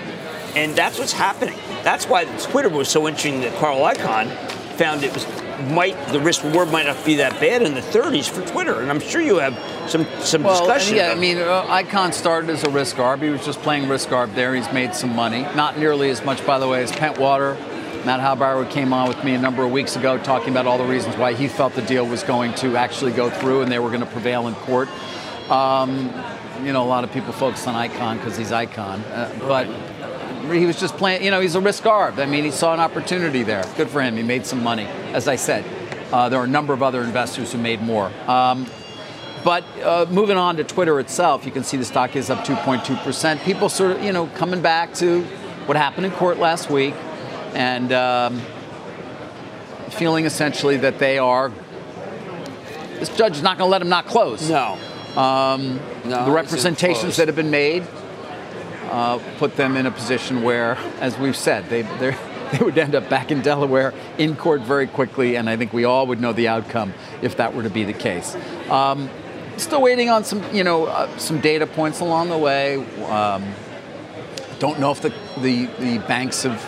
And 0.55 0.75
that's 0.75 0.99
what's 0.99 1.13
happening. 1.13 1.57
That's 1.83 2.05
why 2.05 2.25
Twitter 2.39 2.69
was 2.69 2.87
so 2.87 3.07
interesting 3.07 3.41
that 3.41 3.55
Carl 3.59 3.79
Icahn 3.79 4.29
found 4.77 5.03
it 5.03 5.13
was 5.13 5.25
might 5.69 5.95
the 6.07 6.19
risk 6.19 6.43
reward 6.43 6.71
might 6.71 6.85
not 6.85 7.03
be 7.05 7.15
that 7.15 7.39
bad 7.39 7.61
in 7.61 7.73
the 7.73 7.81
30s 7.81 8.29
for 8.29 8.45
Twitter, 8.47 8.81
and 8.81 8.89
I'm 8.89 8.99
sure 8.99 9.21
you 9.21 9.37
have 9.37 9.57
some 9.89 10.05
some 10.19 10.43
well, 10.43 10.59
discussion. 10.59 10.97
Yeah, 10.97 11.11
I 11.11 11.15
mean, 11.15 11.37
uh, 11.37 11.63
Icahn 11.67 12.13
started 12.13 12.49
as 12.49 12.63
a 12.63 12.69
risk 12.69 12.97
arb. 12.97 13.21
He 13.21 13.29
was 13.29 13.45
just 13.45 13.59
playing 13.61 13.87
risk 13.87 14.09
arb 14.09 14.33
there. 14.35 14.55
He's 14.55 14.71
made 14.71 14.95
some 14.95 15.15
money, 15.15 15.43
not 15.55 15.77
nearly 15.77 16.09
as 16.09 16.23
much, 16.23 16.45
by 16.45 16.59
the 16.59 16.67
way, 16.67 16.83
as 16.83 16.91
Pentwater. 16.91 17.57
Matt 18.05 18.19
Halbower 18.19 18.69
came 18.69 18.91
on 18.91 19.07
with 19.07 19.23
me 19.23 19.33
a 19.33 19.39
number 19.39 19.63
of 19.63 19.71
weeks 19.71 19.95
ago 19.95 20.17
talking 20.17 20.49
about 20.49 20.67
all 20.67 20.77
the 20.77 20.83
reasons 20.83 21.15
why 21.15 21.33
he 21.33 21.47
felt 21.47 21.73
the 21.73 21.81
deal 21.81 22.05
was 22.05 22.21
going 22.21 22.53
to 22.55 22.75
actually 22.75 23.13
go 23.13 23.29
through 23.29 23.61
and 23.61 23.71
they 23.71 23.79
were 23.79 23.87
going 23.87 24.01
to 24.01 24.05
prevail 24.05 24.49
in 24.49 24.55
court. 24.55 24.89
Um, 25.49 26.11
you 26.65 26.73
know, 26.73 26.83
a 26.83 26.85
lot 26.85 27.05
of 27.05 27.13
people 27.13 27.31
focus 27.31 27.65
on 27.65 27.75
Icahn 27.75 28.17
because 28.17 28.35
he's 28.35 28.51
Icahn, 28.51 29.01
uh, 29.09 29.31
but 29.47 29.67
he 30.53 30.65
was 30.65 30.77
just 30.77 30.97
playing. 30.97 31.23
You 31.23 31.31
know, 31.31 31.39
he's 31.39 31.55
a 31.55 31.61
risk 31.61 31.83
arb. 31.83 32.17
I 32.19 32.25
mean, 32.25 32.43
he 32.43 32.51
saw 32.51 32.73
an 32.73 32.81
opportunity 32.81 33.41
there. 33.41 33.63
Good 33.77 33.89
for 33.89 34.01
him. 34.01 34.17
He 34.17 34.23
made 34.23 34.45
some 34.45 34.61
money. 34.61 34.83
As 35.13 35.29
I 35.29 35.37
said, 35.37 35.63
uh, 36.11 36.27
there 36.27 36.41
are 36.41 36.45
a 36.45 36.47
number 36.47 36.73
of 36.73 36.83
other 36.83 37.03
investors 37.03 37.53
who 37.53 37.57
made 37.57 37.81
more. 37.81 38.11
Um, 38.27 38.67
but 39.45 39.63
uh, 39.81 40.07
moving 40.09 40.35
on 40.35 40.57
to 40.57 40.65
Twitter 40.65 40.99
itself, 40.99 41.45
you 41.45 41.53
can 41.53 41.63
see 41.63 41.77
the 41.77 41.85
stock 41.85 42.17
is 42.17 42.29
up 42.29 42.45
2.2%. 42.45 43.43
People 43.45 43.69
sort 43.69 43.91
of, 43.91 44.03
you 44.03 44.11
know, 44.11 44.27
coming 44.35 44.61
back 44.61 44.93
to 44.95 45.23
what 45.67 45.77
happened 45.77 46.05
in 46.05 46.11
court 46.11 46.37
last 46.37 46.69
week 46.69 46.95
and 47.53 47.91
um, 47.91 48.41
feeling 49.89 50.25
essentially 50.25 50.77
that 50.77 50.99
they 50.99 51.17
are, 51.17 51.51
this 52.99 53.09
judge 53.09 53.35
is 53.35 53.43
not 53.43 53.57
going 53.57 53.67
to 53.67 53.71
let 53.71 53.79
them 53.79 53.89
not 53.89 54.05
close. 54.05 54.49
No. 54.49 54.77
Um, 55.15 55.79
No, 56.05 56.25
the 56.25 56.31
representations 56.31 57.15
that 57.15 57.27
have 57.27 57.35
been 57.35 57.51
made 57.51 57.83
uh, 58.89 59.19
put 59.37 59.55
them 59.55 59.77
in 59.77 59.85
a 59.85 59.91
position 59.91 60.43
where, 60.43 60.75
as 60.99 61.17
we've 61.17 61.35
said, 61.35 61.69
they 61.69 61.83
they 62.51 62.59
would 62.59 62.77
end 62.77 62.93
up 62.93 63.09
back 63.09 63.31
in 63.31 63.41
Delaware 63.41 63.93
in 64.17 64.35
court 64.35 64.61
very 64.61 64.85
quickly, 64.85 65.37
and 65.37 65.49
I 65.49 65.55
think 65.57 65.71
we 65.73 65.85
all 65.85 66.05
would 66.07 66.19
know 66.19 66.33
the 66.33 66.49
outcome 66.49 66.93
if 67.21 67.37
that 67.37 67.55
were 67.55 67.63
to 67.63 67.69
be 67.69 67.83
the 67.83 67.93
case. 67.93 68.35
Um, 68.69 69.09
still 69.57 69.81
waiting 69.81 70.09
on 70.09 70.23
some, 70.23 70.43
you 70.53 70.63
know, 70.63 70.85
uh, 70.85 71.07
some 71.17 71.39
data 71.39 71.65
points 71.65 72.01
along 72.01 72.29
the 72.29 72.37
way. 72.37 72.83
Um, 73.05 73.43
don't 74.59 74.79
know 74.79 74.91
if 74.91 75.01
the, 75.01 75.09
the, 75.41 75.65
the 75.79 75.97
banks 76.07 76.43
have 76.43 76.61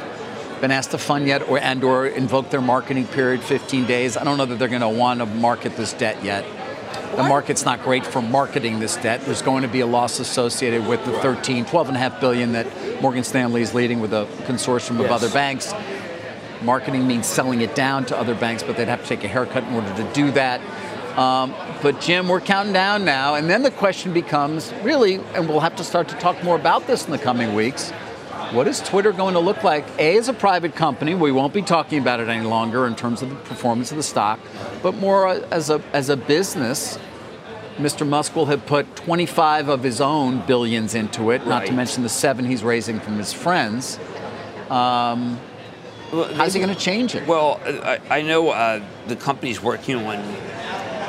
been 0.65 0.71
asked 0.71 0.89
to 0.89 0.97
fund 0.97 1.27
yet 1.27 1.47
or 1.47 1.59
and 1.59 1.83
or 1.83 2.07
invoke 2.07 2.49
their 2.49 2.59
marketing 2.59 3.05
period 3.05 3.39
15 3.43 3.85
days. 3.85 4.17
I 4.17 4.23
don't 4.23 4.35
know 4.35 4.47
that 4.47 4.57
they're 4.57 4.67
going 4.67 4.81
to 4.81 4.89
want 4.89 5.19
to 5.19 5.27
market 5.27 5.77
this 5.77 5.93
debt 5.93 6.23
yet. 6.23 6.43
The 7.15 7.21
market's 7.21 7.65
not 7.65 7.83
great 7.83 8.03
for 8.03 8.19
marketing 8.19 8.79
this 8.79 8.95
debt. 8.97 9.21
There's 9.25 9.43
going 9.43 9.61
to 9.61 9.67
be 9.67 9.81
a 9.81 9.85
loss 9.85 10.19
associated 10.19 10.87
with 10.87 11.05
the 11.05 11.11
13, 11.19 11.65
12 11.65 11.89
and 11.89 11.95
a 11.95 11.99
half 11.99 12.19
billion 12.19 12.53
that 12.53 12.65
Morgan 12.99 13.23
Stanley 13.23 13.61
is 13.61 13.75
leading 13.75 13.99
with 13.99 14.11
a 14.11 14.25
consortium 14.47 14.95
of 14.95 15.01
Yes. 15.01 15.11
other 15.11 15.29
banks. 15.29 15.71
Marketing 16.63 17.05
means 17.05 17.27
selling 17.27 17.61
it 17.61 17.75
down 17.75 18.03
to 18.05 18.17
other 18.17 18.33
banks, 18.33 18.63
but 18.63 18.75
they'd 18.75 18.87
have 18.87 19.03
to 19.03 19.07
take 19.07 19.23
a 19.23 19.27
haircut 19.27 19.65
in 19.65 19.75
order 19.75 19.93
to 19.93 20.13
do 20.13 20.31
that. 20.31 20.61
Um, 21.15 21.53
but 21.83 22.01
Jim, 22.01 22.27
we're 22.27 22.41
counting 22.41 22.73
down 22.73 23.05
now, 23.05 23.35
and 23.35 23.47
then 23.47 23.61
the 23.61 23.69
question 23.71 24.13
becomes 24.13 24.73
really, 24.81 25.21
and 25.35 25.47
we'll 25.47 25.59
have 25.59 25.75
to 25.75 25.83
start 25.83 26.07
to 26.07 26.15
talk 26.15 26.43
more 26.43 26.55
about 26.55 26.87
this 26.87 27.05
in 27.05 27.11
the 27.11 27.19
coming 27.19 27.53
weeks. 27.53 27.93
What 28.51 28.67
is 28.67 28.79
Twitter 28.79 29.11
going 29.11 29.33
to 29.33 29.39
look 29.39 29.63
like? 29.63 29.85
A, 29.97 30.17
as 30.17 30.29
a 30.29 30.33
private 30.33 30.75
company, 30.75 31.15
we 31.15 31.31
won't 31.31 31.53
be 31.53 31.61
talking 31.61 31.99
about 31.99 32.19
it 32.19 32.29
any 32.29 32.45
longer 32.45 32.85
in 32.85 32.95
terms 32.95 33.21
of 33.21 33.29
the 33.29 33.35
performance 33.35 33.91
of 33.91 33.97
the 33.97 34.03
stock, 34.03 34.39
but 34.83 34.95
more 34.95 35.27
as 35.27 35.69
a 35.69 35.81
as 35.93 36.09
a 36.09 36.17
business. 36.17 36.99
Mr. 37.77 38.07
Musk 38.07 38.37
will 38.37 38.45
have 38.45 38.65
put 38.65 38.95
25 38.95 39.67
of 39.67 39.83
his 39.83 39.99
own 39.99 40.45
billions 40.47 40.95
into 40.95 41.31
it, 41.31 41.45
not 41.45 41.65
to 41.65 41.73
mention 41.73 42.03
the 42.03 42.09
seven 42.09 42.45
he's 42.45 42.63
raising 42.63 43.01
from 43.01 43.17
his 43.17 43.33
friends. 43.33 43.99
Um, 44.69 45.37
how's 46.11 46.53
he 46.53 46.61
going 46.61 46.73
to 46.73 46.79
change 46.79 47.15
it? 47.15 47.27
Well, 47.27 47.59
I, 47.65 47.99
I 48.09 48.21
know 48.21 48.49
uh, 48.51 48.81
the 49.07 49.17
company's 49.17 49.61
working 49.61 49.97
on 49.97 50.23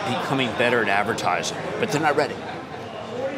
becoming 0.08 0.48
better 0.58 0.82
at 0.82 0.88
advertising, 0.88 1.56
but 1.78 1.92
they're 1.92 2.00
not 2.00 2.16
ready. 2.16 2.34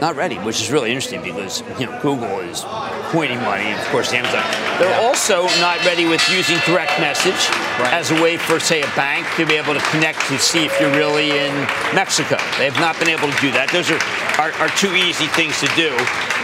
Not 0.01 0.15
ready, 0.15 0.37
which 0.37 0.61
is 0.61 0.71
really 0.71 0.91
interesting 0.91 1.23
because 1.23 1.63
you 1.79 1.87
know 1.87 1.99
Google 2.01 2.39
is 2.41 2.63
pointing 3.11 3.41
money, 3.43 3.65
and 3.65 3.81
of 3.81 3.87
course 3.89 4.13
Amazon. 4.13 4.45
They're 4.79 4.89
Yeah. 4.91 5.07
also 5.09 5.43
not 5.59 5.85
ready 5.85 6.07
with 6.07 6.23
using 6.31 6.59
direct 6.67 7.01
message 7.01 7.35
Right. 7.81 7.93
as 7.93 8.11
a 8.13 8.23
way 8.23 8.37
for, 8.37 8.61
say, 8.61 8.81
a 8.83 8.87
bank 8.95 9.27
to 9.37 9.45
be 9.45 9.57
able 9.57 9.75
to 9.75 9.81
connect 9.91 10.21
to 10.29 10.39
see 10.39 10.65
if 10.67 10.81
you're 10.81 10.91
really 10.93 11.37
in 11.37 11.53
Mexico. 11.95 12.37
They 12.59 12.65
have 12.67 12.79
not 12.79 12.97
been 13.01 13.09
able 13.09 13.29
to 13.31 13.41
do 13.41 13.51
that. 13.53 13.71
Those 13.71 13.91
are 13.91 13.99
are, 14.39 14.53
are 14.61 14.69
two 14.77 14.95
easy 14.95 15.27
things 15.27 15.59
to 15.61 15.67
do. 15.75 15.91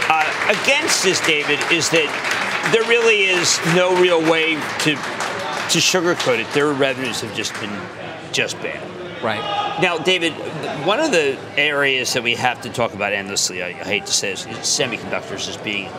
Uh, 0.09 0.25
against 0.49 1.01
this, 1.03 1.21
David, 1.21 1.59
is 1.71 1.87
that 1.91 2.09
there 2.73 2.83
really 2.83 3.23
is 3.23 3.57
no 3.73 3.95
real 3.95 4.21
way 4.21 4.55
to 4.79 4.95
to 4.95 5.79
sugarcoat 5.79 6.39
it. 6.39 6.51
Their 6.53 6.67
revenues 6.73 7.21
have 7.21 7.33
just 7.33 7.53
been 7.61 7.71
just 8.33 8.61
bad. 8.61 8.81
Right. 9.23 9.79
Now, 9.81 9.97
David, 9.97 10.33
one 10.85 10.99
of 10.99 11.11
the 11.11 11.37
areas 11.57 12.13
that 12.13 12.23
we 12.23 12.35
have 12.35 12.61
to 12.61 12.69
talk 12.69 12.93
about 12.93 13.13
endlessly, 13.13 13.61
I, 13.61 13.67
I 13.67 13.83
hate 13.83 14.05
to 14.05 14.11
say 14.11 14.31
this, 14.31 14.45
is 14.45 14.57
semiconductors 14.59 15.49
as 15.49 15.57
being 15.57 15.89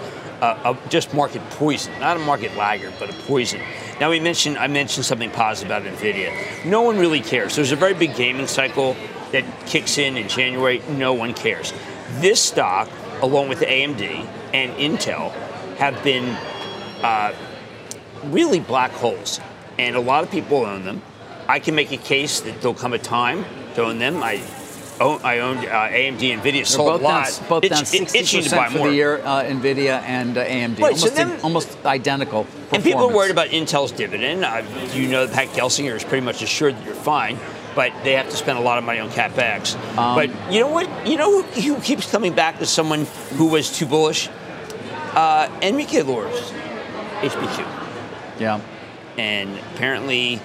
uh, 0.41 0.75
a, 0.75 0.89
just 0.89 1.15
market 1.15 1.43
poison, 1.51 1.99
not 2.01 2.17
a 2.17 2.21
market 2.21 2.57
laggard, 2.57 2.95
but 2.99 3.11
a 3.11 3.13
poison. 3.23 3.61
Now, 4.01 4.11
we 4.11 4.21
mentioned 4.21 4.59
I 4.59 4.67
mentioned 4.67 5.07
something 5.07 5.31
positive 5.31 5.71
about 5.71 5.91
Nvidia. 5.91 6.65
No 6.65 6.83
one 6.83 6.99
really 6.99 7.21
cares. 7.21 7.57
There's 7.57 7.73
a 7.73 7.77
very 7.77 7.95
big 7.95 8.15
gaming 8.15 8.47
cycle 8.47 8.97
that 9.33 9.45
kicks 9.67 9.99
in 9.99 10.17
in 10.17 10.29
January. 10.29 10.83
No 10.91 11.15
one 11.15 11.35
cares. 11.35 11.73
This 12.19 12.43
stock, 12.43 12.89
along 13.23 13.49
with 13.49 13.61
AMD 13.61 14.29
and 14.53 14.73
Intel, 14.73 15.33
have 15.77 16.03
been 16.05 16.37
uh, 17.03 17.35
really 18.25 18.61
black 18.61 18.91
holes, 18.93 19.41
and 19.79 19.97
a 19.97 20.01
lot 20.01 20.25
of 20.25 20.31
people 20.31 20.65
own 20.65 20.85
them. 20.85 21.03
I 21.49 21.59
can 21.61 21.75
make 21.75 21.93
a 21.93 21.97
case 21.97 22.41
that 22.41 22.61
there'll 22.61 22.75
come 22.75 22.93
a 22.93 22.99
time 22.99 23.45
to 23.75 23.83
own 23.85 23.99
them. 23.99 24.23
I 24.23 24.43
own, 25.01 25.21
I 25.23 25.39
owned 25.41 25.59
uh, 25.61 25.89
AMD, 25.89 26.41
Nvidia, 26.41 26.67
sold 26.67 26.93
both 26.93 27.01
a 27.01 27.05
lot. 27.05 27.27
down, 27.41 27.49
both 27.49 27.69
down 27.69 27.85
60 27.85 28.19
itching 28.19 28.43
to 28.43 28.51
buy 28.51 28.57
percent 28.57 28.73
for 28.73 28.79
more. 28.79 28.89
the 28.89 28.95
year. 28.95 29.19
Uh, 29.19 29.43
Nvidia 29.45 30.01
and 30.03 30.37
uh, 30.39 30.45
AMD, 30.45 30.81
Right, 30.81 30.97
so 30.97 31.09
almost, 31.09 31.15
then- 31.17 31.41
almost 31.43 31.87
identical. 31.87 32.47
And 32.73 32.83
people 32.83 33.03
are 33.11 33.15
worried 33.15 33.31
about 33.31 33.49
Intel's 33.49 33.93
dividend. 33.93 34.45
Uh, 34.45 34.63
you 34.93 35.09
know 35.09 35.27
that 35.27 35.35
Pat 35.35 35.49
Gelsinger 35.57 35.95
is 35.95 36.03
pretty 36.05 36.25
much 36.25 36.43
assured 36.43 36.75
that 36.77 36.85
you're 36.85 36.95
fine, 36.95 37.39
but 37.75 37.93
they 38.03 38.13
have 38.15 38.29
to 38.31 38.37
spend 38.37 38.59
a 38.59 38.63
lot 38.63 38.79
of 38.79 38.85
money 38.85 38.99
on 38.99 39.11
capex. 39.11 39.77
Um, 39.97 40.17
but 40.17 40.53
you 40.53 40.61
know 40.61 40.69
what? 40.69 40.89
You 41.07 41.17
know 41.17 41.43
who, 41.43 41.79
keeps 41.81 42.11
coming 42.11 42.33
back 42.35 42.59
to 42.59 42.67
someone 42.67 43.07
who 43.35 43.49
was 43.49 43.71
too 43.77 43.87
bullish? 43.87 44.29
Uh, 45.15 45.49
Enrique 45.63 46.01
Lores, 46.03 46.51
HPQ. 47.21 48.41
Yeah. 48.41 48.61
and 49.17 49.57
apparently 49.75 50.41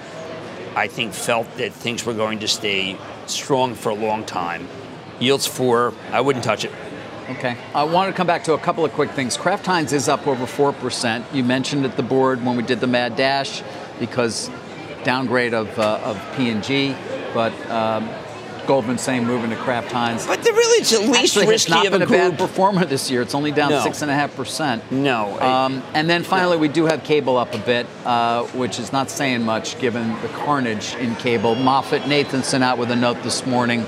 I 0.74 0.88
think 0.88 1.12
felt 1.12 1.56
that 1.56 1.72
things 1.72 2.04
were 2.04 2.14
going 2.14 2.40
to 2.40 2.48
stay 2.48 2.96
strong 3.26 3.74
for 3.74 3.90
a 3.90 3.94
long 3.94 4.24
time. 4.24 4.68
Yields 5.20 5.46
four, 5.46 5.92
I 6.10 6.20
wouldn't 6.20 6.44
touch 6.44 6.64
it. 6.64 6.72
Okay. 7.30 7.56
I 7.74 7.84
want 7.84 8.10
to 8.10 8.16
come 8.16 8.26
back 8.26 8.44
to 8.44 8.54
a 8.54 8.58
couple 8.58 8.84
of 8.84 8.92
quick 8.92 9.10
things. 9.12 9.36
Kraft 9.36 9.64
Heinz 9.64 9.92
is 9.92 10.08
up 10.08 10.26
over 10.26 10.44
4%. 10.44 11.24
You 11.32 11.44
mentioned 11.44 11.84
at 11.84 11.96
the 11.96 12.02
board 12.02 12.44
when 12.44 12.56
we 12.56 12.62
did 12.62 12.80
the 12.80 12.86
Mad 12.86 13.16
Dash 13.16 13.62
because 14.00 14.50
downgrade 15.04 15.54
of, 15.54 15.78
uh, 15.78 16.00
of 16.02 16.36
P&G, 16.36 16.96
but 17.32 17.52
um, 17.70 18.08
Goldman 18.66 18.98
saying 18.98 19.24
moving 19.26 19.50
to 19.50 19.56
Kraft 19.56 19.90
Heinz. 19.92 20.26
But 20.26 20.42
the 20.42 20.52
really 20.52 20.80
it's 20.82 20.90
the 20.90 21.00
least 21.00 21.36
Actually, 21.36 21.46
risky 21.48 21.70
not 21.72 21.86
of 21.86 21.92
been 21.92 22.02
a 22.02 22.04
a 22.04 22.08
bad 22.08 22.38
performer 22.38 22.84
this 22.84 23.10
year. 23.10 23.22
It's 23.22 23.34
only 23.34 23.50
down 23.52 23.70
No. 23.70 23.82
6.5%. 23.82 24.90
No, 24.90 25.36
I- 25.40 25.64
Um, 25.64 25.82
and 25.94 26.08
then 26.08 26.22
finally, 26.24 26.56
we 26.56 26.68
do 26.68 26.86
have 26.86 27.02
cable 27.04 27.36
up 27.36 27.54
a 27.54 27.58
bit, 27.58 27.86
uh, 28.04 28.42
which 28.54 28.78
is 28.78 28.92
not 28.92 29.10
saying 29.10 29.44
much 29.44 29.78
given 29.78 30.16
the 30.22 30.28
carnage 30.28 30.94
in 31.00 31.14
cable. 31.16 31.54
Moffett 31.56 32.02
Nathanson 32.02 32.62
out 32.62 32.78
with 32.78 32.90
a 32.90 32.96
note 32.96 33.22
this 33.22 33.44
morning 33.46 33.86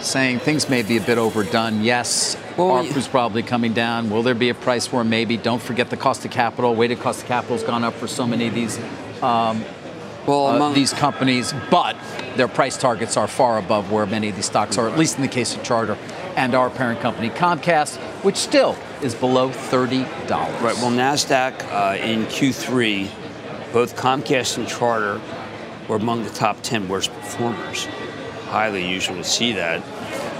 saying 0.00 0.38
things 0.38 0.68
may 0.68 0.82
be 0.82 0.96
a 0.96 1.00
bit 1.00 1.18
overdone. 1.18 1.82
Yes, 1.82 2.36
Well, 2.56 2.70
ARPU's 2.84 3.08
probably 3.08 3.42
coming 3.42 3.72
down. 3.72 4.10
Will 4.10 4.22
there 4.22 4.34
be 4.34 4.48
a 4.48 4.54
price 4.54 4.90
war? 4.92 5.04
Maybe. 5.04 5.36
Don't 5.36 5.60
forget 5.62 5.90
the 5.90 5.96
cost 5.96 6.24
of 6.24 6.30
capital. 6.30 6.74
Weighted 6.74 7.00
cost 7.00 7.22
of 7.22 7.26
capital 7.28 7.56
has 7.56 7.64
gone 7.66 7.84
up 7.84 7.94
for 7.94 8.06
so 8.06 8.26
many 8.26 8.46
of 8.48 8.54
these 8.54 8.78
um, 9.22 9.64
well, 10.28 10.46
uh, 10.48 10.56
among 10.56 10.74
these 10.74 10.92
companies, 10.92 11.54
but 11.70 11.96
their 12.36 12.48
price 12.48 12.76
targets 12.76 13.16
are 13.16 13.26
far 13.26 13.58
above 13.58 13.90
where 13.90 14.06
many 14.06 14.28
of 14.28 14.36
these 14.36 14.46
stocks 14.46 14.78
are, 14.78 14.88
at 14.88 14.98
least 14.98 15.16
in 15.16 15.22
the 15.22 15.28
case 15.28 15.56
of 15.56 15.62
Charter 15.62 15.96
and 16.36 16.54
our 16.54 16.70
parent 16.70 17.00
company 17.00 17.30
Comcast, 17.30 17.96
which 18.22 18.36
still 18.36 18.76
is 19.02 19.14
below 19.14 19.50
$30. 19.50 20.04
right. 20.28 20.74
Well, 20.76 20.90
Nasdaq 20.90 21.64
uh, 21.72 21.96
in 21.96 22.24
Q3, 22.26 23.10
both 23.72 23.96
Comcast 23.96 24.58
and 24.58 24.68
Charter 24.68 25.20
were 25.88 25.96
among 25.96 26.24
the 26.24 26.30
top 26.30 26.62
10 26.62 26.88
worst 26.88 27.12
performers. 27.12 27.86
Highly 28.46 28.84
unusual 28.84 29.16
to 29.16 29.24
see 29.24 29.52
that. 29.52 29.80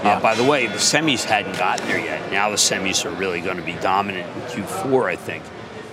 Yeah. 0.03 0.17
Uh, 0.17 0.21
by 0.21 0.35
the 0.35 0.43
way, 0.43 0.67
the 0.67 0.73
semis 0.73 1.25
hadn't 1.25 1.57
gotten 1.57 1.87
there 1.87 1.99
yet. 1.99 2.31
Now 2.31 2.49
the 2.49 2.55
semis 2.55 3.05
are 3.05 3.13
really 3.15 3.41
going 3.41 3.57
to 3.57 3.63
be 3.63 3.73
dominant 3.73 4.27
in 4.35 4.63
Q4, 4.63 5.05
I 5.05 5.15
think, 5.15 5.43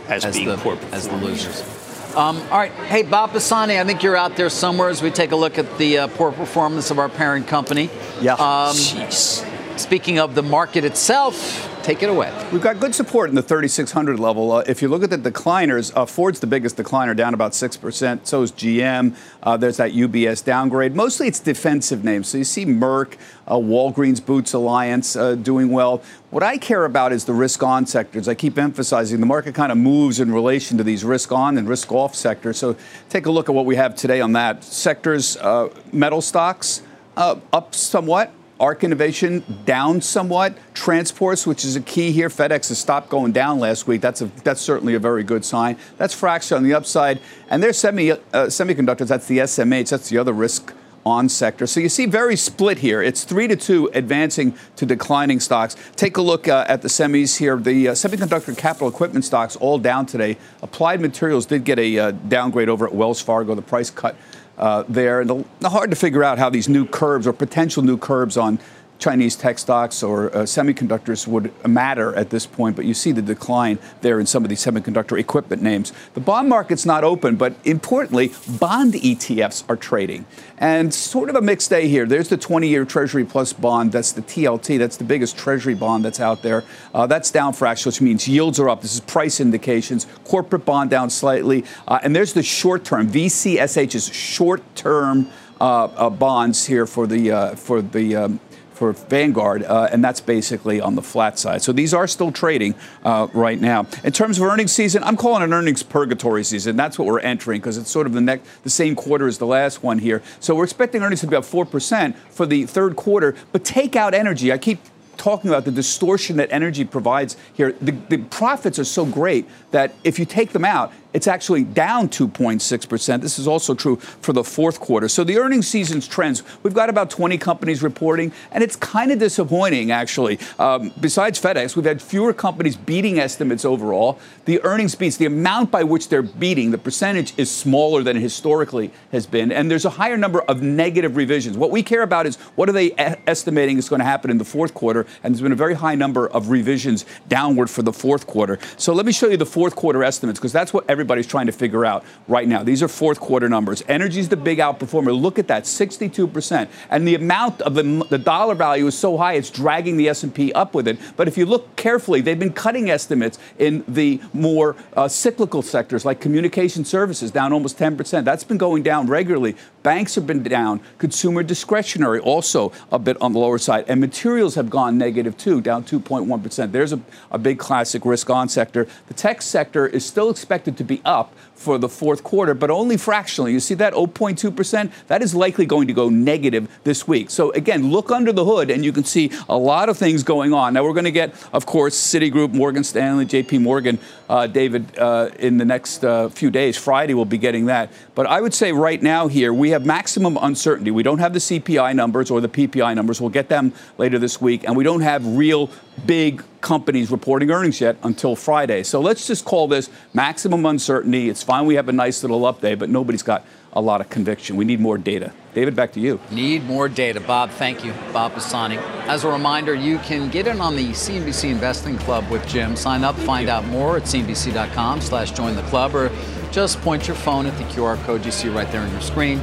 as, 0.07 0.25
as 0.25 0.37
being 0.37 0.49
the, 0.49 0.57
poor 0.57 0.79
as 0.93 1.09
the 1.09 1.17
losers. 1.17 1.76
Um, 2.17 2.41
all 2.51 2.59
right. 2.59 2.73
Hey, 2.73 3.03
Bob 3.03 3.33
Pisani, 3.33 3.79
I 3.79 3.85
think 3.85 4.03
you're 4.03 4.17
out 4.17 4.37
there 4.37 4.49
somewhere 4.49 4.89
as 4.89 5.03
we 5.03 5.11
take 5.11 5.33
a 5.33 5.37
look 5.37 5.59
at 5.59 5.77
the 5.77 5.99
uh, 5.99 6.07
poor 6.09 6.33
performance 6.33 6.91
of 6.91 6.99
our 6.99 7.11
parent 7.11 7.47
company. 7.47 7.91
Yeah. 8.23 8.33
Um, 8.33 8.75
Jeez. 8.75 9.56
Speaking 9.79 10.19
of 10.19 10.35
the 10.35 10.43
market 10.43 10.85
itself, 10.85 11.71
take 11.83 12.03
it 12.03 12.09
away. 12.09 12.33
We've 12.53 12.63
got 12.63 12.81
good 12.81 12.95
support 12.95 13.29
in 13.29 13.37
the 13.37 13.43
3,600 13.43 14.19
level. 14.19 14.53
Uh, 14.53 14.65
if 14.67 14.81
you 14.83 14.89
look 14.89 15.03
at 15.03 15.11
the 15.11 15.19
decliners, 15.19 15.93
uh, 15.95 16.07
Ford's 16.07 16.41
the 16.41 16.47
biggest 16.47 16.77
decliner, 16.77 17.15
down 17.15 17.35
about 17.35 17.53
6%. 17.53 18.27
So 18.27 18.43
is 18.43 18.53
GM. 18.53 19.15
Uh, 19.43 19.57
there's 19.57 19.77
that 19.77 19.93
UBS 19.93 20.45
downgrade. 20.45 20.95
Mostly 20.95 21.29
it's 21.29 21.41
defensive 21.41 22.05
names. 22.05 22.29
So 22.29 22.39
you 22.39 22.45
see 22.45 22.65
Merck, 22.65 23.17
uh, 23.47 23.57
Walgreens 23.57 24.25
Boots 24.25 24.55
Alliance 24.55 25.15
uh, 25.15 25.35
doing 25.35 25.71
well. 25.71 26.03
What 26.31 26.43
I 26.43 26.59
care 26.59 26.85
about 26.85 27.13
is 27.13 27.25
the 27.25 27.35
risk 27.35 27.63
on 27.63 27.87
sectors. 27.87 28.29
I 28.29 28.35
keep 28.35 28.59
emphasizing 28.59 29.21
the 29.21 29.27
market 29.27 29.55
kind 29.55 29.71
of 29.71 29.79
moves 29.79 30.21
in 30.21 30.33
relation 30.33 30.79
to 30.79 30.85
these 30.85 31.05
risk 31.05 31.33
on 31.33 31.59
and 31.59 31.69
risk 31.69 31.93
off 31.93 32.15
sectors. 32.15 32.59
So 32.59 32.77
take 33.11 33.27
a 33.27 33.31
look 33.31 33.49
at 33.49 33.55
what 33.55 33.67
we 33.67 33.77
have 33.77 33.95
today 33.95 34.21
on 34.21 34.33
that. 34.33 34.65
Sectors, 34.65 35.37
uh, 35.37 35.69
metal 35.93 36.21
stocks 36.21 36.83
up 37.17 37.75
somewhat. 37.75 38.33
ARK 38.59 38.85
Innovation 38.85 39.45
down 39.65 40.01
somewhat. 40.01 40.57
Transports, 40.75 41.47
which 41.47 41.65
is 41.65 41.77
a 41.77 41.81
key 41.81 42.13
here, 42.13 42.29
FedEx 42.29 42.69
has 42.69 42.79
stopped 42.79 43.09
going 43.09 43.33
down 43.33 43.59
last 43.59 43.87
week. 43.87 44.01
That's 44.01 44.23
a, 44.23 44.27
that's 44.45 44.61
certainly 44.61 44.95
a 44.95 44.99
very 44.99 45.23
good 45.23 45.45
sign. 45.45 45.77
That's 45.99 46.15
Fracture 46.15 46.57
on 46.57 46.63
the 46.63 46.75
upside, 46.75 47.21
and 47.51 47.63
there's 47.63 47.79
semi 47.79 48.13
uh, 48.13 48.19
semiconductors. 48.33 49.09
That's 49.09 49.27
the 49.27 49.39
SMH. 49.39 49.91
That's 49.91 50.09
the 50.09 50.19
other 50.19 50.33
risk 50.33 50.73
on 51.07 51.29
sector. 51.29 51.69
So 51.69 51.79
you 51.79 51.89
see 51.89 52.07
very 52.07 52.35
split 52.35 52.79
here. 52.79 53.01
It's 53.01 53.23
three 53.23 53.47
to 53.47 53.55
two 53.55 53.89
advancing 53.95 54.57
to 54.75 54.85
declining 54.85 55.39
stocks. 55.39 55.77
Take 55.95 56.17
a 56.17 56.23
look 56.23 56.49
uh, 56.49 56.65
at 56.69 56.83
the 56.83 56.89
semis 56.89 57.39
here. 57.39 57.57
The 57.57 57.89
uh, 57.89 57.93
semiconductor 57.93 58.59
capital 58.59 58.89
equipment 58.89 59.25
stocks 59.25 59.55
all 59.55 59.79
down 59.79 60.07
today. 60.07 60.37
Applied 60.63 61.01
Materials 61.01 61.47
did 61.47 61.63
get 61.63 61.79
a 61.79 61.97
uh, 61.97 62.11
downgrade 62.11 62.69
over 62.69 62.89
at 62.89 62.93
Wells 62.93 63.21
Fargo. 63.21 63.55
The 63.55 63.63
price 63.63 63.89
cut 63.89 64.17
uh, 64.59 64.85
there. 64.89 65.21
And 65.21 65.45
hard 65.63 65.91
to 65.91 65.97
figure 65.97 66.25
out 66.25 66.39
how 66.39 66.51
these 66.51 66.69
new 66.69 66.87
curbs 66.87 67.27
or 67.27 67.33
potential 67.33 67.83
new 67.83 67.99
curbs 67.99 68.37
on 68.37 68.59
Chinese 68.99 69.37
tech 69.37 69.59
stocks 69.59 70.03
or 70.03 70.35
uh, 70.35 70.41
semiconductors 70.43 71.27
would 71.27 71.53
matter 71.67 72.15
at 72.15 72.31
this 72.31 72.47
point, 72.47 72.77
but 72.77 72.85
you 72.85 72.95
see 72.95 73.13
the 73.13 73.23
decline 73.23 73.79
there 74.01 74.19
in 74.19 74.27
some 74.27 74.43
of 74.45 74.49
these 74.49 74.65
semiconductor 74.65 75.19
equipment 75.19 75.63
names. 75.63 75.93
The 76.15 76.21
bond 76.21 76.49
market's 76.49 76.87
not 76.87 77.05
open, 77.05 77.37
but 77.37 77.55
importantly, 77.65 78.33
bond 78.59 78.95
ETFs 78.95 79.65
are 79.69 79.77
trading. 79.77 80.27
And 80.59 80.93
sort 80.95 81.29
of 81.29 81.37
a 81.37 81.43
mixed 81.43 81.69
day 81.69 81.89
here. 81.89 82.07
There's 82.07 82.29
the 82.29 82.39
20 82.39 82.69
year 82.69 82.85
Treasury 82.85 83.25
Plus 83.25 83.53
bond. 83.53 83.93
That's 83.93 84.13
the 84.13 84.23
TLT. 84.23 84.79
That's 84.79 84.97
the 84.97 85.05
biggest 85.05 85.37
Treasury 85.37 85.75
bond 85.75 86.05
that's 86.05 86.21
out 86.21 86.43
there. 86.43 86.65
Uh, 86.95 87.07
that's 87.07 87.31
down 87.31 87.53
fractional, 87.53 87.91
which 87.91 88.01
means 88.01 88.27
yields 88.27 88.59
are 88.59 88.69
up. 88.69 88.81
This 88.81 88.95
is 88.95 89.01
price 89.01 89.41
indications. 89.41 90.07
Corporate 90.25 90.65
bond 90.65 90.91
down 90.91 91.11
slightly. 91.11 91.65
Uh, 91.87 91.99
and 92.03 92.17
there's 92.17 92.33
the 92.33 92.43
short 92.43 92.85
term. 92.85 93.11
VCSH's 93.11 94.15
short 94.15 94.63
term. 94.75 95.31
Uh, 95.59 95.85
uh, 95.97 96.11
bonds 96.11 96.67
here 96.67 96.87
for 96.87 97.07
the 97.07 97.33
uh, 97.33 97.55
for 97.55 97.81
the 97.81 98.15
um, 98.15 98.39
for 98.77 98.93
Vanguard, 98.93 99.65
uh, 99.65 99.89
and 99.91 100.05
that's 100.05 100.21
basically 100.21 100.81
on 100.81 100.95
the 100.95 101.03
flat 101.03 101.39
side. 101.39 101.63
So 101.63 101.73
these 101.73 101.95
are 101.95 102.07
still 102.07 102.31
trading 102.31 102.75
uh, 103.05 103.29
right 103.33 103.61
now. 103.61 103.87
In 104.05 104.13
terms 104.13 104.39
of 104.39 104.45
earnings 104.45 104.73
season, 104.73 105.03
I'm 105.03 105.17
calling 105.17 105.43
it 105.43 105.53
earnings 105.55 105.83
purgatory 105.83 106.45
season. 106.45 106.77
That's 106.77 106.99
what 106.99 107.07
we're 107.07 107.21
entering 107.21 107.61
because 107.61 107.79
it's 107.79 107.91
sort 107.91 108.07
of 108.07 108.13
the 108.13 108.21
next, 108.21 108.47
the 108.63 108.71
same 108.71 108.95
quarter 108.95 109.27
as 109.27 109.39
the 109.39 109.47
last 109.47 109.83
one 109.83 109.99
here. 109.99 110.23
So 110.41 110.55
we're 110.55 110.65
expecting 110.65 111.03
earnings 111.03 111.23
to 111.23 111.27
be 111.27 111.37
up 111.37 111.45
four 111.45 111.65
percent 111.65 112.17
for 112.31 112.47
the 112.47 112.67
third 112.67 112.97
quarter. 112.97 113.35
But 113.53 113.65
take 113.65 113.97
out 113.97 114.15
energy. 114.15 114.53
I 114.53 114.59
keep 114.59 114.79
talking 115.17 115.51
about 115.51 115.65
the 115.65 115.71
distortion 115.71 116.37
that 116.37 116.49
energy 116.51 116.85
provides 116.85 117.37
here. 117.53 117.73
The, 117.81 117.93
the 117.93 118.19
profits 118.19 118.79
are 118.79 118.85
so 118.85 119.05
great 119.05 119.47
that 119.71 119.95
if 120.05 120.19
you 120.19 120.25
take 120.25 120.53
them 120.53 120.65
out, 120.65 120.93
it's 121.17 121.27
actually 121.27 121.65
down 121.65 122.11
2.6%. 122.11 123.23
This 123.23 123.39
is 123.39 123.49
also 123.49 123.75
true 123.75 123.97
for 123.97 124.35
the 124.35 124.45
fourth 124.45 124.81
quarter. 124.81 125.09
So 125.09 125.25
the 125.25 125.39
earnings 125.39 125.67
season's 125.67 126.07
trends, 126.07 126.43
we've 126.63 126.75
got 126.75 126.91
about 126.91 127.09
20 127.09 127.39
companies 127.39 127.83
reporting, 127.83 128.33
and 128.51 128.63
it's 128.63 128.77
kind 128.77 129.11
of 129.11 129.19
disappointing, 129.19 129.91
actually. 129.91 130.39
Um, 130.59 130.93
besides 131.01 131.41
FedEx, 131.41 131.75
we've 131.75 131.87
had 131.87 132.03
fewer 132.03 132.35
companies 132.35 132.77
beating 132.77 133.19
estimates 133.19 133.65
overall. 133.65 134.19
The 134.45 134.63
earnings 134.63 134.95
beats, 134.95 135.17
the 135.17 135.25
amount 135.25 135.71
by 135.71 135.85
which 135.85 136.11
they're 136.11 136.21
beating, 136.21 136.71
the 136.71 136.77
percentage 136.77 137.33
is 137.39 137.51
smaller 137.51 138.03
than 138.03 138.19
it 138.19 138.21
historically 138.21 138.93
has 139.11 139.27
been, 139.27 139.51
and 139.51 139.71
there's 139.71 139.87
a 139.87 139.91
higher 139.91 140.19
number 140.19 140.43
of 140.43 140.61
negative 140.61 141.17
revisions. 141.17 141.57
What 141.57 141.71
we 141.71 141.83
care 141.83 142.03
about 142.03 142.27
is 142.27 142.37
what 142.57 142.69
are 142.69 142.73
they 142.73 142.93
estimating 143.27 143.79
is 143.79 143.89
going 143.89 144.01
to 144.01 144.05
happen 144.05 144.31
in 144.31 144.37
the 144.37 144.45
fourth 144.45 144.75
quarter, 144.75 145.06
and 145.23 145.35
there's 145.35 145.43
been 145.43 145.53
a 145.53 145.57
very 145.57 145.75
high 145.75 145.95
number 145.95 146.29
of 146.29 146.51
revisions 146.51 147.05
downward 147.29 147.71
for 147.71 147.83
the 147.83 147.93
fourth 147.93 148.27
quarter. 148.27 148.59
So 148.77 148.93
let 148.93 149.07
me 149.07 149.13
show 149.13 149.29
you 149.29 149.37
the 149.37 149.47
fourth 149.47 149.77
quarter 149.77 150.03
estimates, 150.05 150.39
because 150.39 150.53
that's 150.53 150.73
what 150.73 150.89
everybody's 150.89 151.27
trying 151.27 151.47
to 151.47 151.53
figure 151.53 151.85
out 151.85 152.05
right 152.29 152.47
now. 152.49 152.63
These 152.63 152.83
are 152.83 152.89
fourth 152.89 153.21
quarter 153.21 153.49
numbers. 153.49 153.83
Energy's 153.89 154.29
the 154.29 154.37
big 154.37 154.59
outperformer. 154.59 155.19
Look 155.19 155.39
at 155.39 155.49
that, 155.49 155.65
62%. 155.65 156.69
And 156.91 157.07
the 157.07 157.15
amount 157.15 157.63
of 157.63 157.75
the, 157.75 158.07
the 158.09 158.19
dollar 158.19 158.55
value 158.55 158.87
is 158.87 158.97
so 158.97 159.17
high, 159.17 159.35
it's 159.35 159.51
dragging 159.51 159.97
the 159.97 160.09
S&P 160.09 160.53
up 160.53 160.75
with 160.75 160.89
it. 160.89 160.99
But 161.17 161.29
if 161.29 161.37
you 161.37 161.47
look 161.47 161.77
carefully, 161.77 162.21
they've 162.21 162.39
been 162.39 162.53
cutting 162.53 162.91
estimates 162.91 163.39
in 163.59 163.85
the 163.89 164.21
more 164.33 164.77
uh, 164.95 165.09
cyclical 165.09 165.63
sectors 165.63 166.05
like 166.05 166.21
communication 166.21 166.85
services, 166.85 167.31
down 167.31 167.53
almost 167.53 167.79
10%. 167.79 168.25
That's 168.25 168.45
been 168.45 168.59
going 168.59 168.83
down 168.83 169.07
regularly. 169.07 169.57
Banks 169.83 170.15
have 170.17 170.27
been 170.27 170.43
down. 170.43 170.81
Consumer 170.99 171.43
discretionary 171.43 172.19
also 172.21 172.73
a 172.91 172.99
bit 172.99 173.21
on 173.21 173.33
the 173.33 173.39
lower 173.39 173.59
side. 173.59 173.85
And 173.89 174.01
materials 174.01 174.55
have 174.55 174.71
gone 174.71 174.96
negative 174.99 175.37
too, 175.37 175.61
down 175.61 175.85
2.1%. 175.85 176.73
There's 176.73 176.93
a, 176.93 177.01
a 177.31 177.39
big 177.39 177.59
classic 177.59 178.05
risk 178.05 178.31
on 178.31 178.49
sector. 178.49 178.87
The 179.07 179.15
tech 179.15 179.43
sector 179.43 179.87
is 179.87 180.05
still 180.05 180.31
expected 180.31 180.77
to 180.79 180.85
be 180.85 181.01
up 181.05 181.35
for 181.57 181.79
the 181.79 181.89
fourth 181.89 182.23
quarter, 182.23 182.55
but 182.55 182.71
only 182.71 182.97
fractionally. 182.97 183.53
You 183.53 183.61
see 183.61 183.75
that 183.75 183.95
0.2%? 183.95 184.93
That 185.09 185.23
is 185.23 185.35
likely 185.35 185.67
going 185.67 185.89
to 185.89 185.93
go 185.93 186.09
negative 186.09 186.69
this 186.85 187.09
week. 187.09 187.31
So 187.31 187.51
again, 187.53 187.91
look 187.91 188.11
under 188.11 188.33
the 188.33 188.45
hood 188.45 188.71
and 188.71 188.85
you 188.85 188.93
can 188.93 189.05
see 189.05 189.31
a 189.49 189.57
lot 189.57 189.89
of 189.89 189.99
things 189.99 190.23
going 190.23 190.53
on. 190.53 190.75
Now 190.75 190.85
we're 190.85 190.93
going 190.93 191.05
to 191.05 191.11
get, 191.11 191.35
of 191.53 191.67
course, 191.67 191.97
Citigroup, 191.97 192.53
Morgan 192.53 192.85
Stanley, 192.85 193.27
JP 193.27 193.63
Morgan, 193.63 193.99
uh, 194.29 194.47
David, 194.47 194.99
uh, 194.99 195.31
in 195.39 195.57
the 195.57 195.65
next 195.65 196.05
uh, 196.05 196.29
few 196.29 196.51
days. 196.51 196.77
Friday 196.77 197.15
we'll 197.15 197.25
be 197.25 197.39
getting 197.39 197.67
that. 197.67 197.91
But 198.15 198.27
I 198.27 198.41
would 198.41 198.55
say 198.55 198.73
right 198.73 199.03
now 199.03 199.29
here, 199.29 199.53
we 199.53 199.71
have 199.71 199.85
maximum 199.85 200.39
uncertainty. 200.41 200.91
We 200.91 201.03
don't 201.03 201.19
have 201.19 201.33
the 201.33 201.39
CPI 201.39 201.95
numbers 201.95 202.31
or 202.31 202.41
the 202.41 202.49
PPI 202.49 202.95
numbers. 202.95 203.21
We'll 203.21 203.31
get 203.31 203.49
them 203.49 203.73
later 203.99 204.19
this 204.19 204.41
week. 204.41 204.65
And 204.65 204.77
we 204.77 204.85
don't 204.85 205.01
have 205.01 205.27
real 205.27 205.71
big 206.05 206.43
companies 206.61 207.11
reporting 207.11 207.51
earnings 207.51 207.81
yet 207.81 207.97
until 208.03 208.37
Friday. 208.37 208.83
So 208.83 209.01
let's 209.01 209.27
just 209.27 209.45
call 209.45 209.69
this 209.69 209.89
maximum 210.13 210.67
uncertainty. 210.67 211.29
It's 211.29 211.43
fine 211.43 211.67
we 211.67 211.77
have 211.77 211.89
a 211.89 211.93
nice 211.93 212.23
little 212.23 212.41
update, 212.43 212.79
but 212.79 212.91
nobody's 212.91 213.23
got 213.23 213.45
a 213.73 213.81
lot 213.81 214.01
of 214.01 214.09
conviction. 214.11 214.57
We 214.57 214.65
need 214.65 214.81
more 214.81 214.99
data. 214.99 215.33
David, 215.55 215.77
back 215.77 215.93
to 215.93 216.01
you. 216.01 216.19
Need 216.31 216.65
more 216.65 216.89
data. 216.89 217.21
Bob, 217.21 217.51
thank 217.51 217.85
you. 217.85 217.93
Bob 218.13 218.33
Pisani. 218.33 218.79
As 219.07 219.25
a 219.25 219.29
reminder, 219.29 219.75
you 219.75 219.99
can 219.99 220.31
get 220.31 220.47
in 220.47 220.61
on 220.61 220.77
the 220.77 220.89
CNBC 220.89 221.51
Investing 221.51 221.99
Club 221.99 222.29
with 222.31 222.47
Jim. 222.49 222.75
Sign 222.75 223.05
up, 223.05 223.15
find 223.17 223.49
out 223.49 223.65
more 223.67 223.99
at 223.99 224.05
cnbc.com 224.05 225.01
slash 225.01 225.31
join 225.33 225.55
the 225.55 225.63
club, 225.63 225.95
or 225.95 226.11
just 226.51 226.81
point 226.81 227.07
your 227.07 227.17
phone 227.17 227.47
at 227.47 227.57
the 227.59 227.65
QR 227.65 228.03
code 228.05 228.25
you 228.25 228.31
see 228.31 228.49
right 228.49 228.71
there 228.73 228.81
on 228.81 228.91
your 228.91 229.01
screen. 229.03 229.41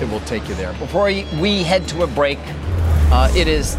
It 0.00 0.08
will 0.10 0.20
take 0.20 0.48
you 0.48 0.54
there. 0.54 0.72
Before 0.74 1.04
we 1.04 1.62
head 1.62 1.86
to 1.88 2.02
a 2.02 2.06
break, 2.06 2.38
uh, 3.12 3.32
it 3.36 3.46
is 3.46 3.76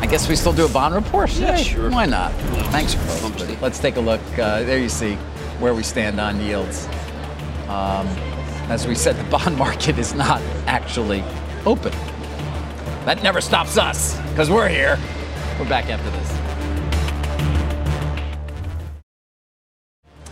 I 0.00 0.06
guess 0.06 0.28
we 0.28 0.36
still 0.36 0.52
do 0.52 0.64
a 0.64 0.68
bond 0.68 0.94
report? 0.94 1.30
Yeah, 1.32 1.56
sure. 1.56 1.90
Why 1.90 2.06
not? 2.06 2.32
Thanks, 2.70 2.94
folks. 2.94 3.60
Let's 3.60 3.78
take 3.78 3.96
a 3.96 4.00
look. 4.00 4.20
Uh, 4.38 4.62
there 4.62 4.78
you 4.78 4.88
see 4.88 5.14
where 5.58 5.74
we 5.74 5.82
stand 5.82 6.20
on 6.20 6.40
yields. 6.40 6.86
Um, 7.68 8.06
as 8.70 8.86
we 8.86 8.94
said, 8.94 9.16
the 9.16 9.24
bond 9.24 9.56
market 9.58 9.98
is 9.98 10.14
not 10.14 10.40
actually 10.66 11.22
open. 11.66 11.92
That 13.04 13.22
never 13.22 13.40
stops 13.40 13.76
us 13.76 14.18
because 14.30 14.50
we're 14.50 14.68
here. 14.68 14.98
We're 15.58 15.68
back 15.68 15.90
after 15.90 16.10
this. 16.10 16.48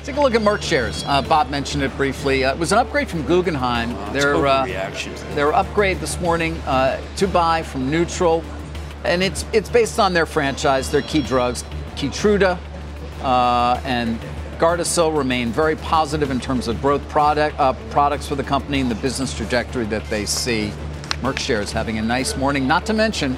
Take 0.04 0.16
a 0.16 0.20
look 0.20 0.36
at 0.36 0.42
Merck 0.42 0.62
shares. 0.62 1.02
Uh, 1.04 1.20
Bob 1.22 1.50
mentioned 1.50 1.82
it 1.82 1.94
briefly. 1.96 2.44
Uh, 2.44 2.54
it 2.54 2.58
was 2.58 2.70
an 2.70 2.78
upgrade 2.78 3.08
from 3.08 3.22
Guggenheim. 3.22 3.90
Oh, 3.92 4.12
their, 4.12 4.46
uh, 4.46 4.64
their 5.34 5.52
upgrade 5.52 5.98
this 5.98 6.20
morning 6.20 6.56
uh, 6.58 7.00
to 7.16 7.26
buy 7.26 7.64
from 7.64 7.90
neutral 7.90 8.44
and 9.06 9.22
it's 9.22 9.44
it's 9.52 9.68
based 9.68 9.98
on 9.98 10.12
their 10.12 10.26
franchise, 10.26 10.90
their 10.90 11.02
key 11.02 11.22
drugs, 11.22 11.64
Keytruda 11.96 12.58
uh, 13.22 13.80
and 13.84 14.18
Gardasil 14.58 15.16
remain 15.16 15.50
very 15.50 15.76
positive 15.76 16.30
in 16.30 16.40
terms 16.40 16.68
of 16.68 16.80
growth 16.80 17.06
product 17.08 17.58
uh, 17.58 17.72
products 17.90 18.26
for 18.26 18.36
the 18.36 18.44
company 18.44 18.80
and 18.80 18.90
the 18.90 18.94
business 18.96 19.36
trajectory 19.36 19.84
that 19.86 20.04
they 20.06 20.24
see. 20.24 20.72
Merck 21.20 21.38
shares 21.38 21.72
having 21.72 21.98
a 21.98 22.02
nice 22.02 22.36
morning, 22.36 22.66
not 22.66 22.86
to 22.86 22.92
mention 22.92 23.36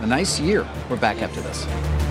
a 0.00 0.06
nice 0.06 0.40
year. 0.40 0.68
We're 0.88 0.96
back 0.96 1.22
after 1.22 1.40
this. 1.40 2.01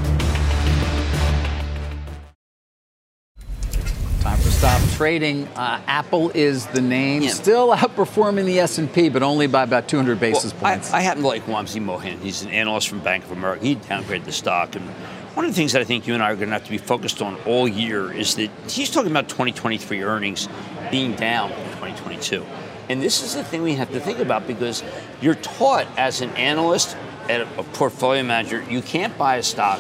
Trading. 5.02 5.47
Uh, 5.56 5.82
Apple 5.88 6.30
is 6.36 6.68
the 6.68 6.82
name, 6.82 7.24
yeah. 7.24 7.30
still 7.32 7.70
outperforming 7.76 8.45
the 8.45 8.60
S&P, 8.60 9.10
but 9.10 9.24
only 9.24 9.47
by 9.47 9.64
about 9.64 9.88
200 9.88 10.20
basis 10.20 10.54
well, 10.54 10.74
points. 10.74 10.93
I, 10.93 10.99
I, 10.99 11.02
happen 11.02 11.24
to 11.24 11.28
like 11.28 11.43
Wamsi 11.47 11.82
Mohan. 11.82 12.20
He's 12.20 12.43
an 12.43 12.52
analyst 12.52 12.88
from 12.88 12.99
Bank 12.99 13.24
of 13.24 13.32
America. 13.32 13.66
He 13.66 13.78
downgraded 13.78 14.26
the 14.26 14.32
stock, 14.32 14.76
and 14.76 14.86
one 15.34 15.43
of 15.43 15.49
the 15.52 15.56
things 15.56 15.74
that 15.74 15.82
I 15.82 15.86
think 15.86 16.06
you 16.06 16.14
and 16.14 16.22
I 16.22 16.30
are 16.32 16.36
going 16.36 16.49
to 16.49 16.54
have 16.54 16.66
to 16.66 16.70
be 16.70 16.78
focused 16.78 17.20
on 17.20 17.36
all 17.47 17.68
year 17.68 18.14
is 18.14 18.36
that 18.36 18.52
he's 18.70 18.91
talking 18.91 19.10
about 19.10 19.28
2023 19.28 20.04
earnings 20.04 20.47
being 20.91 21.16
down 21.16 21.52
in 21.52 21.66
2022. 21.70 22.45
And 22.88 23.02
this 23.02 23.24
is 23.24 23.34
the 23.34 23.43
thing 23.43 23.64
we 23.64 23.74
have 23.76 23.91
to 23.93 23.99
think 23.99 24.20
about 24.20 24.45
because 24.45 24.84
you're 25.20 25.34
taught 25.34 25.88
as 25.97 26.22
an 26.22 26.30
analyst 26.32 26.95
a, 27.28 27.41
a 27.58 27.64
portfolio 27.64 28.22
manager, 28.22 28.64
you 28.70 28.82
can't 28.82 29.18
buy 29.18 29.38
a 29.38 29.43
stock 29.43 29.80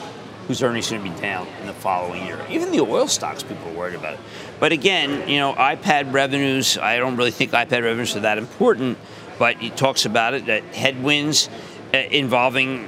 whose 0.51 0.61
earnings 0.61 0.89
going 0.89 1.01
to 1.01 1.09
be 1.09 1.21
down 1.21 1.47
in 1.61 1.67
the 1.67 1.73
following 1.73 2.25
year. 2.25 2.37
Even 2.49 2.71
the 2.71 2.81
oil 2.81 3.07
stocks, 3.07 3.41
people 3.41 3.69
are 3.69 3.73
worried 3.73 3.95
about 3.95 4.15
it. 4.15 4.19
But 4.59 4.73
again, 4.73 5.29
you 5.29 5.39
know, 5.39 5.53
iPad 5.53 6.11
revenues, 6.11 6.77
I 6.77 6.97
don't 6.97 7.15
really 7.15 7.31
think 7.31 7.51
iPad 7.51 7.83
revenues 7.83 8.17
are 8.17 8.19
that 8.19 8.37
important, 8.37 8.97
but 9.39 9.55
he 9.55 9.69
talks 9.69 10.05
about 10.05 10.33
it 10.33 10.47
that 10.47 10.61
headwinds 10.75 11.49
uh, 11.93 11.99
involving 11.99 12.85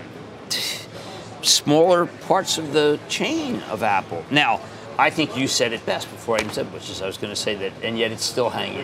smaller 1.41 2.05
parts 2.05 2.57
of 2.57 2.73
the 2.73 2.99
chain 3.07 3.61
of 3.69 3.81
Apple. 3.81 4.25
Now, 4.29 4.59
I 4.99 5.09
think 5.09 5.37
you 5.37 5.47
said 5.47 5.71
it 5.71 5.85
best 5.85 6.11
before 6.11 6.35
I 6.35 6.39
even 6.39 6.51
said, 6.51 6.73
which 6.73 6.89
is 6.89 7.01
I 7.01 7.07
was 7.07 7.17
going 7.17 7.31
to 7.31 7.39
say 7.39 7.55
that, 7.55 7.71
and 7.81 7.97
yet 7.97 8.11
it's 8.11 8.25
still 8.25 8.49
hanging. 8.49 8.83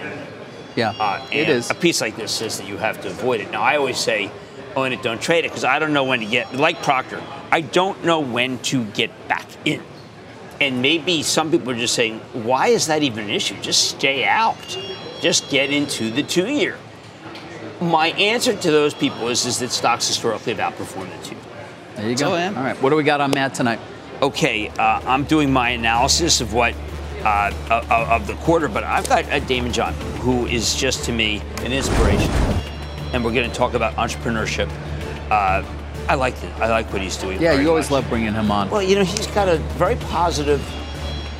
Yeah, 0.77 0.93
uh, 0.97 1.27
it 1.33 1.49
is. 1.49 1.69
A 1.69 1.75
piece 1.75 1.99
like 1.99 2.15
this 2.15 2.31
says 2.31 2.57
that 2.59 2.67
you 2.67 2.77
have 2.77 3.01
to 3.01 3.09
avoid 3.09 3.41
it. 3.41 3.51
Now, 3.51 3.61
I 3.61 3.75
always 3.75 3.97
say, 3.97 4.31
own 4.75 4.91
it, 4.93 5.01
don't 5.01 5.21
trade 5.21 5.45
it, 5.45 5.49
because 5.49 5.63
I 5.63 5.79
don't 5.79 5.93
know 5.93 6.03
when 6.03 6.19
to 6.19 6.25
get, 6.25 6.53
like 6.53 6.81
Procter, 6.81 7.21
I 7.51 7.61
don't 7.61 8.03
know 8.03 8.19
when 8.19 8.59
to 8.59 8.83
get 8.85 9.27
back 9.27 9.47
in. 9.65 9.81
And 10.61 10.81
maybe 10.81 11.23
some 11.23 11.51
people 11.51 11.71
are 11.71 11.77
just 11.77 11.95
saying, 11.95 12.19
why 12.33 12.67
is 12.67 12.87
that 12.87 13.01
even 13.03 13.25
an 13.25 13.29
issue? 13.29 13.59
Just 13.61 13.89
stay 13.89 14.25
out. 14.25 14.57
Just 15.21 15.49
get 15.49 15.71
into 15.71 16.11
the 16.11 16.23
two 16.23 16.47
year. 16.47 16.77
My 17.81 18.07
answer 18.09 18.55
to 18.55 18.71
those 18.71 18.93
people 18.93 19.29
is, 19.29 19.45
is 19.45 19.59
that 19.59 19.71
stocks 19.71 20.07
historically 20.07 20.53
have 20.53 20.73
outperformed 20.73 21.17
the 21.21 21.29
two. 21.29 21.37
There 21.95 22.09
you 22.09 22.15
go. 22.15 22.31
All 22.31 22.51
right. 22.53 22.81
What 22.81 22.89
do 22.89 22.95
we 22.95 23.03
got 23.03 23.21
on 23.21 23.31
Mad 23.31 23.53
tonight? 23.53 23.79
Okay, 24.21 24.67
uh, 24.67 25.01
I'm 25.05 25.23
doing 25.23 25.51
my 25.51 25.69
analysis 25.69 26.41
of 26.41 26.53
what 26.53 26.75
uh, 27.23 27.51
of, 27.69 27.91
of, 27.91 28.27
the 28.27 28.35
quarter, 28.35 28.67
but 28.67 28.83
I've 28.83 29.07
got 29.07 29.25
uh, 29.25 29.39
Daymond 29.41 29.73
John, 29.73 29.93
who 30.21 30.45
is 30.45 30.75
just 30.75 31.03
to 31.05 31.11
me 31.11 31.41
an 31.63 31.71
inspiration, 31.71 32.31
and 33.13 33.23
we're 33.23 33.33
going 33.33 33.49
to 33.49 33.55
talk 33.55 33.73
about 33.73 33.95
entrepreneurship. 33.95 34.69
Uh, 35.31 35.63
I 36.07 36.15
like 36.15 36.41
it. 36.43 36.51
I 36.59 36.69
like 36.69 36.91
what 36.91 37.01
he's 37.01 37.17
doing. 37.17 37.41
Yeah, 37.41 37.59
you 37.59 37.69
always 37.69 37.85
much. 37.85 38.03
love 38.03 38.09
bringing 38.09 38.33
him 38.33 38.49
on. 38.49 38.69
Well, 38.69 38.81
you 38.81 38.95
know, 38.95 39.03
he's 39.03 39.27
got 39.27 39.47
a 39.47 39.57
very 39.77 39.95
positive 39.95 40.61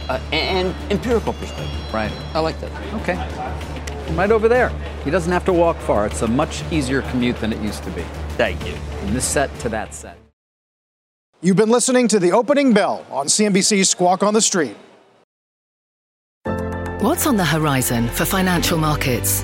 uh, 0.09 0.20
and 0.32 0.76
empirical 0.91 1.34
perspective. 1.34 1.93
Right. 1.93 2.11
I 2.34 2.39
like 2.39 2.59
that. 2.61 2.72
Okay. 3.01 3.15
Right 4.15 4.32
over 4.32 4.47
there. 4.47 4.70
He 5.03 5.11
doesn't 5.11 5.32
have 5.32 5.45
to 5.45 5.53
walk 5.53 5.78
far. 5.78 6.05
It's 6.05 6.22
a 6.22 6.28
much 6.28 6.63
easier 6.72 7.01
commute 7.03 7.38
than 7.38 7.53
it 7.53 7.59
used 7.61 7.84
to 7.84 7.91
be. 7.91 8.03
Thank 8.38 8.65
you. 8.67 8.74
From 8.74 9.13
this 9.13 9.26
set 9.26 9.57
to 9.59 9.70
that 9.70 9.93
set. 9.93 10.17
You've 11.41 11.55
been 11.55 11.70
listening 11.70 12.07
to 12.09 12.20
the 12.20 12.32
opening 12.34 12.74
bell 12.74 13.05
on 13.09 13.28
CNBC's 13.28 13.89
Squawk 13.89 14.24
on 14.24 14.34
the 14.34 14.41
Street. 14.41 14.76
What's 17.01 17.26
on 17.26 17.38
the 17.38 17.45
horizon 17.45 18.09
for 18.09 18.26
financial 18.26 18.78
markets? 18.78 19.43